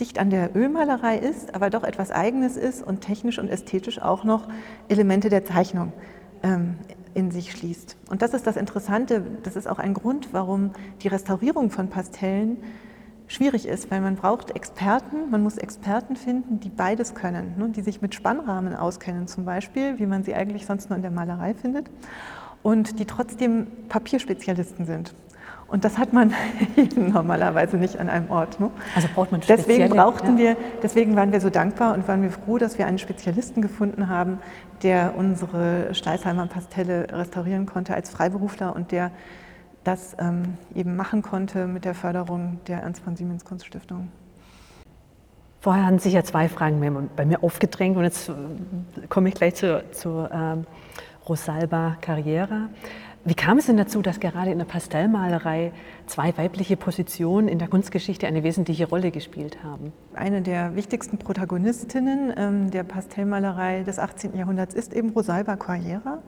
dicht 0.01 0.19
an 0.19 0.31
der 0.31 0.57
Ölmalerei 0.57 1.19
ist, 1.19 1.55
aber 1.55 1.71
doch 1.71 1.85
etwas 1.85 2.11
Eigenes 2.11 2.57
ist 2.57 2.83
und 2.83 3.03
technisch 3.03 3.39
und 3.39 3.49
ästhetisch 3.49 4.01
auch 4.01 4.25
noch 4.25 4.49
Elemente 4.89 5.29
der 5.29 5.45
Zeichnung 5.45 5.93
ähm, 6.43 6.77
in 7.15 7.31
sich 7.31 7.53
schließt. 7.53 7.97
Und 8.09 8.23
das 8.23 8.33
ist 8.35 8.47
das 8.47 8.57
Interessante, 8.57 9.23
das 9.43 9.57
ist 9.57 9.67
auch 9.67 9.79
ein 9.79 9.95
Grund, 9.95 10.29
warum 10.33 10.71
die 11.03 11.09
Restaurierung 11.09 11.71
von 11.71 11.89
Pastellen 11.89 12.57
schwierig 13.29 13.67
ist, 13.67 13.91
weil 13.91 14.01
man 14.01 14.17
braucht 14.17 14.51
Experten, 14.55 15.31
man 15.31 15.43
muss 15.43 15.59
Experten 15.59 16.17
finden, 16.17 16.61
die 16.61 16.69
beides 16.69 17.15
können, 17.15 17.55
ne, 17.59 17.69
die 17.71 17.83
sich 17.83 18.03
mit 18.03 18.15
Spannrahmen 18.15 18.75
auskennen 18.75 19.27
zum 19.27 19.45
Beispiel, 19.45 19.99
wie 19.99 20.07
man 20.07 20.23
sie 20.23 20.35
eigentlich 20.35 20.67
sonst 20.67 20.91
nur 20.91 20.97
in 20.97 21.03
der 21.03 21.11
Malerei 21.11 21.55
findet, 21.55 21.91
und 22.63 22.99
die 22.99 23.07
trotzdem 23.07 23.67
Papierspezialisten 23.89 24.87
sind. 24.87 25.15
Und 25.73 25.87
das 25.87 25.97
hat 25.97 26.13
man 26.13 26.35
normalerweise 26.97 27.79
nicht 27.79 27.97
an 27.97 28.11
einem 28.11 28.31
Ort. 28.31 28.61
Ne? 28.61 28.71
Also 28.95 29.09
braucht 29.15 29.33
man 29.33 29.41
Deswegen 29.49 29.89
brauchten 29.89 30.37
ja. 30.37 30.45
wir, 30.45 30.57
deswegen 30.83 31.17
waren 31.17 31.33
wir 31.33 31.41
so 31.41 31.49
dankbar 31.49 31.95
und 31.95 32.07
waren 32.07 32.21
wir 32.21 32.31
froh, 32.31 32.59
dass 32.59 32.77
wir 32.77 32.87
einen 32.87 32.99
Spezialisten 32.99 33.63
gefunden 33.63 34.09
haben, 34.09 34.39
der 34.83 35.15
unsere 35.17 35.95
Steißheimer 35.95 36.47
Pastelle 36.47 37.07
restaurieren 37.11 37.65
konnte 37.65 37.95
als 37.95 38.11
Freiberufler 38.11 38.77
und 38.77 38.93
der 38.93 39.13
das 39.85 40.17
ähm, 40.19 40.57
eben 40.75 40.97
machen 40.97 41.23
konnte 41.23 41.67
mit 41.67 41.85
der 41.85 41.95
Förderung 41.95 42.61
der 42.67 42.83
Ernst 42.83 43.03
von 43.03 43.17
Siemens 43.17 43.45
Kunststiftung. 43.45 44.09
Vorher 45.61 45.87
haben 45.87 45.99
sich 45.99 46.15
ja 46.15 46.25
zwei 46.25 46.49
Fragen 46.49 47.09
bei 47.15 47.25
mir 47.25 47.45
aufgedrängt 47.45 47.97
und 47.97 48.05
jetzt 48.05 48.29
äh, 48.29 48.33
komme 49.09 49.29
ich 49.29 49.35
gleich 49.35 49.55
zur, 49.55 49.93
zur 49.93 50.31
ähm, 50.33 50.67
Rosalba 51.29 51.97
Carriera. 52.01 52.69
Wie 53.25 53.35
kam 53.35 53.59
es 53.59 53.67
denn 53.67 53.77
dazu, 53.77 54.03
dass 54.03 54.19
gerade 54.19 54.51
in 54.51 54.59
der 54.59 54.65
Pastellmalerei 54.65 55.71
zwei 56.07 56.37
weibliche 56.37 56.77
Positionen 56.77 57.47
in 57.47 57.61
der 57.61 57.69
Kunstgeschichte 57.69 58.27
eine 58.27 58.43
wesentliche 58.43 58.89
Rolle 58.89 59.13
gespielt 59.13 59.63
haben? 59.63 59.93
Eine 60.15 60.43
der 60.43 60.75
wichtigsten 60.75 61.19
Protagonistinnen 61.19 62.35
ähm, 62.37 62.71
der 62.73 62.83
Pastellmalerei 62.83 63.85
des 63.85 64.01
18. 64.01 64.37
Jahrhunderts 64.37 64.75
ist 64.75 64.93
eben 64.93 65.11
Rosalba 65.11 65.55
Carriera, 65.55 66.19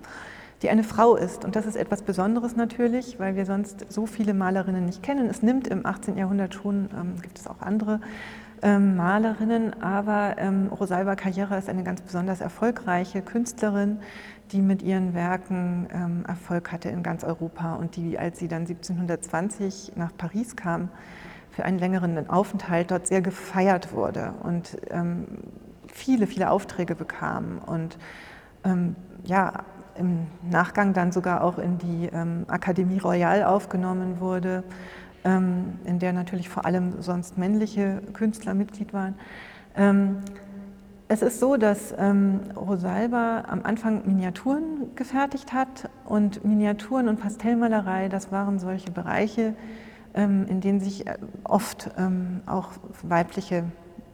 die 0.65 0.71
eine 0.71 0.83
Frau 0.83 1.15
ist. 1.15 1.45
Und 1.45 1.57
das 1.57 1.67
ist 1.67 1.77
etwas 1.77 2.01
Besonderes 2.01 2.57
natürlich, 2.57 3.21
weil 3.21 3.37
wir 3.37 3.45
sonst 3.45 3.85
so 3.93 4.07
viele 4.07 4.33
Malerinnen 4.33 4.87
nicht 4.87 5.03
kennen. 5.03 5.29
Es 5.29 5.43
nimmt 5.43 5.69
im 5.69 5.85
18. 5.85 6.17
Jahrhundert 6.17 6.55
schon, 6.55 6.89
ähm, 6.99 7.21
gibt 7.21 7.39
es 7.39 7.47
auch 7.47 7.61
andere 7.61 8.01
ähm, 8.63 8.97
Malerinnen, 8.97 9.83
aber 9.83 10.37
ähm, 10.39 10.69
Rosalba 10.69 11.17
Carriera 11.17 11.59
ist 11.59 11.69
eine 11.69 11.85
ganz 11.85 12.01
besonders 12.01 12.41
erfolgreiche 12.41 13.21
Künstlerin, 13.21 13.99
die 14.53 14.63
mit 14.63 14.83
ihren 14.83 15.13
Werken 15.13 15.87
ähm, 15.93 16.25
Erfolg 16.27 16.73
hatte 16.73 16.89
in 16.89 17.03
ganz 17.03 17.25
Europa 17.25 17.75
und 17.75 17.97
die, 17.97 18.19
als 18.19 18.39
sie 18.39 18.49
dann 18.49 18.63
1720 18.63 19.93
nach 19.97 20.17
Paris 20.17 20.57
kam, 20.57 20.89
für 21.51 21.67
einen 21.67 21.79
längeren 21.79 22.31
Aufenthalt 22.31 22.91
dort 22.91 23.07
sehr 23.07 23.21
gefeiert 23.21 23.93
wurde 23.93 24.33
und 24.43 24.79
ähm, 24.91 25.27
viele, 25.93 26.27
viele 26.27 26.51
Aufträge 26.51 26.95
bekam 26.95 27.59
und 27.67 27.99
ähm, 28.65 28.97
ja, 29.25 29.65
im 29.99 30.27
Nachgang 30.51 30.93
dann 30.93 31.13
sogar 31.13 31.43
auch 31.43 31.59
in 31.59 31.79
die 31.79 32.09
ähm, 32.13 32.45
Akademie 32.49 32.99
Royale 32.99 33.49
aufgenommen 33.49 34.21
wurde, 34.21 34.65
ähm, 35.25 35.79
in 35.85 35.99
der 35.99 36.13
natürlich 36.13 36.49
vor 36.49 36.67
allem 36.67 37.01
sonst 37.03 37.39
männliche 37.39 38.03
Künstler 38.13 38.55
Mitglied 38.55 38.93
waren. 38.93 39.15
Ähm, 39.77 40.19
es 41.07 41.23
ist 41.23 41.39
so, 41.39 41.57
dass 41.57 41.95
ähm, 41.99 42.41
Rosalba 42.57 43.45
am 43.47 43.63
Anfang 43.63 44.07
Miniaturen 44.07 44.95
gefertigt 44.95 45.53
hat 45.53 45.91
und 46.07 46.45
Miniaturen 46.45 47.09
und 47.09 47.21
Pastellmalerei, 47.21 48.09
das 48.09 48.33
waren 48.33 48.59
solche 48.59 48.91
Bereiche, 48.91 49.55
ähm, 50.15 50.47
in 50.49 50.61
denen 50.61 50.81
sich 50.81 51.07
äh, 51.07 51.19
oft 51.45 51.91
ähm, 51.99 52.41
auch 52.47 52.71
weibliche 53.03 53.65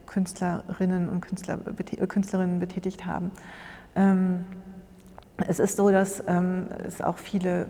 Künstlerinnen 0.07 1.09
und 1.09 1.21
Künstler, 1.21 1.59
Künstlerinnen 1.59 2.59
betätigt 2.59 3.07
haben. 3.07 3.31
Es 5.47 5.59
ist 5.59 5.77
so, 5.77 5.91
dass 5.91 6.23
ähm, 6.27 6.67
es 6.87 7.01
auch 7.01 7.19
viele 7.19 7.67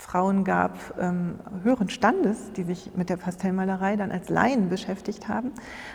Frauen 0.00 0.44
gab 0.44 0.78
ähm, 0.98 1.38
höheren 1.62 1.90
Standes, 1.90 2.52
die 2.52 2.62
sich 2.62 2.90
mit 2.96 3.10
der 3.10 3.18
Pastellmalerei 3.18 3.96
dann 3.96 4.10
als 4.10 4.28
Laien 4.30 4.68
beschäftigt 4.70 5.28
haben, 5.28 5.52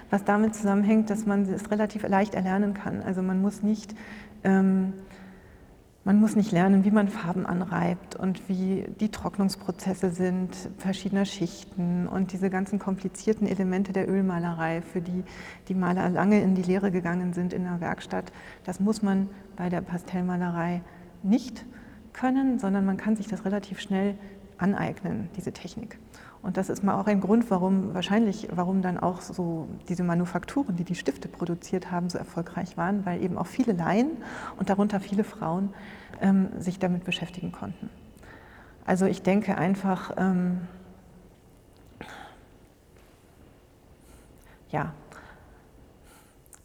was 0.10 0.24
damit 0.24 0.54
zusammenhängt, 0.56 1.10
dass 1.10 1.26
man 1.26 1.44
es 1.52 1.72
relativ 1.72 2.08
leicht 2.08 2.36
erlernen 2.36 2.74
kann. 2.76 3.02
Also 3.02 3.22
man 3.22 3.42
muss 3.42 3.64
nicht, 3.64 3.96
ähm, 4.44 4.94
man 6.06 6.20
muss 6.20 6.36
nicht 6.36 6.52
lernen, 6.52 6.86
wie 6.86 6.92
man 6.92 7.10
Farben 7.10 7.48
anreibt 7.48 8.16
und 8.16 8.48
wie 8.48 8.86
die 9.00 9.10
Trocknungsprozesse 9.10 10.12
sind, 10.12 10.52
verschiedener 10.78 11.26
Schichten 11.26 12.08
und 12.08 12.32
diese 12.32 12.52
ganzen 12.52 12.78
komplizierten 12.78 13.48
Elemente 13.48 13.92
der 13.92 14.08
Ölmalerei, 14.08 14.84
für 14.84 15.02
die 15.02 15.24
die 15.68 15.74
Maler 15.74 16.10
lange 16.10 16.42
in 16.42 16.54
die 16.54 16.62
Lehre 16.62 16.92
gegangen 16.92 17.34
sind 17.34 17.54
in 17.54 17.64
der 17.64 17.82
Werkstatt. 17.82 18.32
Das 18.66 18.80
muss 18.80 19.02
man 19.02 19.30
bei 19.56 19.70
der 19.70 19.82
Pastellmalerei 19.82 20.84
nicht 21.24 21.66
können, 22.14 22.60
sondern 22.60 22.86
man 22.86 22.98
kann 22.98 23.16
sich 23.16 23.28
das 23.28 23.44
relativ 23.44 23.80
schnell 23.80 24.16
aneignen, 24.60 25.30
diese 25.36 25.54
Technik. 25.54 25.98
Und 26.46 26.58
das 26.58 26.70
ist 26.70 26.84
mal 26.84 27.02
auch 27.02 27.08
ein 27.08 27.22
Grund, 27.22 27.50
warum 27.50 27.96
wahrscheinlich, 27.96 28.50
warum 28.52 28.84
dann 28.84 29.00
auch 29.00 29.22
so 29.22 29.68
diese 29.90 30.04
Manufakturen, 30.04 30.76
die 30.76 30.84
die 30.84 30.94
Stifte 30.94 31.28
produziert 31.28 31.90
haben, 31.90 32.08
so 32.08 32.20
erfolgreich 32.20 32.78
waren, 32.78 33.04
weil 33.04 33.24
eben 33.24 33.36
auch 33.40 33.48
viele 33.48 33.74
Laien 33.74 34.12
und 34.60 34.70
darunter 34.70 35.00
viele 35.00 35.24
Frauen 35.24 35.74
ähm, 36.22 36.50
sich 36.60 36.78
damit 36.78 37.04
beschäftigen 37.04 37.52
konnten. 37.52 37.90
Also 38.86 39.08
ich 39.08 39.24
denke 39.24 39.58
einfach, 39.58 40.12
ähm, 40.18 40.68
ja, 44.70 44.94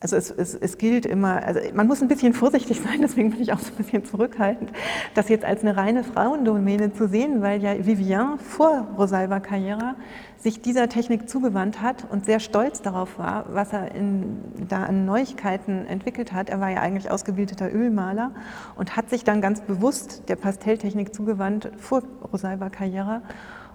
also 0.01 0.17
es, 0.17 0.31
es, 0.31 0.55
es, 0.55 0.79
gilt 0.79 1.05
immer, 1.05 1.43
also 1.45 1.61
man 1.75 1.87
muss 1.87 2.01
ein 2.01 2.09
bisschen 2.09 2.33
vorsichtig 2.33 2.81
sein, 2.85 3.03
deswegen 3.03 3.31
bin 3.31 3.43
ich 3.43 3.53
auch 3.53 3.59
so 3.59 3.71
ein 3.73 3.77
bisschen 3.77 4.05
zurückhaltend, 4.05 4.73
das 5.15 5.29
jetzt 5.29 5.45
als 5.45 5.61
eine 5.61 5.77
reine 5.77 6.05
Frauendomäne 6.05 6.93
zu 6.95 7.07
sehen, 7.07 7.43
weil 7.43 7.63
ja 7.63 7.87
Vivian 7.87 8.39
vor 8.39 8.89
Rosalba 8.97 9.41
Carrera 9.41 9.97
sich 10.39 10.63
dieser 10.63 10.89
Technik 10.89 11.29
zugewandt 11.29 11.83
hat 11.83 12.07
und 12.11 12.25
sehr 12.25 12.41
stolz 12.41 12.81
darauf 12.81 13.19
war, 13.19 13.45
was 13.53 13.75
er 13.75 13.95
in, 13.95 14.39
da 14.69 14.85
an 14.85 15.05
Neuigkeiten 15.05 15.85
entwickelt 15.87 16.33
hat. 16.33 16.49
Er 16.49 16.61
war 16.61 16.71
ja 16.71 16.81
eigentlich 16.81 17.11
ausgebildeter 17.11 17.71
Ölmaler 17.71 18.33
und 18.77 18.97
hat 18.97 19.11
sich 19.11 19.23
dann 19.23 19.43
ganz 19.43 19.61
bewusst 19.61 20.23
der 20.31 20.37
Pastelltechnik 20.37 21.15
zugewandt 21.15 21.71
vor 21.77 22.03
Rosalba 22.33 22.71
Carrera 22.71 23.21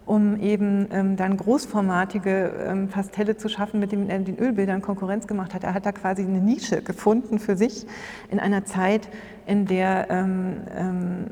um 0.06 0.39
eben 0.39 0.88
ähm, 0.91 1.15
dann 1.15 1.38
großformatige 1.38 2.52
ähm, 2.68 2.88
Pastelle 2.89 3.38
zu 3.38 3.50
schaffen, 3.50 3.80
mit 3.80 3.91
denen 3.91 4.10
er 4.10 4.20
den 4.20 4.38
Ölbildern 4.38 4.82
Konkurrenz 4.82 5.28
gemacht 5.28 5.54
hat. 5.54 5.63
Er 5.63 5.74
hat 5.74 5.86
da 5.86 5.91
quasi 5.91 6.24
eine 6.24 6.39
Nische 6.39 6.82
gefunden 6.82 7.39
für 7.39 7.56
sich 7.56 7.86
in 8.30 8.39
einer 8.39 8.65
Zeit, 8.65 9.10
in 9.46 9.65
der 9.65 10.08
ähm, 10.10 10.58
ähm 10.76 11.26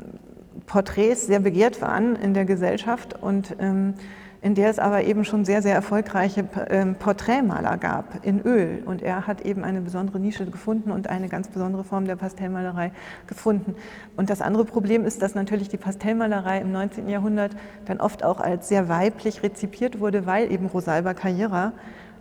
Porträts 0.66 1.28
sehr 1.28 1.40
begehrt 1.40 1.82
waren 1.82 2.16
in 2.16 2.34
der 2.34 2.46
Gesellschaft 2.46 3.22
und 3.22 3.56
ähm, 3.60 3.96
in 4.44 4.56
der 4.56 4.70
es 4.70 4.78
aber 4.78 5.06
eben 5.06 5.24
schon 5.24 5.46
sehr, 5.46 5.62
sehr 5.62 5.74
erfolgreiche 5.74 6.44
ähm, 6.70 6.96
Porträtmaler 6.96 7.78
gab 7.78 8.26
in 8.26 8.42
Öl. 8.42 8.84
Und 8.86 9.02
er 9.02 9.26
hat 9.26 9.42
eben 9.42 9.64
eine 9.64 9.80
besondere 9.80 10.20
Nische 10.20 10.46
gefunden 10.46 10.92
und 10.92 11.10
eine 11.10 11.30
ganz 11.30 11.48
besondere 11.48 11.86
Form 11.86 12.06
der 12.06 12.18
Pastellmalerei 12.18 12.92
gefunden. 13.26 13.74
Und 14.18 14.30
das 14.30 14.42
andere 14.42 14.66
Problem 14.66 15.06
ist, 15.06 15.22
dass 15.22 15.34
natürlich 15.34 15.70
die 15.70 15.78
Pastellmalerei 15.78 16.60
im 16.60 16.74
19. 16.74 17.08
Jahrhundert 17.08 17.56
dann 17.86 18.02
oft 18.02 18.26
auch 18.26 18.42
als 18.42 18.68
sehr 18.68 18.90
weiblich 18.90 19.44
rezipiert 19.44 20.02
wurde, 20.02 20.26
weil 20.26 20.52
eben 20.52 20.66
Rosalba 20.66 21.14
Carrera 21.14 21.72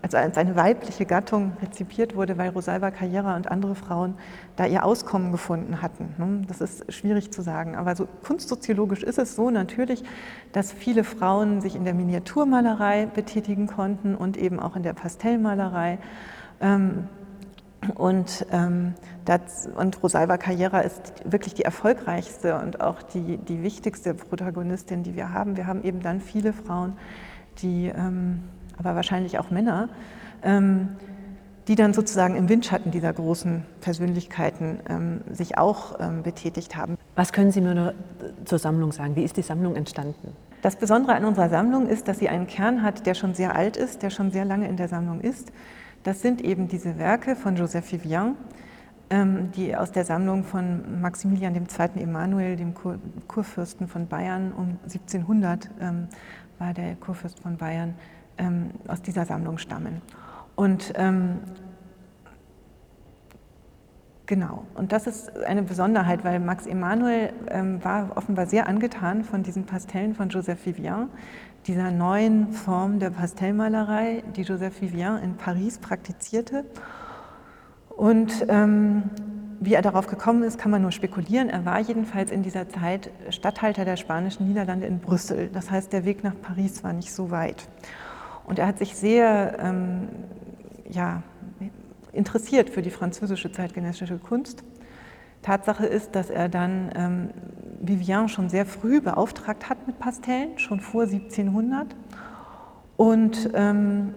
also 0.03 0.17
als 0.17 0.37
eine 0.37 0.57
weibliche 0.57 1.07
Gattung 1.07 1.53
rezipiert 1.63 2.17
wurde, 2.17 2.37
weil 2.37 2.51
Rosalba 2.51 2.91
Carrera 2.91 3.37
und 3.37 3.49
andere 3.49 3.77
Frauen 3.77 4.15
da 4.57 4.67
ihr 4.67 4.85
Auskommen 4.85 5.31
gefunden 5.31 5.81
hatten. 5.81 6.15
Ne? 6.19 6.43
Das 6.49 6.61
ist 6.61 6.93
schwierig 6.93 7.33
zu 7.33 7.41
sagen, 7.41 7.77
aber 7.77 7.95
so 7.95 8.09
kunstsoziologisch 8.25 9.05
ist 9.05 9.19
es 9.19 9.37
so 9.37 9.51
natürlich, 9.51 10.03
dass 10.53 10.73
viele 10.73 11.05
Frauen 11.05 11.61
sich 11.61 11.77
in 11.77 11.85
der 11.85 11.95
Miniaturmalerei 11.95 13.07
betätigen 13.07 13.69
konnten 13.69 14.17
und 14.17 14.37
eben 14.37 14.59
auch 14.59 14.75
in 14.75 14.83
der 14.83 14.93
Pastellmalerei. 14.93 15.99
Ähm, 16.61 17.09
und, 17.95 18.47
ähm, 18.51 18.95
das, 19.25 19.69
und 19.75 20.03
Rosalba 20.03 20.37
Carrera 20.37 20.81
ist 20.81 21.15
wirklich 21.25 21.55
die 21.55 21.63
erfolgreichste 21.63 22.59
und 22.59 22.81
auch 22.81 23.03
die, 23.03 23.39
die 23.39 23.63
wichtigste 23.63 24.15
Protagonistin, 24.15 25.05
die 25.05 25.15
wir 25.15 25.33
haben. 25.33 25.57
Wir 25.57 25.67
haben 25.67 25.83
eben 25.85 26.01
dann 26.01 26.21
viele 26.21 26.53
Frauen, 26.53 26.97
die 27.59 27.87
ähm, 27.87 28.43
aber 28.83 28.97
wahrscheinlich 28.97 29.39
auch 29.39 29.51
Männer, 29.51 29.89
ähm, 30.43 30.89
die 31.69 31.77
dann 31.77 31.95
sozusagen 31.95 32.35
im 32.35 32.49
Windschatten 32.49 32.91
dieser 32.91 33.13
großen 33.13 33.65
Persönlichkeiten 33.81 34.81
ähm, 34.89 35.21
sich 35.31 35.59
auch 35.59 36.01
ähm, 36.01 36.23
betätigt 36.23 36.77
haben. 36.77 36.97
Was 37.15 37.33
können 37.33 37.53
Sie 37.53 37.61
mir 37.61 37.75
nur 37.75 37.95
zur 38.45 38.59
Sammlung 38.59 38.93
sagen? 38.93 39.15
Wie 39.17 39.23
ist 39.23 39.37
die 39.37 39.43
Sammlung 39.43 39.77
entstanden? 39.77 40.37
Das 40.63 40.77
Besondere 40.77 41.15
an 41.15 41.25
unserer 41.25 41.49
Sammlung 41.49 41.89
ist, 41.89 42.07
dass 42.07 42.21
sie 42.21 42.29
einen 42.29 42.47
Kern 42.47 42.83
hat, 42.83 43.07
der 43.07 43.15
schon 43.15 43.35
sehr 43.35 43.57
alt 43.57 43.77
ist, 43.77 44.03
der 44.03 44.11
schon 44.11 44.31
sehr 44.31 44.45
lange 44.45 44.69
in 44.69 44.77
der 44.77 44.89
Sammlung 44.89 45.21
ist. 45.21 45.53
Das 46.05 46.23
sind 46.23 46.41
eben 46.41 46.69
diese 46.69 46.99
Werke 46.99 47.37
von 47.37 47.57
Joseph 47.57 47.93
Vivian, 47.93 48.37
ähm, 49.11 49.51
die 49.57 49.77
aus 49.77 49.93
der 49.93 50.05
Sammlung 50.05 50.45
von 50.45 51.01
Maximilian 51.01 51.55
II. 51.55 52.03
Emanuel, 52.03 52.57
dem 52.57 52.75
Kur 52.75 52.99
Kurfürsten 53.27 53.89
von 53.89 54.07
Bayern, 54.07 54.53
um 54.53 54.79
1700 54.85 55.71
ähm, 55.81 56.09
war 56.59 56.73
der 56.75 56.95
Kurfürst 56.95 57.41
von 57.41 57.57
Bayern, 57.57 57.95
ähm, 58.39 58.71
aus 58.89 59.03
dieser 59.03 59.25
Sammlung 59.25 59.59
stammen. 59.59 60.03
Und 60.55 60.93
ähm, 60.97 61.39
genau, 64.27 64.65
und 64.75 64.93
das 64.93 65.07
ist 65.07 65.37
eine 65.45 65.63
Besonderheit, 65.63 66.25
weil 66.25 66.41
Max 66.41 66.67
Emanuel 66.67 67.33
ähm, 67.49 67.83
war 67.85 68.17
offenbar 68.17 68.47
sehr 68.47 68.69
angetan 68.69 69.25
von 69.25 69.43
diesen 69.43 69.65
Pastellen 69.65 70.15
von 70.15 70.29
Joseph 70.29 70.65
Vivian, 70.67 71.09
dieser 71.67 71.91
neuen 71.91 72.53
Form 72.53 72.99
der 72.99 73.11
Pastellmalerei, 73.11 74.25
die 74.37 74.43
Joseph 74.43 74.81
Vivian 74.81 75.23
in 75.23 75.37
Paris 75.37 75.79
praktizierte. 75.79 76.65
Und 77.89 78.47
ähm, 78.49 79.05
wie 79.61 79.75
er 79.75 79.83
darauf 79.83 80.09
gekommen 80.09 80.43
ist, 80.43 80.59
kann 80.59 80.73
man 80.73 80.83
nur 80.83 80.91
spekulieren. 80.91 81.49
Er 81.49 81.65
war 81.65 81.79
jedenfalls 81.79 82.33
in 82.33 82.43
dieser 82.43 82.69
Zeit 82.69 83.11
Statthalter 83.31 83.85
der 83.85 83.97
spanischen 83.97 84.49
Niederlande 84.49 84.87
in 84.87 84.99
Brüssel. 84.99 85.51
Das 85.53 85.71
heißt, 85.71 85.93
der 85.93 86.05
Weg 86.05 86.25
nach 86.25 86.35
Paris 86.43 86.83
war 86.83 86.93
nicht 86.93 87.13
so 87.13 87.31
weit. 87.31 87.69
Und 88.45 88.59
er 88.59 88.67
hat 88.67 88.79
sich 88.79 88.97
sehr 88.97 89.59
ähm, 89.61 90.09
ja, 90.91 91.23
interessiert 92.13 92.71
für 92.71 92.83
die 92.83 92.91
französische 92.91 93.53
zeitgenössische 93.53 94.19
Kunst. 94.19 94.65
Tatsache 95.43 95.87
ist, 95.87 96.15
dass 96.15 96.31
er 96.31 96.49
dann 96.49 96.91
ähm, 96.95 97.31
Vivian 97.81 98.29
schon 98.29 98.49
sehr 98.49 98.65
früh 98.65 99.01
beauftragt 99.01 99.69
hat 99.69 99.87
mit 99.87 99.99
Pastellen, 99.99 100.59
schon 100.59 100.81
vor 100.81 101.03
1700. 101.03 101.97
Und 102.97 103.51
ähm, 103.55 104.15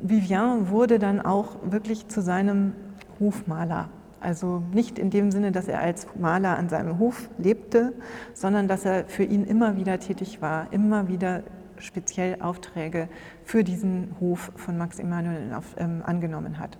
Vivian 0.00 0.70
wurde 0.70 0.98
dann 0.98 1.20
auch 1.20 1.56
wirklich 1.64 2.06
zu 2.08 2.22
seinem 2.22 2.74
Hofmaler. 3.18 3.88
Also 4.20 4.62
nicht 4.72 4.98
in 4.98 5.10
dem 5.10 5.30
Sinne, 5.30 5.52
dass 5.52 5.68
er 5.68 5.80
als 5.80 6.06
Maler 6.16 6.56
an 6.56 6.68
seinem 6.68 6.98
Hof 6.98 7.28
lebte, 7.38 7.92
sondern 8.34 8.68
dass 8.68 8.84
er 8.84 9.04
für 9.06 9.24
ihn 9.24 9.44
immer 9.44 9.76
wieder 9.76 9.98
tätig 9.98 10.42
war, 10.42 10.72
immer 10.72 11.08
wieder 11.08 11.42
speziell 11.80 12.40
Aufträge 12.40 13.08
für 13.44 13.64
diesen 13.64 14.14
Hof 14.20 14.52
von 14.56 14.76
Max 14.78 14.98
Emanuel 14.98 15.54
auf, 15.54 15.64
ähm, 15.78 16.02
angenommen 16.04 16.58
hat. 16.58 16.78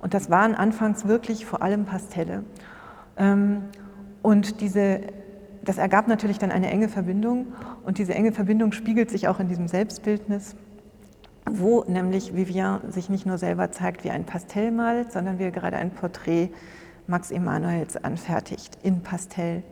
Und 0.00 0.14
das 0.14 0.30
waren 0.30 0.54
anfangs 0.54 1.06
wirklich 1.06 1.46
vor 1.46 1.62
allem 1.62 1.86
Pastelle. 1.86 2.44
Ähm, 3.16 3.62
und 4.22 4.60
diese, 4.60 5.00
das 5.62 5.78
ergab 5.78 6.08
natürlich 6.08 6.38
dann 6.38 6.50
eine 6.50 6.70
enge 6.70 6.88
Verbindung 6.88 7.48
und 7.84 7.98
diese 7.98 8.14
enge 8.14 8.32
Verbindung 8.32 8.72
spiegelt 8.72 9.10
sich 9.10 9.28
auch 9.28 9.40
in 9.40 9.48
diesem 9.48 9.68
Selbstbildnis, 9.68 10.56
wo 11.50 11.84
nämlich 11.84 12.34
Vivian 12.34 12.90
sich 12.90 13.08
nicht 13.10 13.26
nur 13.26 13.38
selber 13.38 13.70
zeigt, 13.70 14.04
wie 14.04 14.10
ein 14.10 14.24
Pastell 14.24 14.70
malt, 14.70 15.12
sondern 15.12 15.38
wie 15.38 15.44
er 15.44 15.50
gerade 15.50 15.76
ein 15.76 15.90
Porträt 15.90 16.50
Max 17.06 17.30
Emanuels 17.30 18.02
anfertigt 18.02 18.78
in 18.82 19.02
Pastell. 19.02 19.62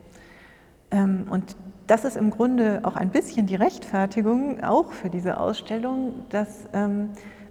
Ähm, 0.91 1.25
und 1.29 1.55
das 1.87 2.05
ist 2.05 2.17
im 2.17 2.29
Grunde 2.29 2.81
auch 2.83 2.95
ein 2.95 3.09
bisschen 3.09 3.45
die 3.45 3.55
Rechtfertigung 3.55 4.63
auch 4.63 4.91
für 4.91 5.09
diese 5.09 5.39
Ausstellung, 5.39 6.13
dass 6.29 6.69
ähm, 6.73 7.09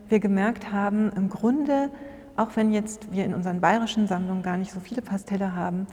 wir 0.09 0.20
gemerkt 0.20 0.72
haben, 0.72 1.11
im 1.16 1.28
Grunde, 1.28 1.91
auch 2.37 2.51
wenn 2.55 2.72
jetzt 2.72 3.12
wir 3.12 3.24
in 3.24 3.35
unseren 3.35 3.61
bayerischen 3.61 4.07
Sammlungen 4.07 4.43
gar 4.43 4.57
nicht 4.57 4.72
so 4.72 4.80
viele 4.80 5.03
Pastelle 5.03 5.55
haben, 5.55 5.87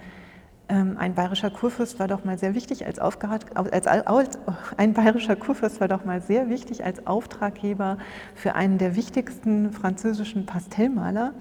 ähm, 0.70 0.98
ein 1.00 1.16
bayerischer 1.16 1.50
Kurfürst 1.50 2.00
war 2.00 2.08
doch 2.08 2.24
mal 2.24 2.38
sehr 2.38 2.54
wichtig 2.54 2.86
als, 2.86 3.00
als, 3.00 3.88
als 3.88 3.88
ein 4.78 4.94
bayerischer 4.94 5.36
Kurfürst 5.36 5.82
war 5.82 5.88
doch 5.88 6.06
mal 6.06 6.22
sehr 6.22 6.50
wichtig 6.50 6.86
als 6.86 7.08
Auftraggeber 7.08 7.98
für 8.36 8.56
einen 8.56 8.78
der 8.78 8.96
wichtigsten 8.96 9.72
französischen 9.72 10.46
Pastellmaler. 10.46 11.34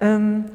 Ähm, 0.00 0.46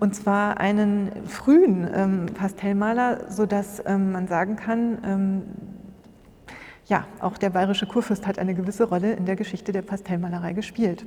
und 0.00 0.14
zwar 0.14 0.58
einen 0.58 1.12
frühen 1.26 1.88
ähm, 1.94 2.26
Pastellmaler, 2.34 3.30
sodass 3.30 3.82
ähm, 3.86 4.12
man 4.12 4.26
sagen 4.26 4.56
kann, 4.56 4.98
ähm, 5.04 5.42
ja, 6.86 7.04
auch 7.20 7.38
der 7.38 7.50
bayerische 7.50 7.86
Kurfürst 7.86 8.26
hat 8.26 8.38
eine 8.38 8.54
gewisse 8.54 8.84
Rolle 8.84 9.12
in 9.12 9.26
der 9.26 9.36
Geschichte 9.36 9.70
der 9.70 9.82
Pastellmalerei 9.82 10.54
gespielt. 10.54 11.06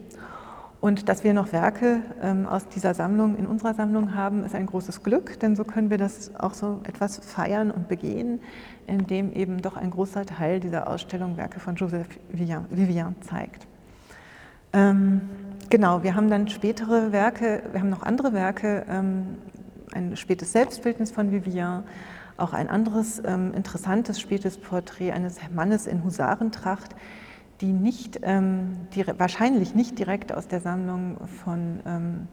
Und 0.79 1.09
dass 1.09 1.23
wir 1.23 1.33
noch 1.33 1.51
Werke 1.51 2.01
ähm, 2.21 2.45
aus 2.45 2.67
dieser 2.67 2.93
Sammlung 2.93 3.35
in 3.35 3.47
unserer 3.47 3.73
Sammlung 3.73 4.15
haben, 4.15 4.43
ist 4.43 4.53
ein 4.53 4.65
großes 4.65 5.01
Glück, 5.01 5.39
denn 5.39 5.55
so 5.55 5.63
können 5.63 5.89
wir 5.89 5.97
das 5.97 6.35
auch 6.35 6.53
so 6.53 6.81
etwas 6.83 7.17
feiern 7.19 7.71
und 7.71 7.87
begehen, 7.87 8.41
indem 8.85 9.33
eben 9.33 9.61
doch 9.61 9.75
ein 9.75 9.91
großer 9.91 10.25
Teil 10.25 10.59
dieser 10.59 10.87
Ausstellung 10.87 11.35
Werke 11.37 11.59
von 11.59 11.75
Joseph 11.75 12.07
Vivian 12.31 13.15
zeigt. 13.21 13.65
Ähm, 14.73 15.21
genau, 15.74 16.03
wir 16.03 16.13
haben 16.13 16.30
dann 16.30 16.49
spätere 16.49 17.11
Werke, 17.11 17.63
wir 17.71 17.80
haben 17.80 17.89
noch 17.89 18.03
andere 18.03 18.32
Werke, 18.32 18.86
ähm, 18.88 19.39
ein 19.91 20.15
spätes 20.15 20.51
Selbstbildnis 20.51 21.09
von 21.09 21.32
Vivian, 21.32 21.84
auch 22.38 22.53
ein 22.53 22.69
anderes 22.69 23.19
ähm, 23.26 23.55
interessantes 23.55 24.21
spätes 24.21 24.59
Porträt 24.59 25.13
eines 25.13 25.39
Mannes 25.51 25.88
in 25.88 26.03
Husarentracht, 26.03 26.95
die 27.59 27.74
nicht, 27.74 28.19
ähm, 28.21 28.86
die 28.93 29.03
wahrscheinlich 29.17 29.74
nicht 29.74 29.97
direkt 29.97 30.32
aus 30.32 30.47
der 30.47 30.59
Sammlung 30.59 31.17
von 31.43 31.80
ähm, 31.88 32.28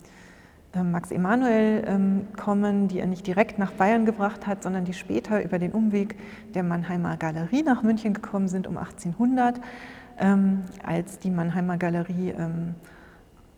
äh, 0.75 0.83
Max 0.83 1.11
Emanuel 1.11 1.83
ähm, 1.87 2.27
kommen, 2.37 2.89
die 2.89 2.99
er 2.99 3.07
nicht 3.07 3.27
direkt 3.27 3.59
nach 3.59 3.73
Bayern 3.73 4.05
gebracht 4.05 4.47
hat, 4.47 4.63
sondern 4.63 4.85
die 4.85 4.93
später 4.93 5.43
über 5.43 5.59
den 5.59 5.73
Umweg 5.73 6.17
der 6.53 6.63
Mannheimer 6.63 7.17
Galerie 7.17 7.63
nach 7.63 7.83
München 7.83 8.13
gekommen 8.13 8.49
sind 8.49 8.67
um 8.67 8.77
1800 8.77 9.59
ähm, 10.19 10.65
als 10.85 11.19
die 11.19 11.31
Mannheimer 11.31 11.79
Galerie 11.79 12.35
ähm, 12.37 12.75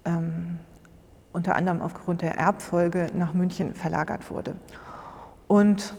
ähm, 0.04 0.58
unter 1.32 1.56
anderem 1.56 1.80
aufgrund 1.80 2.22
der 2.22 2.36
Erbfolge 2.38 3.06
nach 3.14 3.34
München 3.34 3.74
verlagert 3.74 4.30
wurde. 4.30 4.54
Und 5.48 5.94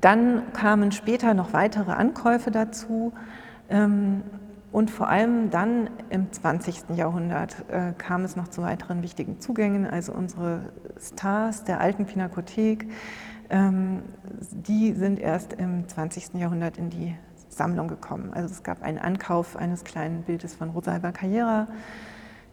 dann 0.00 0.52
kamen 0.52 0.92
später 0.92 1.34
noch 1.34 1.52
weitere 1.52 1.92
Ankäufe 1.92 2.50
dazu. 2.50 3.12
Ähm, 3.68 4.22
und 4.72 4.90
vor 4.90 5.08
allem 5.08 5.50
dann 5.50 5.90
im 6.10 6.32
20. 6.32 6.90
Jahrhundert 6.94 7.56
äh, 7.70 7.92
kam 7.98 8.24
es 8.24 8.36
noch 8.36 8.48
zu 8.48 8.62
weiteren 8.62 9.02
wichtigen 9.02 9.40
Zugängen. 9.40 9.86
Also 9.86 10.12
unsere 10.12 10.60
Stars 11.00 11.64
der 11.64 11.80
alten 11.80 12.06
Pinakothek, 12.06 12.88
ähm, 13.48 14.02
die 14.52 14.92
sind 14.92 15.18
erst 15.18 15.54
im 15.54 15.88
20. 15.88 16.34
Jahrhundert 16.34 16.78
in 16.78 16.88
die 16.88 17.16
Sammlung 17.48 17.88
gekommen. 17.88 18.30
Also 18.32 18.54
es 18.54 18.62
gab 18.62 18.82
einen 18.82 18.98
Ankauf 18.98 19.56
eines 19.56 19.82
kleinen 19.82 20.22
Bildes 20.22 20.54
von 20.54 20.70
Rosalba 20.70 21.10
Carrera. 21.10 21.66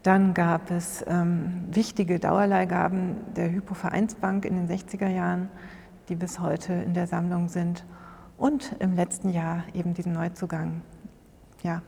Dann 0.07 0.33
gab 0.33 0.71
es 0.71 1.03
ähm, 1.05 1.65
wichtige 1.69 2.17
Dauerleihgaben 2.17 3.17
der 3.35 3.51
Hypo-Vereinsbank 3.51 4.45
in 4.45 4.55
den 4.55 4.69
60er 4.69 5.09
Jahren, 5.09 5.49
die 6.07 6.15
bis 6.15 6.39
heute 6.39 6.71
in 6.71 6.93
der 6.93 7.07
Sammlung 7.07 7.49
sind. 7.49 7.83
Und 8.37 8.73
im 8.79 8.95
letzten 8.95 9.31
Jahr 9.31 9.65
eben 9.73 9.93
diesen 9.93 10.13
Neuzugang 10.13 10.81
ja, 11.61 11.81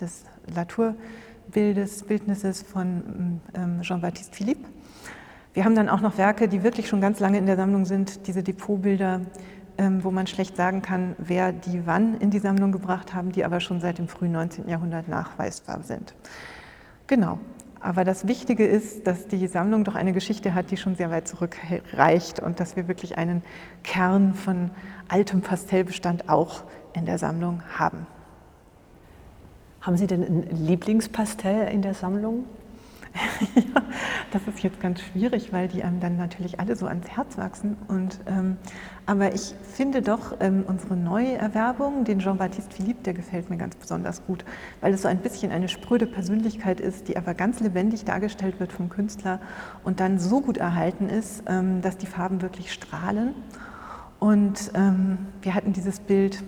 des 0.00 0.24
Latour-Bildes, 0.52 2.02
Bildnisses 2.02 2.62
von 2.62 3.40
ähm, 3.54 3.82
Jean-Baptiste 3.82 4.34
Philippe. 4.34 4.68
Wir 5.52 5.64
haben 5.64 5.76
dann 5.76 5.88
auch 5.88 6.00
noch 6.00 6.18
Werke, 6.18 6.48
die 6.48 6.64
wirklich 6.64 6.88
schon 6.88 7.00
ganz 7.00 7.20
lange 7.20 7.38
in 7.38 7.46
der 7.46 7.54
Sammlung 7.54 7.84
sind, 7.84 8.26
diese 8.26 8.42
Depotbilder 8.42 9.20
ähm, 9.78 10.02
wo 10.02 10.10
man 10.10 10.26
schlecht 10.26 10.56
sagen 10.56 10.82
kann, 10.82 11.14
wer 11.18 11.52
die 11.52 11.86
wann 11.86 12.14
in 12.18 12.30
die 12.30 12.40
Sammlung 12.40 12.72
gebracht 12.72 13.14
haben, 13.14 13.30
die 13.30 13.44
aber 13.44 13.60
schon 13.60 13.80
seit 13.80 13.98
dem 13.98 14.08
frühen 14.08 14.32
19. 14.32 14.68
Jahrhundert 14.68 15.06
nachweisbar 15.06 15.84
sind. 15.84 16.14
Genau. 17.06 17.38
Aber 17.80 18.04
das 18.04 18.26
Wichtige 18.26 18.66
ist, 18.66 19.06
dass 19.06 19.28
die 19.28 19.46
Sammlung 19.46 19.84
doch 19.84 19.94
eine 19.94 20.14
Geschichte 20.14 20.54
hat, 20.54 20.70
die 20.70 20.78
schon 20.78 20.94
sehr 20.96 21.10
weit 21.10 21.28
zurückreicht 21.28 22.40
und 22.40 22.58
dass 22.58 22.76
wir 22.76 22.88
wirklich 22.88 23.18
einen 23.18 23.42
Kern 23.82 24.32
von 24.32 24.70
altem 25.08 25.42
Pastellbestand 25.42 26.30
auch 26.30 26.62
in 26.94 27.04
der 27.04 27.18
Sammlung 27.18 27.62
haben. 27.76 28.06
Haben 29.82 29.98
Sie 29.98 30.06
denn 30.06 30.22
ein 30.22 30.66
Lieblingspastell 30.66 31.70
in 31.70 31.82
der 31.82 31.92
Sammlung? 31.92 32.46
das 34.32 34.42
ist 34.48 34.62
jetzt 34.62 34.80
ganz 34.80 35.00
schwierig, 35.00 35.52
weil 35.52 35.68
die 35.68 35.82
einem 35.84 36.00
dann 36.00 36.16
natürlich 36.16 36.58
alle 36.58 36.74
so 36.76 36.86
ans 36.86 37.08
Herz 37.08 37.38
wachsen. 37.38 37.76
Und, 37.88 38.20
ähm, 38.26 38.56
aber 39.06 39.34
ich 39.34 39.54
finde 39.62 40.02
doch 40.02 40.36
ähm, 40.40 40.64
unsere 40.66 40.96
Neuerwerbung, 40.96 42.04
den 42.04 42.18
Jean-Baptiste 42.18 42.74
Philippe, 42.74 43.02
der 43.04 43.14
gefällt 43.14 43.50
mir 43.50 43.56
ganz 43.56 43.76
besonders 43.76 44.26
gut, 44.26 44.44
weil 44.80 44.92
es 44.92 45.02
so 45.02 45.08
ein 45.08 45.18
bisschen 45.18 45.52
eine 45.52 45.68
spröde 45.68 46.06
Persönlichkeit 46.06 46.80
ist, 46.80 47.08
die 47.08 47.16
aber 47.16 47.34
ganz 47.34 47.60
lebendig 47.60 48.04
dargestellt 48.04 48.58
wird 48.58 48.72
vom 48.72 48.88
Künstler 48.88 49.40
und 49.84 50.00
dann 50.00 50.18
so 50.18 50.40
gut 50.40 50.56
erhalten 50.56 51.08
ist, 51.08 51.44
ähm, 51.46 51.82
dass 51.82 51.96
die 51.96 52.06
Farben 52.06 52.42
wirklich 52.42 52.72
strahlen. 52.72 53.34
Und 54.18 54.72
ähm, 54.74 55.18
wir 55.42 55.54
hatten 55.54 55.72
dieses 55.72 56.00
Bild 56.00 56.42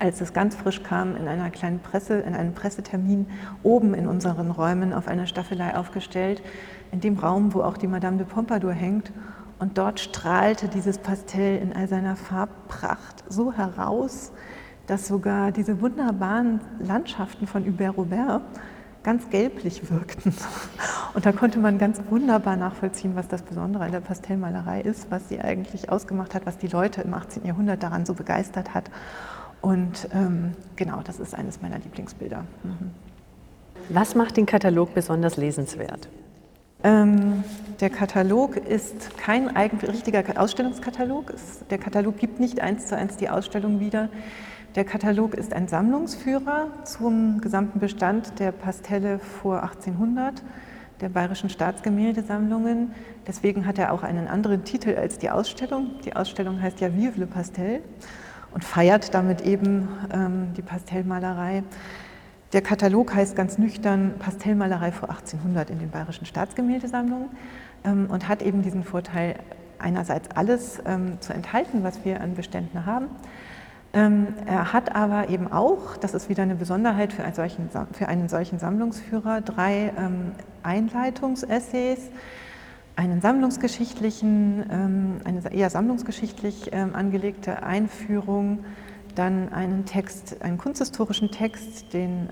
als 0.00 0.20
es 0.20 0.32
ganz 0.32 0.56
frisch 0.56 0.82
kam, 0.82 1.16
in 1.16 1.28
einer 1.28 1.50
kleinen 1.50 1.80
Presse, 1.80 2.20
in 2.20 2.34
einem 2.34 2.54
Pressetermin 2.54 3.26
oben 3.62 3.94
in 3.94 4.06
unseren 4.06 4.50
Räumen 4.50 4.92
auf 4.92 5.08
einer 5.08 5.26
Staffelei 5.26 5.76
aufgestellt, 5.76 6.42
in 6.90 7.00
dem 7.00 7.18
Raum, 7.18 7.54
wo 7.54 7.62
auch 7.62 7.76
die 7.76 7.86
Madame 7.86 8.18
de 8.18 8.26
Pompadour 8.26 8.72
hängt. 8.72 9.12
Und 9.58 9.78
dort 9.78 10.00
strahlte 10.00 10.68
dieses 10.68 10.98
Pastell 10.98 11.62
in 11.62 11.72
all 11.72 11.88
seiner 11.88 12.16
Farbpracht 12.16 13.24
so 13.28 13.52
heraus, 13.52 14.32
dass 14.86 15.06
sogar 15.06 15.52
diese 15.52 15.80
wunderbaren 15.80 16.60
Landschaften 16.80 17.46
von 17.46 17.64
Hubert 17.64 17.96
Robert 17.96 18.42
ganz 19.02 19.30
gelblich 19.30 19.90
wirkten. 19.90 20.34
Und 21.14 21.26
da 21.26 21.32
konnte 21.32 21.58
man 21.58 21.78
ganz 21.78 22.00
wunderbar 22.08 22.56
nachvollziehen, 22.56 23.16
was 23.16 23.28
das 23.28 23.42
Besondere 23.42 23.84
an 23.84 23.92
der 23.92 24.00
Pastellmalerei 24.00 24.80
ist, 24.80 25.10
was 25.10 25.28
sie 25.28 25.40
eigentlich 25.40 25.90
ausgemacht 25.90 26.34
hat, 26.34 26.46
was 26.46 26.58
die 26.58 26.68
Leute 26.68 27.02
im 27.02 27.12
18. 27.14 27.44
Jahrhundert 27.44 27.82
daran 27.82 28.06
so 28.06 28.14
begeistert 28.14 28.74
hat. 28.74 28.90
Und 29.62 30.08
ähm, 30.12 30.52
genau, 30.76 31.00
das 31.02 31.20
ist 31.20 31.34
eines 31.34 31.62
meiner 31.62 31.78
Lieblingsbilder. 31.78 32.44
Mhm. 32.64 32.90
Was 33.88 34.14
macht 34.14 34.36
den 34.36 34.46
Katalog 34.46 34.92
besonders 34.92 35.36
lesenswert? 35.36 36.08
Ähm, 36.84 37.44
der 37.80 37.90
Katalog 37.90 38.56
ist 38.56 39.16
kein 39.16 39.54
eigen, 39.54 39.78
richtiger 39.78 40.24
Ausstellungskatalog. 40.36 41.32
Der 41.70 41.78
Katalog 41.78 42.18
gibt 42.18 42.40
nicht 42.40 42.60
eins 42.60 42.86
zu 42.86 42.96
eins 42.96 43.16
die 43.16 43.28
Ausstellung 43.28 43.78
wieder. 43.80 44.08
Der 44.74 44.84
Katalog 44.84 45.34
ist 45.34 45.52
ein 45.52 45.68
Sammlungsführer 45.68 46.68
zum 46.84 47.40
gesamten 47.40 47.78
Bestand 47.78 48.38
der 48.40 48.52
Pastelle 48.52 49.18
vor 49.18 49.62
1800 49.62 50.42
der 51.00 51.08
Bayerischen 51.08 51.50
Staatsgemäldesammlungen. 51.50 52.92
Deswegen 53.26 53.66
hat 53.66 53.78
er 53.78 53.92
auch 53.92 54.02
einen 54.02 54.28
anderen 54.28 54.64
Titel 54.64 54.96
als 54.96 55.18
die 55.18 55.30
Ausstellung. 55.30 55.90
Die 56.04 56.16
Ausstellung 56.16 56.60
heißt 56.60 56.80
ja 56.80 56.94
Vive 56.94 57.20
le 57.20 57.26
Pastel 57.26 57.80
und 58.54 58.64
feiert 58.64 59.14
damit 59.14 59.40
eben 59.42 59.88
ähm, 60.12 60.54
die 60.56 60.62
Pastellmalerei. 60.62 61.62
Der 62.52 62.62
Katalog 62.62 63.14
heißt 63.14 63.34
ganz 63.34 63.58
nüchtern 63.58 64.14
Pastellmalerei 64.18 64.92
vor 64.92 65.08
1800 65.10 65.70
in 65.70 65.78
den 65.78 65.90
Bayerischen 65.90 66.26
Staatsgemäldesammlungen 66.26 67.30
ähm, 67.84 68.08
und 68.10 68.28
hat 68.28 68.42
eben 68.42 68.62
diesen 68.62 68.84
Vorteil, 68.84 69.36
einerseits 69.78 70.30
alles 70.36 70.80
ähm, 70.86 71.20
zu 71.20 71.32
enthalten, 71.32 71.82
was 71.82 72.04
wir 72.04 72.20
an 72.20 72.34
Beständen 72.34 72.86
haben, 72.86 73.08
ähm, 73.94 74.28
er 74.46 74.72
hat 74.72 74.94
aber 74.94 75.28
eben 75.28 75.52
auch, 75.52 75.96
das 75.98 76.14
ist 76.14 76.30
wieder 76.30 76.42
eine 76.42 76.54
Besonderheit 76.54 77.12
für 77.12 77.24
einen 77.24 77.34
solchen, 77.34 77.68
für 77.92 78.08
einen 78.08 78.28
solchen 78.28 78.58
Sammlungsführer, 78.58 79.42
drei 79.42 79.92
ähm, 79.98 80.32
Einleitungsessays, 80.62 82.10
einen 82.96 83.20
sammlungsgeschichtlichen, 83.20 84.64
ähm, 84.70 85.16
eine 85.24 85.52
eher 85.52 85.70
sammlungsgeschichtlich 85.70 86.72
angelegte 86.74 87.62
Einführung, 87.62 88.64
dann 89.14 89.52
einen 89.52 89.84
Text, 89.84 90.42
einen 90.42 90.58
kunsthistorischen 90.58 91.30
Text, 91.30 91.92
den 91.92 92.28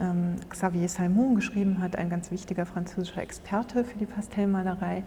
Xavier 0.49 0.89
Salmon 0.89 1.35
geschrieben 1.35 1.83
hat, 1.83 1.97
ein 1.97 2.09
ganz 2.09 2.31
wichtiger 2.31 2.65
französischer 2.65 3.23
Experte 3.23 3.85
für 3.85 3.99
die 3.99 4.07
Pastellmalerei 4.07 5.05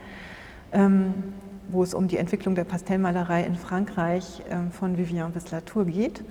wo 1.70 1.84
es 1.84 1.94
um 1.94 2.08
die 2.08 2.18
Entwicklung 2.18 2.56
der 2.56 2.64
Pastellmalerei 2.64 3.44
in 3.44 3.56
Frankreich 3.56 4.44
ähm, 4.50 4.72
von 4.72 4.98
Vivien 4.98 5.32
bis 5.32 5.52
Latour 5.52 5.86
geht. 5.86 6.24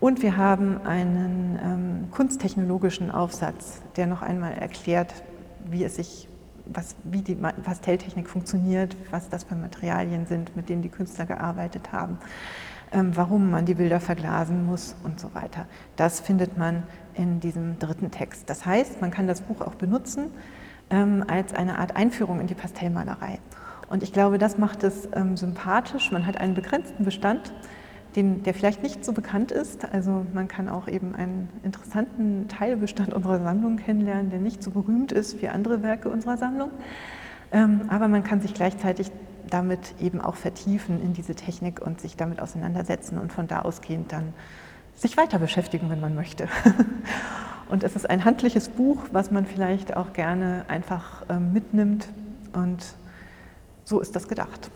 Und 0.00 0.22
wir 0.22 0.36
haben 0.36 0.80
einen 0.84 1.58
ähm, 1.62 2.10
kunsttechnologischen 2.10 3.10
Aufsatz, 3.10 3.80
der 3.96 4.06
noch 4.06 4.22
einmal 4.22 4.52
erklärt, 4.52 5.14
wie 5.70 5.84
es 5.84 5.96
sich 5.96 6.28
was, 6.66 6.96
wie 7.04 7.22
die 7.22 7.34
Pastelltechnik 7.34 8.28
funktioniert, 8.28 8.96
was 9.10 9.28
das 9.28 9.44
für 9.44 9.54
Materialien 9.54 10.26
sind, 10.26 10.56
mit 10.56 10.68
denen 10.68 10.82
die 10.82 10.88
Künstler 10.88 11.26
gearbeitet 11.26 11.92
haben, 11.92 12.18
ähm, 12.92 13.16
warum 13.16 13.50
man 13.50 13.66
die 13.66 13.74
Bilder 13.74 14.00
verglasen 14.00 14.66
muss 14.66 14.96
und 15.04 15.20
so 15.20 15.34
weiter. 15.34 15.66
Das 15.96 16.20
findet 16.20 16.56
man 16.56 16.82
in 17.14 17.40
diesem 17.40 17.78
dritten 17.78 18.10
Text. 18.10 18.48
Das 18.50 18.66
heißt, 18.66 19.00
man 19.00 19.10
kann 19.10 19.26
das 19.26 19.40
Buch 19.40 19.60
auch 19.60 19.74
benutzen 19.74 20.30
ähm, 20.90 21.24
als 21.26 21.54
eine 21.54 21.78
Art 21.78 21.96
Einführung 21.96 22.40
in 22.40 22.46
die 22.46 22.54
Pastellmalerei. 22.54 23.38
Und 23.88 24.02
ich 24.02 24.12
glaube, 24.12 24.38
das 24.38 24.58
macht 24.58 24.82
es 24.82 25.08
ähm, 25.14 25.36
sympathisch. 25.36 26.10
Man 26.10 26.26
hat 26.26 26.38
einen 26.38 26.54
begrenzten 26.54 27.04
Bestand, 27.04 27.52
den, 28.16 28.42
der 28.42 28.54
vielleicht 28.54 28.82
nicht 28.82 29.04
so 29.04 29.12
bekannt 29.12 29.52
ist. 29.52 29.92
Also 29.92 30.26
man 30.32 30.48
kann 30.48 30.68
auch 30.68 30.88
eben 30.88 31.14
einen 31.14 31.48
interessanten 31.62 32.48
Teilbestand 32.48 33.12
unserer 33.14 33.40
Sammlung 33.40 33.76
kennenlernen, 33.76 34.30
der 34.30 34.40
nicht 34.40 34.62
so 34.62 34.70
berühmt 34.70 35.12
ist 35.12 35.40
wie 35.42 35.48
andere 35.48 35.82
Werke 35.82 36.08
unserer 36.08 36.38
Sammlung. 36.38 36.70
Ähm, 37.52 37.82
aber 37.88 38.08
man 38.08 38.24
kann 38.24 38.40
sich 38.40 38.54
gleichzeitig 38.54 39.12
damit 39.48 39.94
eben 40.00 40.20
auch 40.20 40.34
vertiefen 40.34 41.00
in 41.00 41.12
diese 41.12 41.34
Technik 41.34 41.80
und 41.80 42.00
sich 42.00 42.16
damit 42.16 42.40
auseinandersetzen 42.40 43.18
und 43.18 43.32
von 43.32 43.46
da 43.46 43.60
ausgehend 43.60 44.10
dann 44.10 44.32
sich 44.96 45.16
weiter 45.16 45.38
beschäftigen, 45.38 45.90
wenn 45.90 46.00
man 46.00 46.14
möchte. 46.14 46.48
Und 47.68 47.82
es 47.82 47.96
ist 47.96 48.08
ein 48.08 48.24
handliches 48.24 48.68
Buch, 48.68 48.98
was 49.10 49.32
man 49.32 49.44
vielleicht 49.44 49.96
auch 49.96 50.12
gerne 50.12 50.64
einfach 50.68 51.24
ähm, 51.28 51.52
mitnimmt 51.52 52.06
und 52.52 52.94
so 53.84 53.98
ist 53.98 54.14
das 54.14 54.28
gedacht. 54.28 54.70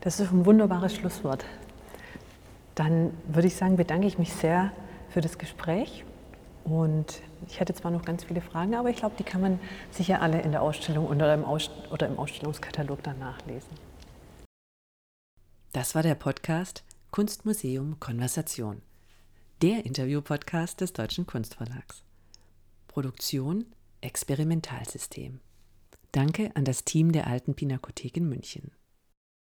Das 0.00 0.18
ist 0.18 0.32
ein 0.32 0.44
wunderbares 0.44 0.94
Schlusswort. 0.94 1.44
Dann 2.76 3.12
würde 3.26 3.48
ich 3.48 3.56
sagen, 3.56 3.76
bedanke 3.76 4.06
ich 4.06 4.18
mich 4.18 4.32
sehr 4.32 4.70
für 5.08 5.20
das 5.20 5.38
Gespräch. 5.38 6.04
Und 6.62 7.22
ich 7.48 7.58
hätte 7.58 7.74
zwar 7.74 7.90
noch 7.90 8.04
ganz 8.04 8.24
viele 8.24 8.40
Fragen, 8.40 8.74
aber 8.74 8.90
ich 8.90 8.96
glaube, 8.96 9.14
die 9.18 9.24
kann 9.24 9.40
man 9.40 9.58
sicher 9.90 10.20
alle 10.20 10.42
in 10.42 10.52
der 10.52 10.62
Ausstellung 10.62 11.06
oder 11.06 11.32
im, 11.32 11.44
Aus 11.44 11.70
oder 11.90 12.06
im 12.06 12.18
Ausstellungskatalog 12.18 13.02
dann 13.02 13.18
nachlesen. 13.18 13.70
Das 15.72 15.94
war 15.94 16.02
der 16.02 16.16
Podcast 16.16 16.84
Kunstmuseum 17.12 17.98
Konversation, 17.98 18.82
der 19.62 19.86
Interview-Podcast 19.86 20.80
des 20.80 20.92
Deutschen 20.92 21.26
Kunstverlags. 21.26 22.02
Produktion 22.88 23.64
Experimentalsystem. 24.00 25.40
Danke 26.12 26.50
an 26.54 26.64
das 26.64 26.84
Team 26.84 27.12
der 27.12 27.26
Alten 27.26 27.54
Pinakothek 27.54 28.16
in 28.16 28.28
München. 28.28 28.72